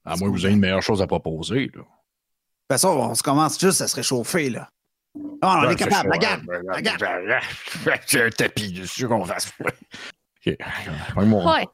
[0.05, 1.67] À moins que vous ayez une meilleure chose à proposer.
[1.67, 1.67] Là.
[1.67, 1.87] De toute
[2.71, 4.69] façon, on se commence juste à se réchauffer, là.
[5.43, 6.43] Ah, on Ouais, est capable, regarde!
[6.75, 7.03] regarde.
[7.87, 9.53] ouais, J'ai un tapis dessus qu'on fasse.
[9.61, 10.57] Ok.
[11.17, 11.67] Ouais.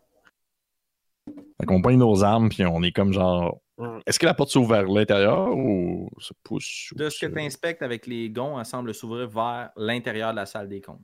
[1.61, 3.61] Fait qu'on pogne nos armes, puis on est comme genre.
[4.07, 6.91] Est-ce que la porte s'ouvre vers l'intérieur ou ça pousse?
[6.93, 10.33] ou De ce que ça- tu inspectes avec les gonds, elle semble s'ouvrir vers l'intérieur
[10.33, 11.01] de la salle des comptes.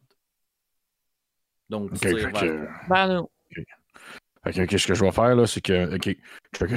[1.69, 5.61] Donc, tu Ok, tires fait vers- Ben, que, qu'est-ce que je vais faire là, c'est
[5.61, 5.95] que.
[5.95, 6.17] Ok,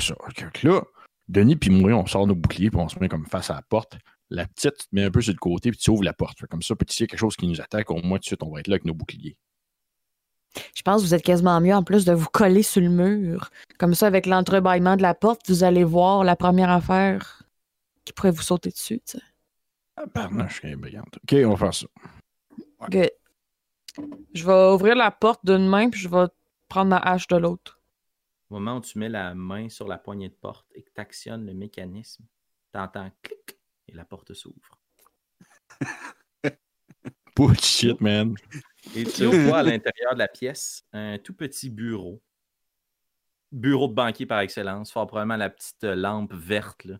[0.02, 0.14] ça.
[0.20, 0.82] Ok, fait que là,
[1.28, 3.62] Denis puis moi, on sort nos boucliers, puis on se met comme face à la
[3.64, 3.98] porte.
[4.30, 6.46] La petite, tu te mets un peu sur le côté, puis tu ouvres la porte.
[6.48, 8.26] Comme ça, puis s'il y a quelque chose qui nous attaque, au moins tout de
[8.26, 9.36] suite, on va être là avec nos boucliers.
[10.74, 13.50] Je pense que vous êtes quasiment mieux en plus de vous coller sur le mur.
[13.78, 17.44] Comme ça, avec l'entrebâillement de la porte, vous allez voir la première affaire
[18.06, 19.02] qui pourrait vous sauter dessus.
[19.06, 19.24] tu sais.
[19.98, 21.18] Ah, pardon, je suis brillante.
[21.24, 21.88] Ok, on va faire ça.
[22.90, 23.10] Good.
[24.34, 26.28] Je vais ouvrir la porte d'une main, puis je vais
[26.70, 27.82] prendre ma hache de l'autre.
[28.50, 31.02] Au moment où tu mets la main sur la poignée de porte et que tu
[31.02, 32.24] actionnes le mécanisme,
[32.72, 34.80] tu entends clic et la porte s'ouvre.
[37.36, 38.36] Bullshit, man.
[38.96, 42.22] Et tu vois à l'intérieur de la pièce un tout petit bureau.
[43.52, 47.00] Bureau de banquier par excellence, fort probablement la petite lampe verte là,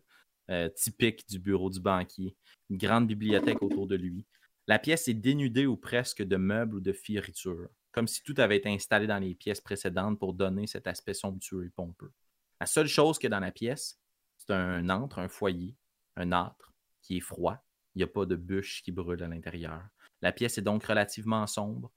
[0.50, 2.36] euh, typique du bureau du banquier.
[2.70, 4.26] Une grande bibliothèque autour de lui.
[4.66, 8.56] La pièce est dénudée ou presque de meubles ou de fioritures, comme si tout avait
[8.56, 12.12] été installé dans les pièces précédentes pour donner cet aspect somptueux et pompeux.
[12.60, 13.98] La seule chose a dans la pièce,
[14.36, 15.76] c'est un antre, un foyer,
[16.16, 19.82] un âtre qui est froid, Il n'y a pas de bûche qui brûle à l'intérieur.
[20.22, 21.92] La pièce est donc relativement sombre.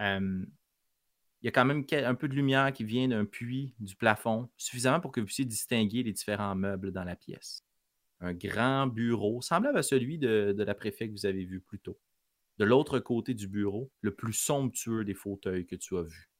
[0.00, 0.44] Euh,
[1.42, 4.48] il y a quand même un peu de lumière qui vient d'un puits du plafond,
[4.56, 7.64] suffisamment pour que vous puissiez distinguer les différents meubles dans la pièce.
[8.20, 11.98] Un grand bureau, semblable à celui de, la préfet que vous avez vu plus tôt.
[12.58, 16.30] De l'autre côté du bureau, le plus somptueux des fauteuils que tu as vu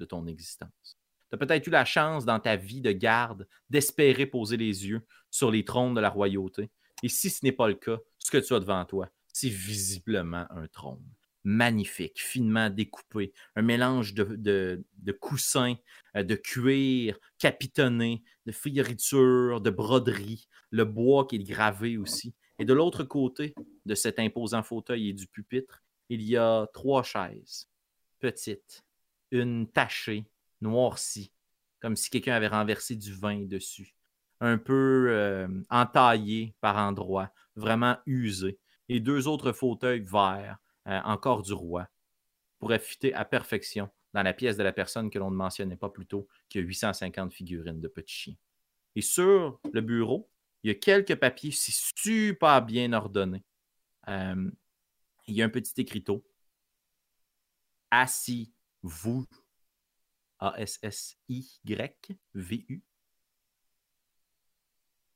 [0.00, 0.98] de ton existence.
[1.30, 5.06] Tu as peut-être eu la chance dans ta vie de garde d'espérer poser les yeux
[5.30, 6.68] sur les trônes de la royauté.
[7.04, 9.08] Et si ce n'est pas le cas, ce que tu as devant toi,
[9.38, 11.04] c'est visiblement un trône.
[11.44, 14.84] Magnifique, finement découpé, un mélange de,
[15.20, 15.76] coussins,
[16.16, 22.34] euh, de cuir capitonné, de fioritures, de broderies, le bois qui est gravé aussi.
[22.58, 23.54] Et de l'autre côté
[23.86, 27.68] de cet imposant fauteuil et du pupitre, il y a trois chaises,
[28.18, 28.84] petites,
[29.30, 30.24] une tachée,
[30.60, 31.30] noircie,
[31.80, 33.94] comme si quelqu'un avait renversé du vin dessus,
[34.40, 38.58] un peu euh, entaillée par endroits, vraiment usée,
[38.88, 41.88] et deux autres fauteuils verts, euh, encore du roi,
[42.58, 45.90] pourraient fitter à perfection dans la pièce de la personne que l'on ne mentionnait pas
[45.90, 48.36] plus tôt, qui a 850 figurines de petits chiens.
[48.94, 50.30] Et sur le bureau,
[50.62, 53.44] il y a quelques papiers si super bien ordonnés.
[54.08, 54.50] Euh,
[55.26, 56.24] il y a un petit écriteau.
[57.90, 58.52] Assis,
[58.82, 59.26] vous,
[60.38, 61.64] A-S-S-I-Y-V-U.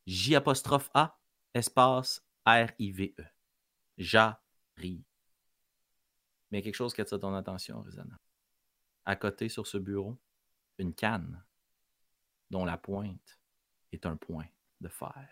[0.06, 1.18] J apostrophe A,
[1.54, 3.24] espace R-I-V-E.
[3.98, 5.04] J'arrive.
[6.50, 8.18] Mais il y a quelque chose qui attire ton attention, Rizana.
[9.04, 10.18] À côté, sur ce bureau,
[10.78, 11.42] une canne
[12.50, 13.40] dont la pointe
[13.92, 14.46] est un point
[14.80, 15.28] de fer.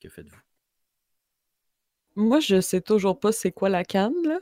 [0.00, 0.40] Que faites-vous?
[2.16, 4.40] Moi, je sais toujours pas c'est quoi la canne, là.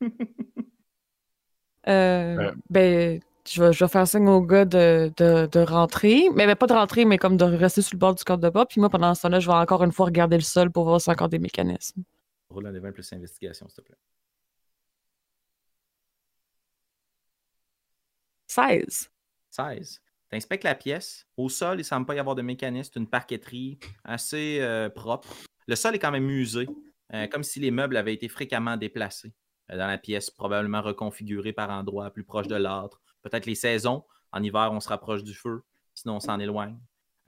[1.86, 2.54] Euh, Euh.
[2.70, 6.28] Ben, je vais, je vais faire signe au gars de, de, de rentrer.
[6.34, 8.66] Mais pas de rentrer, mais comme de rester sur le bord du corps de bas.
[8.66, 11.00] Puis moi, pendant ce temps-là, je vais encore une fois regarder le sol pour voir
[11.00, 12.02] s'il y a encore des mécanismes.
[12.48, 13.96] Roule un des 20 plus investigation, s'il te plaît.
[18.46, 19.10] 16.
[19.50, 20.00] 16.
[20.30, 21.26] Tu inspectes la pièce.
[21.36, 22.92] Au sol, il ne semble pas y avoir de mécanisme.
[22.94, 25.28] C'est une parqueterie assez euh, propre.
[25.66, 26.68] Le sol est quand même usé,
[27.12, 29.34] euh, comme si les meubles avaient été fréquemment déplacés
[29.70, 33.02] euh, dans la pièce, probablement reconfigurés par endroits plus proches de l'âtre.
[33.24, 34.04] Peut-être les saisons.
[34.30, 35.62] En hiver, on se rapproche du feu,
[35.94, 36.78] sinon on s'en éloigne.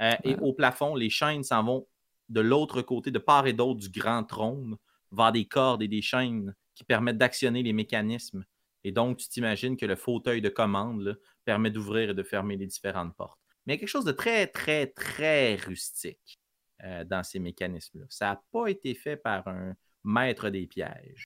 [0.00, 1.86] Euh, Et au plafond, les chaînes s'en vont
[2.28, 4.76] de l'autre côté, de part et d'autre du grand trône,
[5.12, 8.44] vers des cordes et des chaînes qui permettent d'actionner les mécanismes.
[8.84, 11.14] Et donc, tu t'imagines que le fauteuil de commande là,
[11.44, 13.40] permet d'ouvrir et de fermer les différentes portes.
[13.64, 16.38] Mais il y a quelque chose de très, très, très rustique
[16.84, 18.06] euh, dans ces mécanismes-là.
[18.08, 19.74] Ça n'a pas été fait par un
[20.04, 21.24] maître des pièges.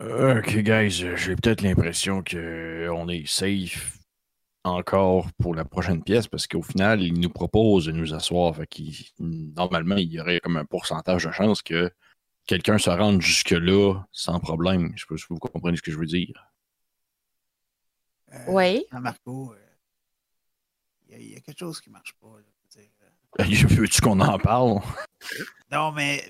[0.00, 3.98] Ok, guys, euh, j'ai peut-être l'impression qu'on est safe
[4.64, 8.54] encore pour la prochaine pièce parce qu'au final, il nous propose de nous asseoir.
[8.56, 8.68] Fait
[9.18, 11.90] normalement, il y aurait comme un pourcentage de chance que
[12.46, 14.92] quelqu'un se rende jusque-là sans problème.
[14.96, 16.52] Je sais pas si vous comprenez ce que je veux dire.
[18.34, 18.84] Euh, Oui.
[18.92, 19.56] Marco, euh,
[21.08, 22.26] il y, a- il y a quelque chose qui marche pas.
[22.36, 22.42] là,
[22.74, 23.66] je veux dire, euh.
[23.80, 24.80] Veux-tu qu'on en parle?
[25.70, 26.24] Non, mais,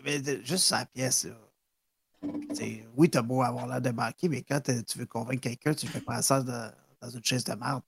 [0.44, 1.24] juste sa pièce.
[1.24, 1.36] là.
[2.96, 6.00] Oui, t'as beau avoir l'air de banquier, mais quand tu veux convaincre quelqu'un, tu fais
[6.00, 7.82] pas ça dans, dans une chaise de marde.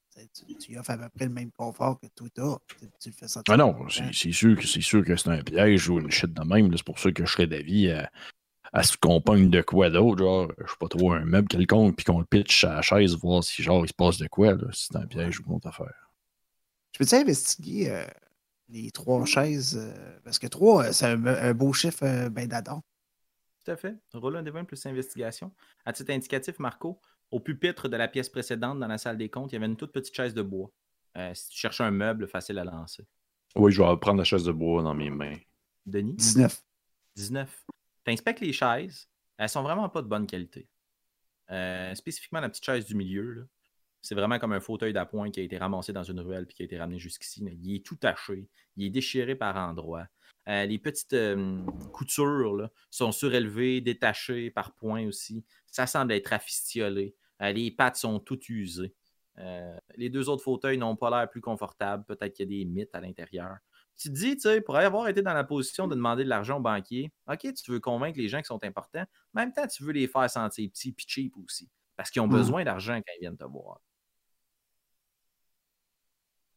[0.60, 2.56] Tu, offres à peu près le même confort que toi t'as.
[3.01, 3.55] Tu, le fais sentir.
[3.55, 6.43] Ah non, c'est sûr que c'est sûr que c'est un piège ou une shit de
[6.43, 6.77] même.
[6.77, 8.10] C'est pour ça que je serais d'avis à,
[8.73, 10.19] à ce qu'on pogne de quoi d'autre.
[10.19, 13.16] Genre, je sais pas trop, un meuble quelconque, puis qu'on le pitch à la chaise,
[13.16, 15.55] voir si genre il se passe de quoi, là, si c'est un piège ou une
[15.55, 16.12] autre affaire.
[16.93, 18.05] Je peux-tu investiguer euh,
[18.69, 19.77] les trois chaises?
[19.78, 22.82] euh, parce que trois, euh, c'est un, un beau chiffre euh, ben d'adon.
[23.69, 23.99] Tout à fait.
[24.15, 25.53] Roule un des 20 plus investigation.
[25.85, 26.99] À titre indicatif, Marco,
[27.31, 29.77] au pupitre de la pièce précédente, dans la salle des comptes, il y avait une
[29.77, 30.73] toute petite chaise de bois.
[31.19, 33.07] Euh, si tu cherches un meuble facile à lancer.
[33.57, 35.36] Oui, je vais prendre la chaise de bois dans mes mains.
[35.85, 36.15] Denis?
[36.15, 36.65] 19.
[37.15, 37.66] 19.
[38.07, 39.07] Tu inspectes les chaises.
[39.36, 40.66] Elles sont vraiment pas de bonne qualité.
[41.51, 43.32] Euh, spécifiquement la petite chaise du milieu.
[43.35, 43.43] là.
[44.01, 46.62] C'est vraiment comme un fauteuil d'appoint qui a été ramassé dans une ruelle puis qui
[46.62, 47.45] a été ramené jusqu'ici.
[47.45, 48.49] Il est tout taché.
[48.77, 50.07] Il est déchiré par endroits.
[50.49, 51.62] Euh, les petites euh,
[51.93, 55.45] coutures là, sont surélevées, détachées par points aussi.
[55.66, 57.15] Ça semble être rafistiolé.
[57.43, 58.95] Euh, les pattes sont toutes usées.
[59.39, 62.05] Euh, les deux autres fauteuils n'ont pas l'air plus confortables.
[62.05, 63.59] Peut-être qu'il y a des mythes à l'intérieur
[63.99, 66.59] tu te dis, tu sais, pour avoir été dans la position de demander de l'argent
[66.59, 69.83] au banquier, OK, tu veux convaincre les gens qui sont importants, en même temps, tu
[69.83, 71.69] veux les faire sentir petits puis cheap aussi.
[71.97, 72.31] Parce qu'ils ont Mm.
[72.31, 73.81] besoin d'argent quand ils viennent te voir.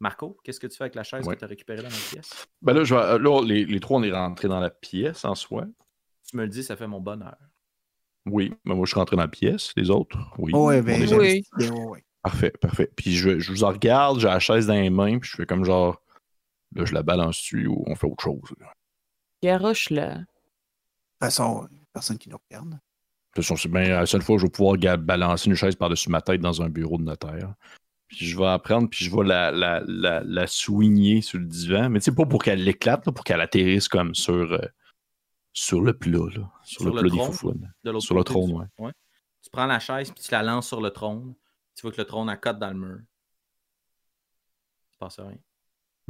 [0.01, 1.35] Marco, qu'est-ce que tu fais avec la chaise Ouais.
[1.35, 2.47] que tu as récupérée dans la pièce?
[2.61, 5.35] Ben là, je vais- là les, les trois, on est rentrés dans la pièce en
[5.35, 5.65] soi.
[6.27, 7.37] Tu me le dis, ça fait mon bonheur.
[8.25, 9.71] Oui, mais moi, je suis rentré dans la pièce.
[9.75, 10.51] Les autres, oui.
[10.55, 11.41] Oh, ouais, ben, Oui.
[11.57, 12.03] ouais.
[12.23, 12.91] Parfait, parfait.
[12.95, 15.45] Puis je, je vous en regarde, j'ai la chaise dans les mains, puis je fais
[15.45, 16.01] comme genre.
[16.75, 18.41] Là, je la balance dessus ou on fait autre chose.
[19.43, 20.15] Garoche, là.
[20.15, 20.27] De toute
[21.19, 22.69] façon, personne qui nous regarde.
[22.69, 22.75] De
[23.33, 26.09] toute façon, c'est bien la seule fois que je vais pouvoir balancer une chaise par-dessus
[26.09, 27.53] ma tête dans un bureau de notaire.
[28.11, 31.45] Puis je vais la prendre, puis je vais la, la, la, la soigner sur le
[31.45, 31.89] divan.
[31.89, 34.59] Mais tu sais, pas pour qu'elle l'éclate, là, pour qu'elle atterrisse comme sur, euh,
[35.53, 36.51] sur le plat, là.
[36.63, 37.31] Sur, Sur le le plat des trône?
[37.31, 37.73] foufounes.
[37.83, 38.91] De l'autre Sur le trône, du- ouais.
[39.41, 41.33] Tu prends la chaise puis tu la lances sur le trône.
[41.75, 42.99] Tu vois que le trône accote dans le mur.
[44.89, 45.37] Il se passe rien.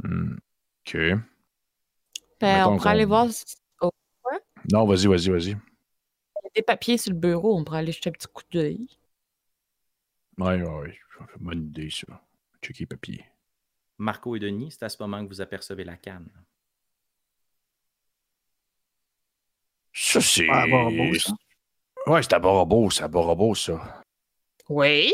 [0.02, 0.34] Hmm.
[0.86, 0.94] OK.
[0.94, 1.20] Ben,
[2.40, 3.26] Mettons on pourrait aller voir
[4.72, 5.50] Non, vas-y, vas-y, vas-y.
[5.50, 7.56] y a des papiers sur le bureau.
[7.56, 8.88] On pourrait aller jeter un petit coup d'œil.
[10.38, 10.98] Ouais, ouais, ouais.
[11.38, 12.22] Bonne idée, ça.
[12.62, 13.24] Checker les papiers.
[13.98, 16.28] Marco et Denis, c'est à ce moment que vous apercevez la canne.
[19.92, 20.48] Ça, c'est.
[20.50, 21.32] Ah, Borobo, ça.
[22.06, 24.02] Ouais, c'est à Borobo, c'est à Borobo, ça.
[24.68, 25.12] Oui.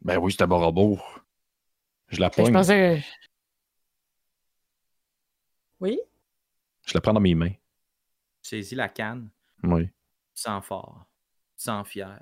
[0.00, 0.98] Ben oui, c'est à Borobo.
[2.08, 3.06] Je la Ben, Je pogne, pensais que...
[5.80, 5.98] Oui?
[6.86, 7.52] je la prends dans mes mains.
[8.42, 9.30] Tu saisis la canne,
[9.62, 9.86] Oui.
[9.86, 11.06] tu sens fort,
[11.56, 12.20] tu sens fier.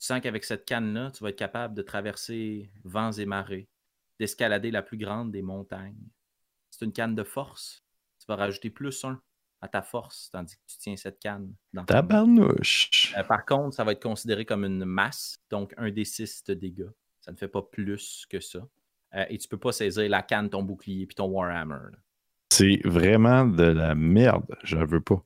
[0.00, 3.68] Tu sens qu'avec cette canne-là, tu vas être capable de traverser vents et marées,
[4.18, 6.08] d'escalader la plus grande des montagnes.
[6.70, 7.84] C'est une canne de force.
[8.18, 9.20] Tu vas rajouter plus un
[9.60, 12.00] à ta force, tandis que tu tiens cette canne dans ta main.
[12.00, 13.14] Tabarnouche.
[13.18, 16.54] Euh, par contre, ça va être considéré comme une masse, donc un des six de
[16.54, 16.88] dégâts.
[17.20, 18.66] Ça ne fait pas plus que ça.
[19.14, 21.90] Euh, et tu peux pas saisir la canne, ton bouclier puis ton Warhammer.
[22.48, 24.56] C'est vraiment de la merde.
[24.64, 25.22] Je veux pas.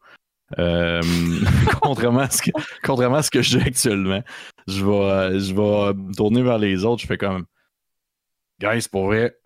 [0.59, 1.03] Euh,
[1.83, 2.51] contrairement, à ce que,
[2.83, 4.23] contrairement à ce que j'ai actuellement,
[4.66, 7.03] je vais, euh, je vais me tourner vers les autres.
[7.03, 7.47] Je fais comme.
[8.61, 9.37] Guys, pour vrai,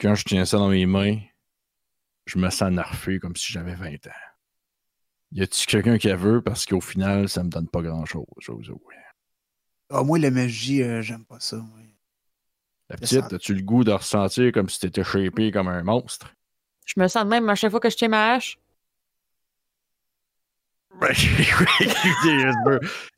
[0.00, 1.18] quand je tiens ça dans mes mains,
[2.26, 4.10] je me sens nerfé comme si j'avais 20 ans.
[5.32, 6.40] Y a-tu quelqu'un qui la veut?
[6.40, 8.24] Parce qu'au final, ça me donne pas grand-chose.
[8.40, 8.80] je vous avoue.
[9.90, 11.62] Ah, moi, la magie, euh, j'aime pas ça.
[12.88, 16.34] La petite, as-tu le goût de ressentir comme si t'étais shapé comme un monstre?
[16.84, 18.58] Je me sens de même à chaque fois que je tiens ma hache.
[21.00, 21.10] Ben,
[21.40, 22.38] écoutez,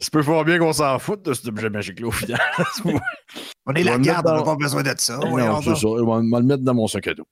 [0.01, 2.41] je peux, fort bien qu'on s'en foute de cet objet magique-là au final.
[3.67, 5.19] On est la garde, on n'a pas besoin de ça.
[5.19, 5.77] Non, c'est donc.
[5.77, 5.89] ça.
[5.89, 7.27] On va, le mettre dans mon sac à dos.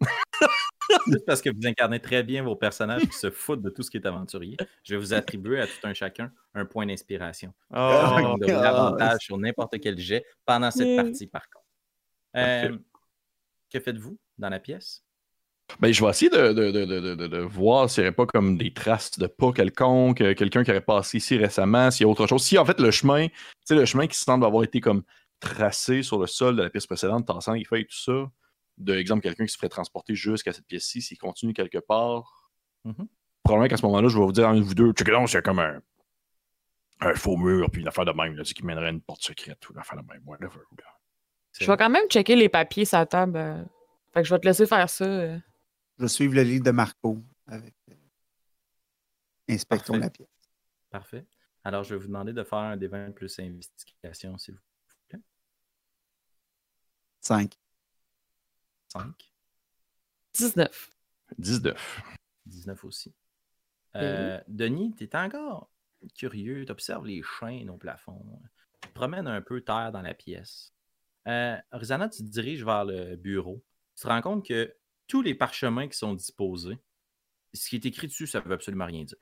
[1.06, 3.90] Juste parce que vous incarnez très bien vos personnages qui se foutent de tout ce
[3.90, 7.54] qui est aventurier, je vais vous attribuer à tout un chacun un point d'inspiration.
[7.70, 11.64] Oh, Donc, de l'avantage sur n'importe quel jet pendant cette partie, par contre.
[12.36, 12.76] Euh,
[13.70, 15.02] que faites-vous dans la pièce?
[15.80, 18.26] Ben, je vais essayer de, de, de, de, de- de voir s'il n'y aurait pas
[18.26, 22.06] comme des traces de pas quelconque, euh, quelqu'un qui aurait passé ici récemment, s'il y
[22.06, 22.42] a autre chose.
[22.42, 23.34] Si en fait le chemin, tu
[23.64, 25.02] sais, le chemin qui semble avoir été comme
[25.40, 28.30] tracé sur le sol de la pièce précédente, tassant les feuilles et tout ça,
[28.78, 32.50] de exemple quelqu'un qui se ferait transporter jusqu'à cette pièce-ci, s'il continue quelque part,
[32.84, 33.06] Mhm.
[33.44, 35.28] probablement qu'à ce moment-là, je vais vous dire à un de vous deux, check donc,
[35.28, 35.80] c'est comme un,
[37.00, 39.68] un faux mur, puis une affaire de même, là, qui mènerait à une porte secrète
[39.68, 40.60] ou une affaire de même, whatever.
[40.78, 40.84] là.
[41.60, 43.36] Je vais quand même checker les papiers sur la table.
[43.36, 43.62] euh.
[44.14, 45.04] Fait que je vais te laisser faire ça.
[45.98, 47.94] Je vais suivre le livre de Marco avec euh,
[49.48, 50.04] Inspectons Parfait.
[50.04, 50.28] la pièce.
[50.90, 51.26] Parfait.
[51.64, 54.60] Alors, je vais vous demander de faire un des 20 plus investigation, s'il vous
[55.08, 55.20] plaît.
[57.20, 57.58] 5.
[58.88, 59.32] 5.
[60.34, 60.90] 19.
[61.36, 62.02] 19.
[62.46, 63.12] 19 aussi.
[63.96, 65.68] Euh, Denis, tu es encore
[66.14, 68.40] curieux, tu observes les chaînes au plafond,
[68.82, 70.72] tu promènes un peu terre dans la pièce.
[71.26, 73.64] Euh, Rizana, tu te diriges vers le bureau.
[73.96, 74.72] Tu te rends compte que
[75.08, 76.78] tous les parchemins qui sont disposés,
[77.54, 79.18] ce qui est écrit dessus, ça ne veut absolument rien dire.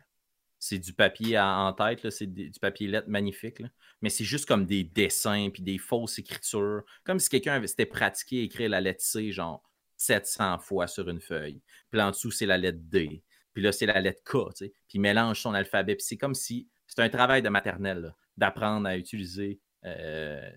[0.58, 3.62] C'est du papier en tête, c'est du papier lettre magnifique,
[4.00, 7.86] mais c'est juste comme des dessins puis des fausses écritures, comme si quelqu'un avait- s'était
[7.86, 9.62] pratiqué à écrire la lettre C, genre
[9.96, 11.62] 700 fois sur une feuille.
[11.90, 13.22] Puis là, en dessous, c'est la lettre D.
[13.52, 14.52] Puis là, c'est la lettre K.
[14.58, 15.94] Puis il mélange son alphabet.
[15.94, 20.50] Puis c'est comme si c'est un travail de maternelle, d'apprendre à utiliser euh,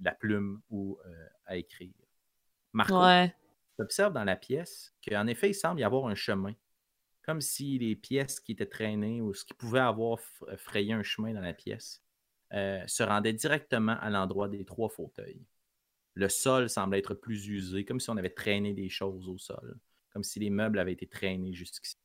[0.00, 1.92] la plume ou euh, à écrire.
[2.72, 3.34] Marco, Ouais.
[3.76, 6.54] Tu observes dans la pièce qu'en effet, il semble y avoir un chemin.
[7.22, 11.02] Comme si les pièces qui étaient traînées ou ce qui pouvait avoir f- frayé un
[11.02, 12.02] chemin dans la pièce
[12.52, 15.46] euh, se rendaient directement à l'endroit des trois fauteuils.
[16.12, 19.78] Le sol semble être plus usé, comme si on avait traîné des choses au sol,
[20.10, 21.96] comme si les meubles avaient été traînés jusqu'ici.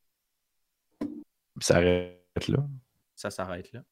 [1.60, 2.66] Ça arrête là.
[3.14, 3.84] Ça s'arrête là.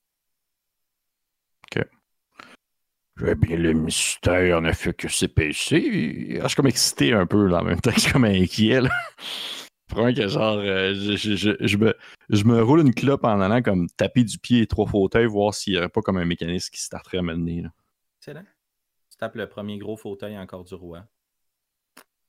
[3.27, 6.39] Eh bien, le mystère ne fait que s'épaisser.
[6.39, 8.81] Ah, Je suis comme excité un peu, là, en même temps je suis comme inquiet.
[8.81, 8.90] Là.
[9.89, 11.97] Probablement que genre, euh, je, je- je- je me,
[12.28, 15.55] je me roule une clope en allant comme taper du pied les trois fauteuils, voir
[15.55, 17.62] s'il n'y aurait pas comme un mécanisme qui starterait à me mener.
[17.62, 17.73] là.
[18.20, 18.45] Excellent.
[19.11, 21.05] Tu tapes le premier gros fauteuil encore du roi.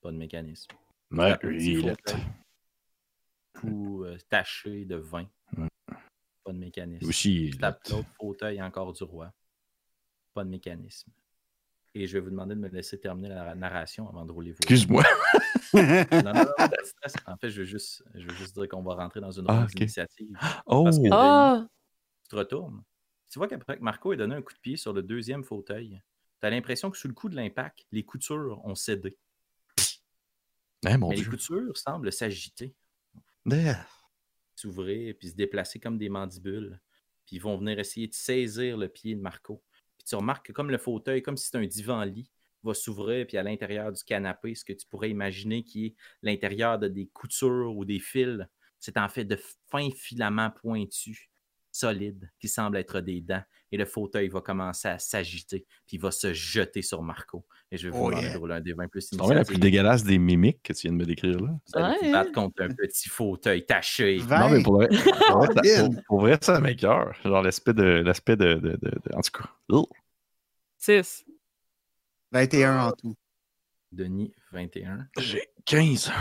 [0.02, 0.72] Pas de mécanisme.
[1.12, 1.96] Ouais, il est
[3.66, 5.26] euh, taché de vin.
[6.46, 7.08] Pas de mécanisme.
[7.10, 7.50] aussi.
[7.52, 9.34] Tu tapes l'autre fauteuil encore du roi.
[10.34, 11.12] Pas de mécanisme.
[11.96, 14.58] Et je vais vous demander de me laisser terminer la narration avant de rouler vos.
[14.58, 15.04] Excuse-moi.
[15.72, 16.46] Non, non, non.
[17.28, 19.54] En fait, je veux juste, je veux juste dire qu'on va rentrer dans une Ah,
[19.54, 19.76] ronde ok.
[19.76, 20.36] d'initiative.
[20.66, 20.84] Oh!
[20.84, 21.68] Parce que- Ah!
[22.24, 22.84] Tu te retournes.
[23.30, 26.02] Tu vois qu'après que Marco a donné un coup de pied sur le deuxième fauteuil,
[26.42, 29.16] tu as l'impression que sous le coup de l'impact, les coutures ont cédé.
[30.88, 32.74] Eh, mon Mais les coutures semblent s'agiter,
[33.52, 33.86] Ah.
[34.56, 36.80] s'ouvrir, puis se déplacer comme des mandibules.
[37.28, 39.62] Puis ils vont venir essayer de saisir le pied de Marco.
[40.10, 42.32] Tu remarques que comme le fauteuil, comme si c'était un divan-lit,
[42.64, 46.80] va s'ouvrir, puis à l'intérieur du canapé, ce que tu pourrais imaginer qui est l'intérieur
[46.80, 48.44] de des coutures ou des fils,
[48.80, 51.30] c'est en fait de fins filaments pointus,
[51.72, 53.44] solides, qui semblent être des dents.
[53.72, 57.46] Et le fauteuil va commencer à s'agiter, puis il va se jeter sur Marco.
[57.72, 58.34] Et je vais vous Oh demander yeah.
[58.34, 60.88] de rouler un des 20 plus C'est vraiment la plus dégueulasse des mimiques que tu
[60.88, 61.52] viens de me décrire là.
[61.68, 62.12] Vous allez Ouais.
[62.12, 64.18] battre contre un petit fauteuil taché.
[64.28, 64.88] Non, mais pour vrai,
[65.28, 67.14] pour vrai, ça, pour- pour vrai, ça m'écoeure.
[67.24, 67.84] Genre l'aspect de.
[67.84, 69.50] L'aspect de, de, de- de- En tout cas.
[69.72, 69.86] Ugh.
[70.80, 71.26] 6.
[72.32, 73.16] 21 en tout.
[73.92, 75.08] Denis, 21.
[75.20, 76.12] J'ai 15.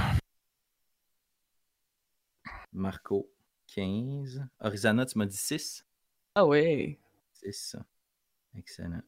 [2.72, 3.30] Marco,
[3.74, 4.46] 15.
[4.60, 5.84] Orizana, tu m'as dit 6?
[6.34, 6.98] Ah ouais.
[7.32, 7.76] 6.
[8.56, 9.02] Excellent.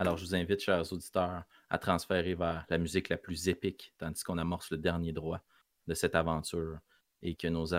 [0.00, 4.24] Alors, je vous invite, chers auditeurs, à transférer vers la musique la plus épique, tandis
[4.24, 5.42] qu'on amorce le dernier droit
[5.86, 6.78] de cette aventure
[7.20, 7.74] et que nos,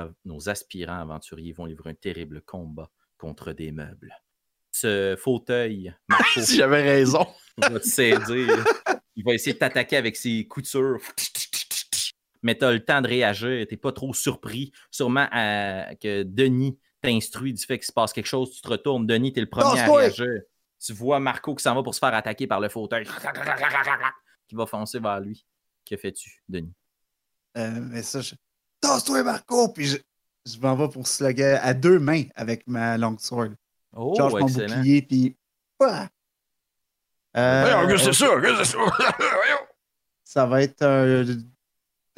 [0.47, 4.15] aspirants aventuriers vont livrer un terrible combat contre des meubles.
[4.69, 7.25] Ce fauteuil, Marco, si j'avais raison.
[7.57, 8.65] va te saisir.
[9.15, 11.01] Il va essayer de t'attaquer avec ses coutures.
[12.43, 13.65] Mais tu as le temps de réagir.
[13.67, 14.71] Tu pas trop surpris.
[14.91, 18.51] Sûrement euh, que Denis t'instruit du fait qu'il se passe quelque chose.
[18.51, 19.07] Tu te retournes.
[19.07, 20.41] Denis, tu es le premier à réagir.
[20.83, 23.05] Tu vois Marco qui s'en va pour se faire attaquer par le fauteuil.
[24.47, 25.45] Qui va foncer vers lui.
[25.85, 26.73] Que fais-tu, Denis?
[27.57, 28.33] Euh, mais ça, je.
[28.79, 29.69] Tasse-toi, Marco!
[29.73, 29.97] Puis je,
[30.45, 33.51] je m'en vais pour slugger à deux mains avec ma long sword.
[33.95, 34.75] Oh, Charge mon excellent.
[34.77, 35.37] bouclier, puis.
[37.37, 38.27] Euh, c'est ça?
[38.41, 38.77] C'est ça?
[38.77, 39.67] Voyons.
[40.23, 41.25] ça va être un.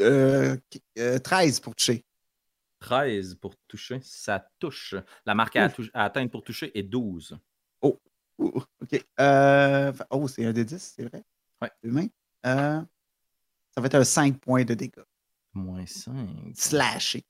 [0.01, 0.57] euh,
[0.97, 2.05] euh, 13 pour toucher.
[2.79, 3.99] 13 pour toucher.
[4.03, 4.95] Ça touche.
[5.25, 7.37] La marque à atteindre pour toucher est 12.
[8.43, 9.05] Ouh, OK.
[9.19, 11.23] Euh, oh, c'est un des 10, c'est vrai?
[11.61, 11.71] Ouais.
[11.83, 12.07] Deux mains.
[12.45, 12.81] Euh,
[13.73, 15.01] ça va être un 5 points de dégâts.
[15.53, 16.13] Moins 5.
[16.55, 17.23] Slashé.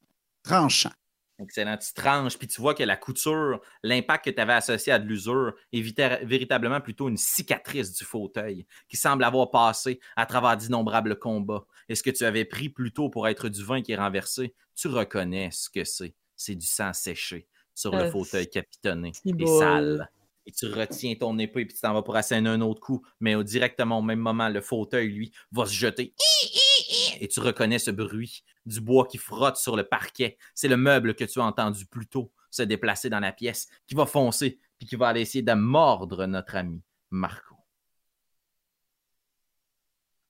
[0.43, 0.91] Tranchant.
[1.39, 1.77] Excellent.
[1.77, 5.05] Tu tranches, puis tu vois que la couture, l'impact que tu avais associé à de
[5.05, 10.55] l'usure est vita- véritablement plutôt une cicatrice du fauteuil qui semble avoir passé à travers
[10.57, 11.65] d'innombrables combats.
[11.89, 14.53] Et ce que tu avais pris plus tôt pour être du vin qui est renversé,
[14.75, 16.15] tu reconnais ce que c'est.
[16.35, 19.59] C'est du sang séché sur le Euh, fauteuil capitonné et beau.
[19.59, 20.09] sale.
[20.45, 23.41] Et tu retiens ton épée puis tu t'en vas pour asséner un autre coup, mais
[23.43, 26.13] directement au même moment, le fauteuil, lui, va se jeter.
[27.19, 30.37] Et tu reconnais ce bruit du bois qui frotte sur le parquet.
[30.53, 33.95] C'est le meuble que tu as entendu plus tôt se déplacer dans la pièce, qui
[33.95, 37.52] va foncer, puis qui va aller essayer de mordre notre ami Marco.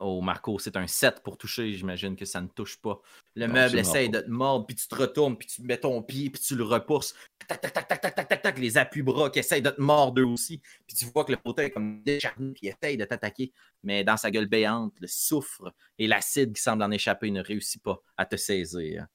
[0.06, 1.72] Oh, Marco, c'est un 7 pour toucher.
[1.72, 3.02] J'imagine que ça ne touche pas.
[3.36, 6.04] Le Non, meuble essaye de te mordre, puis tu te retournes, puis tu mets ton
[6.04, 7.16] pied, puis tu le repousses.
[7.48, 10.20] Tac, tac, tac, tac, tac, tac, tac, tac, les appuis-bras qui essayent de te mordre
[10.20, 10.62] eux aussi.
[10.86, 13.54] Puis tu vois que le fauteuil est comme décharné, puis il essaye de t'attaquer.
[13.82, 17.82] Mais dans sa gueule béante, le soufre et l'acide qui semble en échapper ne réussit
[17.82, 19.08] pas à te saisir.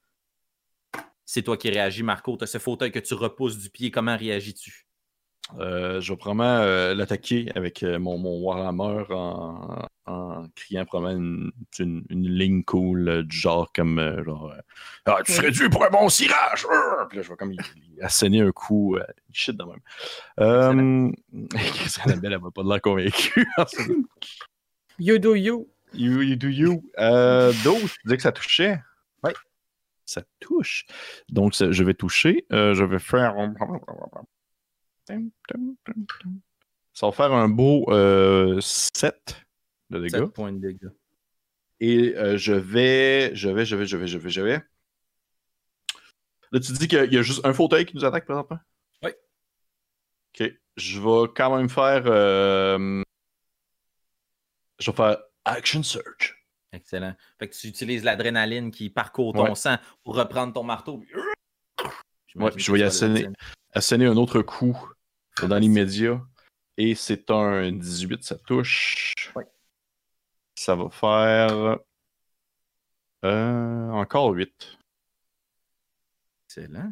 [1.26, 2.38] C'est toi qui réagis, Marco.
[2.38, 3.90] Tu as ce fauteuil que tu repousses du pied.
[3.90, 4.87] Comment réagis-tu?
[5.58, 11.16] Euh, je vais probablement euh, l'attaquer avec euh, mon, mon Warhammer en, en criant probablement
[11.18, 14.52] une, une, une ligne cool du genre comme genre
[15.06, 16.66] Ah, tu serais dû pour un bon cirage!
[17.08, 17.58] Puis là, je vais comme y-
[17.96, 18.98] y asséner un coup,
[19.32, 19.80] shit de même.
[20.38, 21.10] Euh,
[22.04, 23.46] Annabelle, elle va pas de l'air convaincue.
[24.98, 25.68] You do you.
[25.94, 26.82] you, you do you.
[26.98, 28.80] Euh, D'autres, tu disais que ça touchait?
[29.22, 29.30] Oui.
[30.04, 30.86] Ça touche.
[31.28, 32.44] Donc, ça- je vais toucher.
[32.50, 33.34] Je vais faire.
[36.94, 39.36] Ça va faire un beau euh, 7
[39.90, 40.18] de dégâts.
[40.18, 40.90] 7 points de dégâts.
[41.80, 43.34] Et euh, je vais.
[43.36, 44.62] Je vais, je vais, je vais, je vais, je vais.
[46.50, 48.58] Là, tu dis qu'il y a juste un fauteuil qui nous attaque présentement?
[49.02, 49.10] Oui.
[50.40, 50.52] Ok.
[50.76, 52.02] Je vais quand même faire.
[52.06, 53.02] euh,
[54.80, 56.34] Je vais faire Action Search.
[56.72, 57.14] Excellent.
[57.38, 59.54] Fait que tu utilises l'adrénaline qui parcourt ton Ouais.
[59.54, 61.02] sang pour reprendre ton marteau.
[62.34, 63.28] Ouais, je vais y asséner,
[63.72, 64.76] asséner un autre coup
[65.46, 66.20] dans l'immédiat.
[66.76, 69.14] Et c'est un 18, ça touche.
[69.34, 69.46] Ouais.
[70.54, 71.78] Ça va faire.
[73.24, 74.50] euh, encore 8.
[76.46, 76.90] Excellent.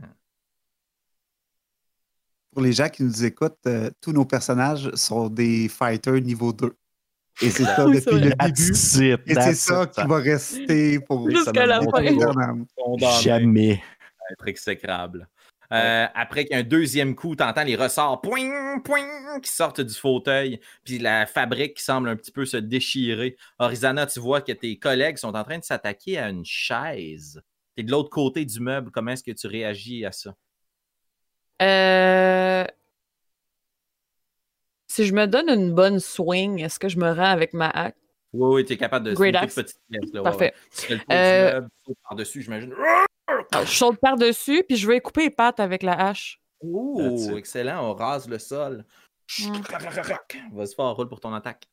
[2.52, 6.74] Pour les gens qui nous écoutent, euh, tous nos personnages sont des fighters niveau 2.
[7.42, 8.30] Et c'est ça Oui, c'est depuis le
[9.16, 9.30] début.
[9.30, 12.64] Et c'est ça qui va rester pour Jusqu'à la fin.
[13.20, 13.82] Jamais.
[14.32, 15.28] être exécrable.
[15.72, 19.50] Euh, après qu'il y ait un deuxième coup, tu entends les ressorts poing, poing, qui
[19.50, 23.36] sortent du fauteuil, puis la fabrique qui semble un petit peu se déchirer.
[23.58, 27.42] Horizana, tu vois que tes collègues sont en train de s'attaquer à une chaise.
[27.76, 28.90] Tu es de l'autre côté du meuble.
[28.90, 30.34] Comment est-ce que tu réagis à ça?
[31.62, 32.64] Euh...
[34.88, 37.96] Si je me donne une bonne swing, est-ce que je me rends avec ma hack?
[38.32, 39.54] Oui, oui, tu es capable de Great axe.
[39.54, 40.54] petite pièce, là, Parfait.
[40.54, 40.54] ouais.
[40.76, 41.60] Tu fais le Euh,
[42.08, 42.74] par-dessus, j'imagine.
[43.52, 46.40] Ah, Je saute par-dessus, puis je vais couper les pattes avec la hache.
[46.60, 47.36] Oh, it.
[47.36, 48.84] excellent, on rase le sol.
[49.40, 49.52] Mm.
[50.52, 51.68] Vas-y, faire un roule pour ton attaque.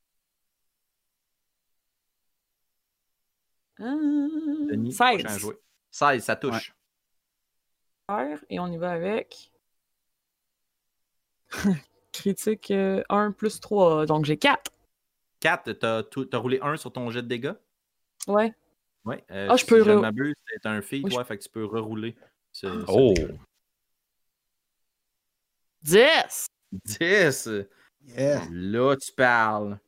[3.80, 5.38] Denis, prochain à 16.
[5.40, 5.56] jouer.
[5.92, 6.74] 16, ça touche.
[8.50, 9.52] Et on y va avec.
[12.12, 14.72] Critique euh, 1 plus 3, donc j'ai 4.
[15.40, 17.54] 4, t'as, tout- t'as roulé 1 sur ton jet de dégâts?
[18.28, 18.54] Ouais.
[19.06, 19.24] Ouais.
[19.32, 21.24] euh, Ah, je si peux je ne re- m'abuse, c'est un feat, Oui, je- ouais,
[21.26, 22.16] fait que tu peux rerouler.
[22.52, 23.14] ce- Oh!
[23.14, 23.34] dégât.
[25.82, 26.48] 10!
[26.72, 27.50] 10!
[28.06, 28.44] Yeah.
[28.52, 29.80] Là, tu parles.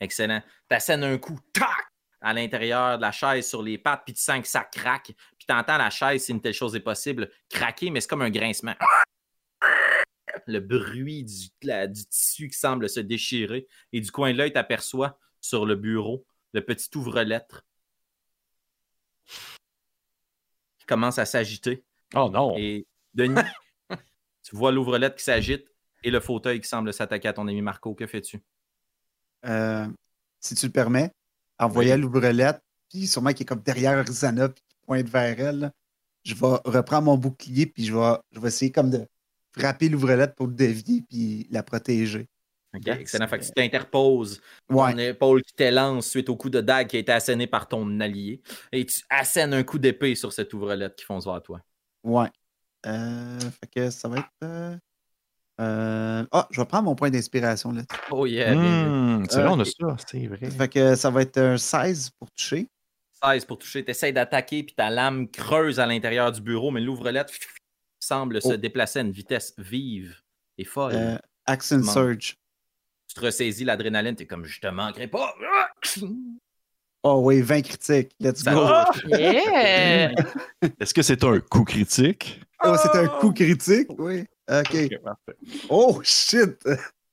[0.00, 0.42] Excellent.
[0.68, 1.68] T'assènes un coup, tac,
[2.20, 5.12] à l'intérieur de la chaise sur les pattes, puis tu sens que ça craque.
[5.36, 8.30] Puis t'entends la chaise, si une telle chose est possible, craquer, mais c'est comme un
[8.30, 8.74] grincement.
[10.46, 13.66] Le bruit du, la- du tissu qui semble se déchirer.
[13.92, 17.66] Et du coin de l'œil, t'aperçois sur le bureau le petit ouvre-lettre
[20.78, 21.84] qui commence à s'agiter.
[22.14, 22.56] Oh non!
[22.56, 23.42] Et Denis,
[24.42, 25.66] tu vois l'ouvre-lettre qui s'agite
[26.04, 27.94] et le fauteuil qui semble s'attaquer à ton ami Marco.
[27.94, 28.40] Que fais-tu?
[29.44, 29.86] Euh,
[30.40, 31.10] si tu le permets,
[31.58, 35.58] en voyant l'ouvrelette, puis sûrement qui est comme derrière Horizana, puis qui pointe vers elle,
[35.58, 35.72] là,
[36.22, 39.06] je vais reprendre mon bouclier, puis je vais, je vais essayer comme de
[39.52, 42.28] frapper l'ouvrelette pour le dévier, puis la protéger.
[42.74, 42.98] Ok, Yes.
[43.00, 43.28] Excellent.
[43.28, 44.40] Fait que tu t'interposes
[44.70, 44.92] Ouais.
[44.92, 48.00] ton épaule qui t'élance suite au coup de dague qui a été asséné par ton
[48.00, 48.40] allié.
[48.72, 51.60] Et tu assènes un coup d'épée sur cette ouvre-lettre qui fonce vers toi.
[52.02, 52.28] Ouais.
[52.86, 54.28] Euh, fait que ça va être.
[54.42, 54.76] euh,
[55.60, 57.82] euh, Ah, je vais prendre mon point d'inspiration là.
[58.10, 58.54] Oh yeah.
[58.54, 60.50] Hmm, c'est vrai, on a ça, c'est vrai.
[60.50, 62.66] Fait que ça va être un 16 pour toucher.
[63.22, 63.84] 16 pour toucher.
[63.84, 67.32] Tu essaies d'attaquer, puis ta lame creuse à l'intérieur du bureau, mais l'ouvre-lettre
[68.00, 68.56] semble se Oh.
[68.56, 70.16] déplacer à une vitesse vive
[70.58, 70.92] et folle.
[70.94, 71.92] Euh, Action Manque.
[71.92, 72.36] Surge.
[73.08, 75.34] Tu te ressaisis l'adrénaline, t'es comme je te manquerai pas.
[77.02, 78.12] Oh oui, 20 critiques.
[78.18, 78.66] Let's Ça- go.
[79.08, 80.12] Yeah!
[80.80, 82.40] Est-ce que c'est un coup critique?
[82.64, 83.88] Oh, c'est un coup critique?
[83.98, 84.24] Oui.
[84.50, 84.76] OK.
[85.68, 86.56] Oh shit!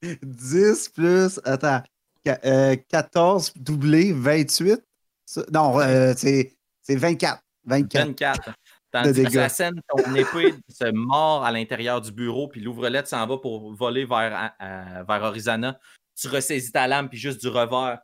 [0.01, 1.39] 10 plus.
[1.43, 1.83] Attends.
[2.25, 4.81] Qua- euh, 14 doublé, 28.
[5.25, 7.41] Ça- non, euh, c'est c'est 24.
[7.65, 8.05] 24.
[8.07, 8.49] 24.
[8.91, 13.25] Tandis que ça scène, ton épée se mord à l'intérieur du bureau, puis l'ouvre-lettre s'en
[13.25, 15.79] va pour voler vers, vers Horizana.
[16.15, 17.99] Tu ressaisis ta lame, puis juste du revers,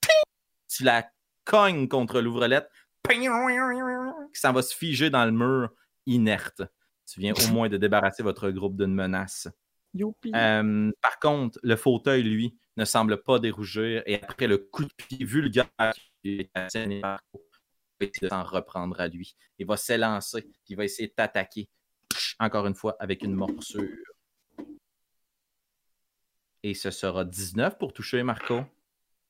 [0.00, 0.10] ping!
[0.68, 1.08] tu la
[1.44, 2.68] cognes contre l'ouvre-lettre,
[3.02, 3.28] ping!
[4.32, 5.70] qui s'en va se figer dans le mur
[6.06, 6.62] inerte.
[7.06, 9.48] Tu viens au moins de débarrasser votre groupe d'une menace.
[10.34, 14.02] Euh, par contre, le fauteuil, lui, ne semble pas dérougir.
[14.06, 15.66] Et après le coup de pied vulgaire
[16.22, 16.50] qui est
[18.06, 19.36] essayer de s'en reprendre à lui.
[19.58, 21.68] Il va s'élancer, puis il va essayer de t'attaquer.
[22.38, 23.88] Encore une fois, avec une morsure.
[26.62, 28.64] Et ce sera 19 pour toucher Marco.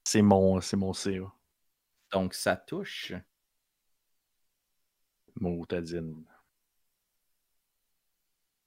[0.05, 1.32] C'est mon, c'est mon CA.
[2.12, 3.12] Donc, ça touche.
[5.36, 6.24] Motadine.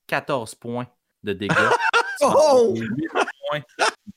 [0.08, 0.88] 14 points
[1.24, 1.54] de dégâts.
[2.26, 2.74] Oh!
[3.52, 3.62] 8 points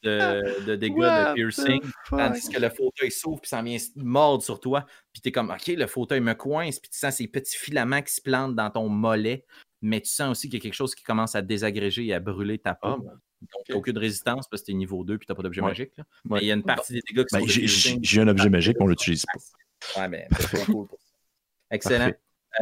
[0.02, 1.80] de, de dégâts What de piercing.
[2.08, 4.84] Tandis que le fauteuil s'ouvre puis ça vient mordre sur toi.
[5.12, 6.78] Puis t'es comme, OK, le fauteuil me coince.
[6.78, 9.44] Puis tu sens ces petits filaments qui se plantent dans ton mollet.
[9.82, 12.20] Mais tu sens aussi qu'il y a quelque chose qui commence à désagréger et à
[12.20, 12.88] brûler ta peau.
[12.88, 15.68] Ah, Donc, t'as aucune résistance parce que t'es niveau 2 puis t'as pas d'objet Ouais.
[15.68, 15.92] magique.
[15.98, 16.04] là.
[16.24, 16.38] Ouais.
[16.38, 18.76] Mais il y a une partie des dégâts qui Ben, sont j'ai- un objet magique,
[18.80, 20.00] on l'utilise pas.
[20.00, 21.06] Ouais, mais c'est pas cool pour ça.
[21.70, 22.12] Excellent.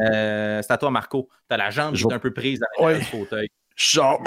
[0.01, 1.29] Euh, c'est à toi, Marco.
[1.47, 2.99] T'as la jambe qui est un peu prise Ouais.
[2.99, 3.47] du fauteuil.
[3.75, 4.21] Je sors.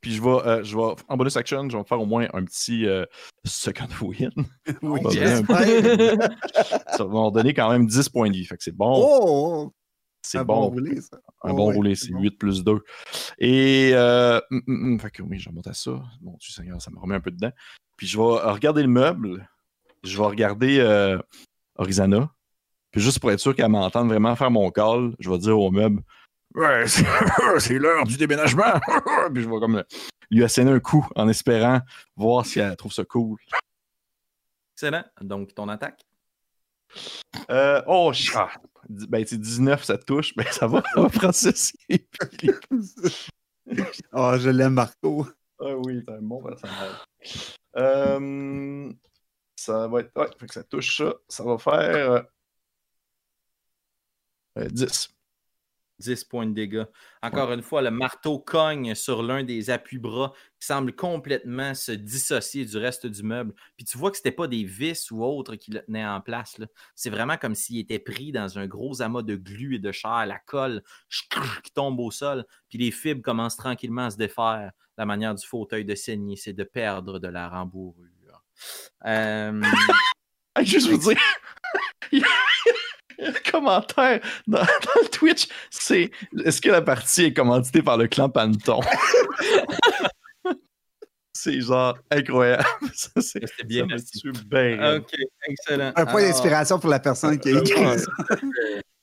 [0.00, 2.26] Puis je vais, euh, je vais, en bonus action, je vais me faire au moins
[2.32, 3.04] un petit euh,
[3.44, 4.30] second win.
[4.82, 6.28] Oui, Oh, j'espère.
[6.96, 8.44] Ça va me donner quand même 10 points de vie.
[8.44, 8.92] Fait que c'est bon.
[8.96, 9.72] Oh!
[10.24, 10.68] c'est un bon.
[10.68, 11.16] roulé, ça.
[11.42, 12.20] Un Oh, bon ouais, roulé, c'est bon.
[12.20, 12.80] 8 plus 2.
[13.38, 15.92] Et, euh, hum, hum, hum, fait que oui, je remonte à ça.
[16.20, 17.50] Mon Dieu Seigneur, ça me remet un peu dedans.
[17.96, 19.48] Puis je vais regarder le meuble.
[20.02, 21.18] Je vais regarder
[21.76, 22.30] Horizana.
[22.90, 25.70] Puis juste pour être sûr qu'elle m'entende vraiment faire mon call, je vais dire au
[25.70, 26.02] meuble
[26.54, 26.84] Ouais,
[27.58, 28.78] c'est l'heure du déménagement.
[29.32, 29.82] Puis je vais comme
[30.30, 31.80] lui asséner un coup en espérant
[32.16, 33.38] voir si elle trouve ça cool.
[34.76, 35.04] Excellent.
[35.20, 36.00] Donc, ton attaque?
[37.50, 38.50] Euh, oh, ch- ah,
[38.88, 40.34] ben, c'est 19, ça touche.
[40.36, 41.72] Ben, ça va, ça va Francis.
[41.88, 42.50] Puis-
[44.12, 45.26] Oh, je l'aime, Marco.
[45.60, 46.96] Ah oui, c'est un bon personnage.
[47.76, 48.92] Euh,
[49.56, 50.10] ça va être.
[50.16, 51.14] Ouais, fait que ça touche ça.
[51.28, 52.10] Ça va faire.
[52.10, 52.22] euh,
[54.58, 55.08] euh, 10.
[56.02, 56.84] 10 points de dégâts.
[57.22, 62.64] Encore une fois, le marteau cogne sur l'un des appuis-bras qui semble complètement se dissocier
[62.64, 63.54] du reste du meuble.
[63.76, 66.20] Puis tu vois que ce n'était pas des vis ou autres qui le tenaient en
[66.20, 66.60] place.
[66.94, 70.26] C'est vraiment comme s'il était pris dans un gros amas de glu et de chair,
[70.26, 74.72] la colle qui tombe au sol, puis les fibres commencent tranquillement à se défaire.
[74.98, 78.44] La manière du fauteuil de saigner, c'est de perdre de la rembourrure.
[79.06, 79.62] Euh,
[80.54, 81.18] Hey, juste vous dire,
[83.22, 86.10] un commentaire dans, dans le Twitch, c'est
[86.44, 88.80] est-ce que la partie est commanditée par le clan Panton?
[91.32, 92.64] c'est genre incroyable.
[92.94, 94.96] C'était bien ça bien.
[94.96, 95.14] OK,
[95.48, 95.92] excellent.
[95.96, 98.10] Un point Alors, d'inspiration pour la personne qui a écrit ça.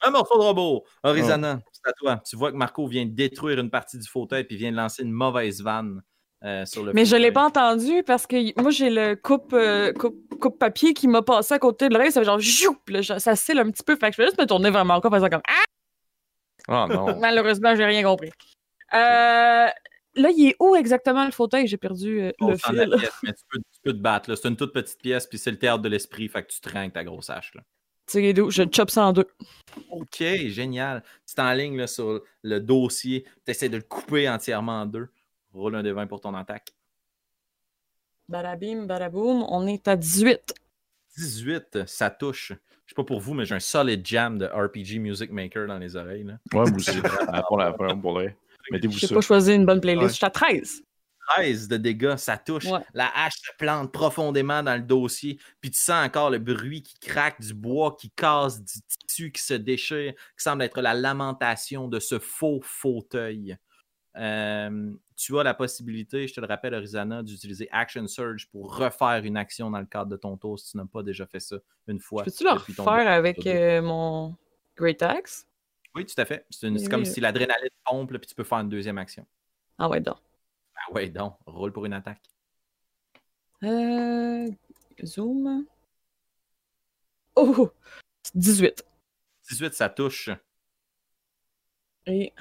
[0.02, 0.86] Un morceau de robot.
[1.04, 2.22] Horizana, c'est à toi.
[2.26, 5.04] Tu vois que Marco vient de détruire une partie du fauteuil puis vient de lancer
[5.04, 6.02] une mauvaise vanne
[6.44, 7.22] euh, sur le Mais je fauteuil.
[7.24, 11.22] l'ai pas entendu parce que moi, j'ai le coupe, euh, coupe, coupe papier qui m'a
[11.22, 12.12] passé à côté de l'oreille.
[12.12, 13.96] Ça fait genre, joup, là, ça scelle un petit peu.
[13.96, 15.64] Fait que je vais juste me tourner vers Marco en faisant comme, ah,
[16.68, 17.16] Oh non.
[17.20, 18.30] malheureusement, j'ai rien compris.
[18.94, 21.68] Euh, là, il est où exactement le fauteuil?
[21.68, 22.76] J'ai perdu euh, le fil.
[22.76, 24.30] la pièce, mais tu peux, tu peux te battre.
[24.30, 24.36] là.
[24.36, 26.92] C'est une toute petite pièce, puis c'est le théâtre de l'esprit, fait que tu traînes
[26.92, 27.54] ta grosse hache.
[27.56, 27.62] là.
[28.08, 28.50] Tu sais, d'où?
[28.50, 29.28] Je chope ça en deux.
[29.92, 31.04] OK, génial.
[31.28, 35.10] Tu en ligne là, sur le dossier, tu essaies de le couper entièrement en deux.
[35.54, 36.72] Roule un des 20 pour ton attaque.
[38.28, 40.54] Barabim, baraboum, on est à 18.
[41.18, 42.54] 18, ça touche.
[42.86, 45.78] Je sais pas pour vous, mais j'ai un solid jam de RPG Music Maker dans
[45.78, 46.24] les oreilles.
[46.24, 46.34] Là.
[46.54, 47.02] Ouais, moi aussi.
[47.48, 48.22] Pour la pour.
[48.72, 49.16] Mettez-vous J'ai ça.
[49.16, 50.04] pas choisi une bonne playlist.
[50.04, 50.10] Ouais.
[50.10, 50.84] Je suis à 13.
[51.36, 52.66] 13 de dégâts, ça touche.
[52.66, 52.80] Ouais.
[52.94, 56.98] La hache se plante profondément dans le dossier, puis tu sens encore le bruit qui
[57.00, 61.88] craque du bois, qui casse, du tissu qui se déchire, qui semble être la lamentation
[61.88, 63.58] de ce faux fauteuil.
[64.16, 69.22] Euh, tu as la possibilité, je te le rappelle, Horizana, d'utiliser Action Surge pour refaire
[69.26, 71.58] une action dans le cadre de ton tour si tu n'as pas déjà fait ça
[71.88, 72.24] une fois.
[72.24, 74.38] Peux-tu le ton refaire avec euh, mon
[74.78, 75.46] Great Axe?
[75.94, 76.46] Oui, tout à fait.
[76.50, 77.06] C'est une- c'est Oui, comme oui.
[77.06, 79.26] si l'adrénaline pompe, puis tu peux faire une deuxième action.
[79.78, 80.16] Ah ouais, donc.
[80.76, 82.22] Ah ouais, donc, roule pour une attaque.
[83.64, 84.50] Euh,
[85.04, 85.66] zoom.
[87.36, 87.70] Oh!
[88.36, 88.86] 18.
[89.50, 90.30] 18, ça touche.
[92.06, 92.32] Et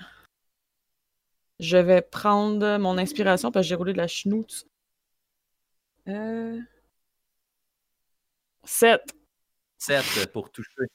[1.61, 4.67] je vais prendre mon inspiration parce que j'ai roulé de la schnoutz.
[6.09, 6.61] Euh...
[8.65, 9.01] 7.
[9.79, 10.87] 7 pour toucher.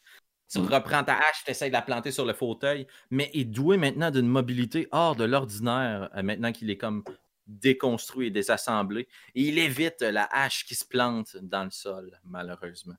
[0.49, 3.77] Tu reprends ta hache, tu essaies de la planter sur le fauteuil, mais est doué
[3.77, 7.03] maintenant d'une mobilité hors de l'ordinaire, euh, maintenant qu'il est comme
[7.47, 9.07] déconstruit et désassemblé.
[9.33, 12.95] Et il évite la hache qui se plante dans le sol, malheureusement.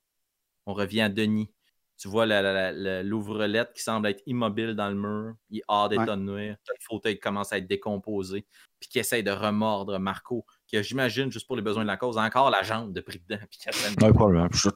[0.66, 1.53] On revient à Denis.
[1.97, 2.27] Tu vois
[3.03, 5.35] l'ouvrelette qui semble être immobile dans le mur.
[5.51, 6.57] Il hors d'état de nuire.
[6.69, 8.47] Le fauteuil commence à être décomposé.
[8.81, 11.97] Puis qui essaie de remordre Marco, qui a, j'imagine, juste pour les besoins de la
[11.97, 13.41] cause, encore la jambe de pris dedans.
[13.51, 14.49] Puis qui de- Ouais, probablement.
[14.53, 14.69] Je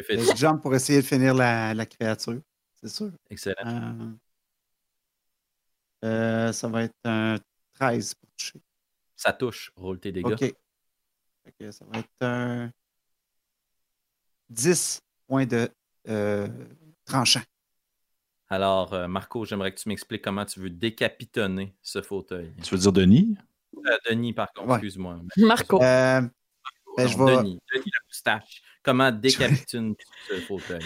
[0.00, 2.40] a fait Je jump pour essayer de finir la, la créature,
[2.80, 3.10] c'est sûr.
[3.30, 3.54] Excellent.
[3.66, 4.10] Euh,
[6.04, 7.36] euh, ça va être un
[7.74, 8.60] 13 pour toucher.
[9.16, 9.72] Ça touche.
[9.76, 10.32] Roule tes dégâts.
[10.32, 10.54] OK.
[11.58, 12.70] Que ça va être un
[14.52, 15.68] 10 points de
[16.08, 16.48] euh,
[17.04, 17.42] tranchant.
[18.48, 22.52] Alors, euh, Marco, j'aimerais que tu m'expliques comment tu veux décapitonner ce fauteuil.
[22.62, 23.36] Tu veux dire Denis?
[23.76, 24.74] Euh, Denis, par contre, Ouais.
[24.76, 25.20] excuse-moi.
[25.38, 25.82] Marco.
[25.82, 26.30] Euh, ben,
[26.98, 28.62] Non, je vais- Denis, Denis la moustache.
[28.82, 29.94] Comment décapitone
[30.28, 30.82] ce fauteuil?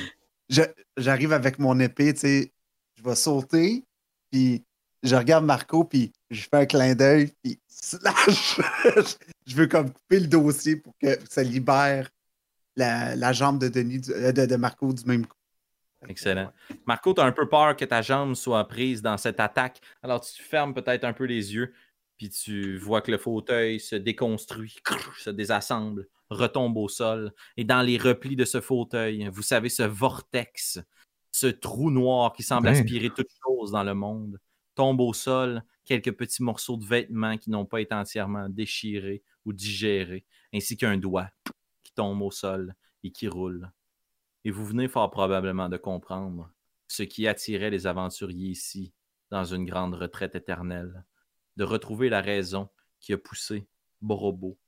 [0.48, 0.62] je-
[0.96, 2.52] j'arrive avec mon épée, tu sais,
[2.94, 3.84] je vais sauter,
[4.30, 4.64] puis
[5.02, 8.60] je regarde Marco, puis je fais un clin d'œil, puis slash!
[9.46, 12.08] je veux comme couper le dossier pour que ça libère
[12.76, 15.36] la, la jambe de Denis, du- euh, de, de Marco du même coup.
[16.08, 16.52] Excellent.
[16.86, 19.80] Marco, tu as un peu peur que ta jambe soit prise dans cette attaque.
[20.02, 21.72] Alors, tu fermes peut-être un peu les yeux,
[22.16, 24.76] puis tu vois que le fauteuil se déconstruit,
[25.18, 27.32] se désassemble, retombe au sol.
[27.56, 30.78] Et dans les replis de ce fauteuil, vous savez, ce vortex,
[31.32, 32.78] ce trou noir qui semble Ouais.
[32.78, 34.38] aspirer toute chose dans le monde,
[34.74, 39.52] tombe au sol quelques petits morceaux de vêtements qui n'ont pas été entièrement déchirés ou
[39.52, 40.24] digérés,
[40.54, 41.30] ainsi qu'un doigt
[41.96, 43.72] tombe au sol et qui roule.
[44.44, 46.50] Et vous venez fort probablement de comprendre
[46.86, 48.94] ce qui attirait les aventuriers ici,
[49.30, 51.04] dans une grande retraite éternelle,
[51.56, 52.68] de retrouver la raison
[53.00, 53.66] qui a poussé
[54.00, 54.58] Borobo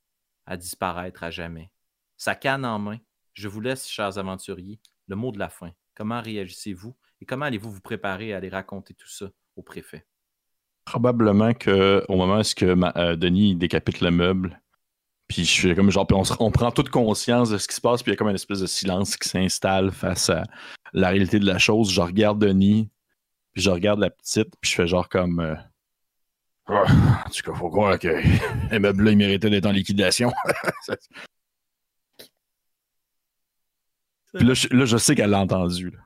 [0.47, 1.71] à disparaître à jamais.
[2.17, 2.99] Sa canne en main,
[3.35, 5.71] je vous laisse, chers aventuriers, le mot de la fin.
[5.95, 10.07] Comment réagissez-vous et comment allez-vous vous préparer à aller raconter tout ça au préfet?
[10.85, 14.61] Probablement qu'au moment où est-ce que euh, Denis décapite le meuble,
[15.29, 17.75] puis je fais comme genre, puis on, se- on prend toute conscience de ce qui
[17.75, 20.45] se passe, puis il y a comme une espèce de silence qui s'installe face à
[20.93, 21.91] la réalité de la chose.
[21.93, 22.91] Je regarde Denis,
[23.53, 25.41] puis je regarde la petite, puis je fais genre comme.
[25.41, 25.55] euh,
[26.67, 26.85] Ah,
[27.27, 28.09] en tout cas, faut croire que
[28.73, 30.33] les meubles-là, ils méritaient d'être en liquidation.
[34.35, 35.91] puis là, je, là, je sais qu'elle l'a entendu.
[35.91, 35.99] là.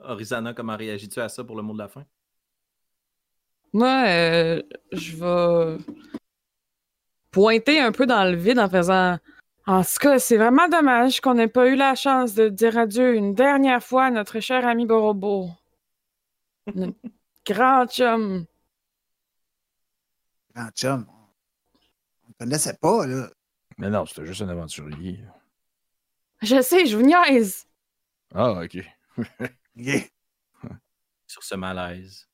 [0.00, 2.04] Orizana, comment réagis-tu à ça pour le mot de la fin?
[3.72, 4.62] Moi, euh,
[4.92, 5.78] je vais
[7.32, 9.18] pointer un peu dans le vide en faisant.
[9.66, 13.14] En tout cas, c'est vraiment dommage qu'on n'ait pas eu la chance de dire adieu
[13.14, 15.50] une dernière fois à notre cher ami Borobo.
[16.74, 16.96] Notre
[17.46, 18.46] grand chum.
[20.54, 21.06] Grand chum.
[22.24, 23.30] On ne connaissait pas, là.
[23.78, 25.24] Mais non, c'était juste un aventurier.
[26.42, 27.66] Je sais, je vous niaise.
[28.34, 28.78] Ah, ok.
[29.74, 30.02] Yeah.
[31.26, 32.28] Sur ce malaise,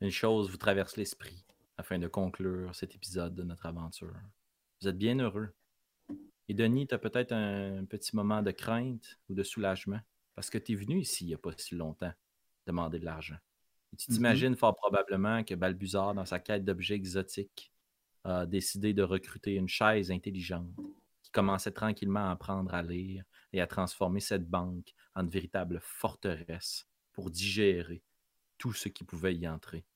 [0.00, 1.44] une chose vous traverse l'esprit
[1.80, 4.14] afin de conclure cet épisode de notre aventure.
[4.80, 5.48] Vous êtes bien heureux.
[6.48, 10.00] Et Denis, tu as peut-être un petit moment de crainte ou de soulagement?
[10.34, 12.12] Parce que tu es venu ici il n'y a pas si longtemps
[12.66, 13.38] demander de l'argent.
[13.92, 14.14] Et tu Mhm.
[14.16, 17.72] t'imagines fort probablement que Balbuzard, dans sa quête d'objets exotiques,
[18.24, 20.70] a décidé de recruter une chaise intelligente
[21.22, 23.24] qui commençait tranquillement à apprendre à lire
[23.54, 28.02] et à transformer cette banque en une véritable forteresse pour digérer
[28.58, 29.86] tout ce qui pouvait y entrer.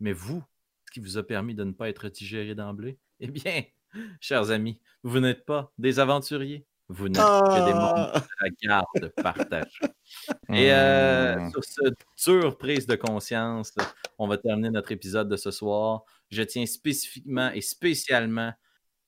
[0.00, 0.44] Mais vous,
[0.90, 3.62] ce qui vous a permis de ne pas être digéré d'emblée, eh bien,
[4.20, 8.20] chers amis, vous n'êtes pas des aventuriers, vous n'êtes que des membres Ah.
[8.20, 9.70] de la garde partagée.
[10.52, 11.50] Et euh, Hmm.
[11.52, 11.94] sur cette
[12.24, 13.72] dure prise de conscience,
[14.18, 16.02] on va terminer notre épisode de ce soir.
[16.30, 18.52] Je tiens spécifiquement et spécialement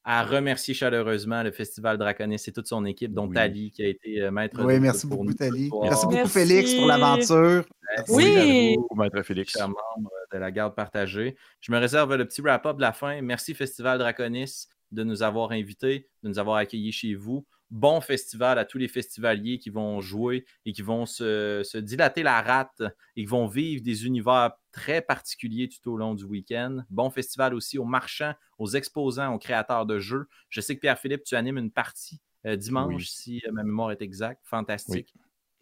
[0.04, 3.34] à remercier chaleureusement le Festival Draconis et toute son équipe, dont Oui.
[3.34, 5.70] Tali, qui a été euh, maître Oui, merci pour beaucoup, Tali.
[5.82, 6.32] Merci beaucoup, Merci.
[6.32, 7.64] Félix, pour l'aventure.
[8.08, 8.76] Oui.
[8.96, 9.52] Maître Félix.
[9.52, 11.36] chers membres de la garde partagée.
[11.60, 13.20] Je me réserve le petit wrap-up de la fin.
[13.22, 17.46] Merci Festival Draconis de nous avoir invités, de nous avoir accueillis chez vous.
[17.70, 22.22] Bon festival à tous les festivaliers qui vont jouer et qui vont se, se dilater
[22.22, 22.82] la rate
[23.16, 26.80] et qui vont vivre des univers très particuliers tout au long du week-end.
[26.90, 30.26] Bon festival aussi aux marchands, aux exposants, aux créateurs de jeux.
[30.50, 33.04] Je sais que Pierre-Philippe, tu animes une partie euh, dimanche, Oui.
[33.06, 34.42] si euh, ma mémoire est exacte.
[34.44, 35.14] Fantastique.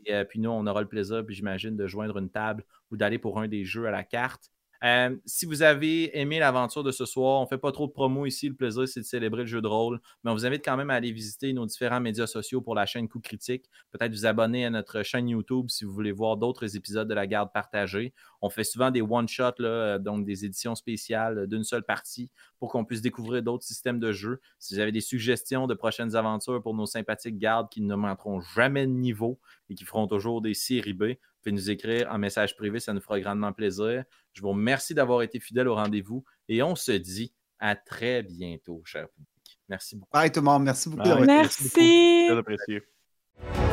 [0.06, 2.96] Et euh, puis nous, on aura le plaisir, puis j'imagine, de joindre une table ou
[2.96, 4.50] d'aller pour un des jeux à la carte.
[4.82, 7.92] Euh, si vous avez aimé l'aventure de ce soir, on ne fait pas trop de
[7.92, 8.48] promo ici.
[8.48, 10.00] Le plaisir, c'est de célébrer le jeu de rôle.
[10.24, 12.86] Mais on vous invite quand même à aller visiter nos différents médias sociaux pour la
[12.86, 13.66] chaîne Coup Critique.
[13.90, 17.26] Peut-être vous abonner à notre chaîne YouTube si vous voulez voir d'autres épisodes de la
[17.26, 18.14] garde partagée.
[18.40, 22.86] On fait souvent des one-shots, euh, donc des éditions spéciales d'une seule partie pour qu'on
[22.86, 24.40] puisse découvrir d'autres systèmes de jeu.
[24.58, 28.40] Si vous avez des suggestions de prochaines aventures pour nos sympathiques gardes qui ne monteront
[28.40, 29.38] jamais de niveau
[29.70, 32.92] et qui feront toujours des séries B, vous pouvez nous écrire en message privé, ça
[32.92, 34.04] nous fera grandement plaisir.
[34.34, 38.82] Je vous remercie d'avoir été fidèle au rendez-vous et on se dit à très bientôt,
[38.84, 39.60] cher public.
[39.68, 40.10] Merci beaucoup.
[40.12, 40.64] Bye tout le monde.
[40.64, 41.08] Merci beaucoup Bye.
[41.08, 41.38] d'avoir été là.
[41.42, 41.80] Merci beaucoup.
[41.80, 42.26] Merci.
[42.28, 43.69] Très apprécié.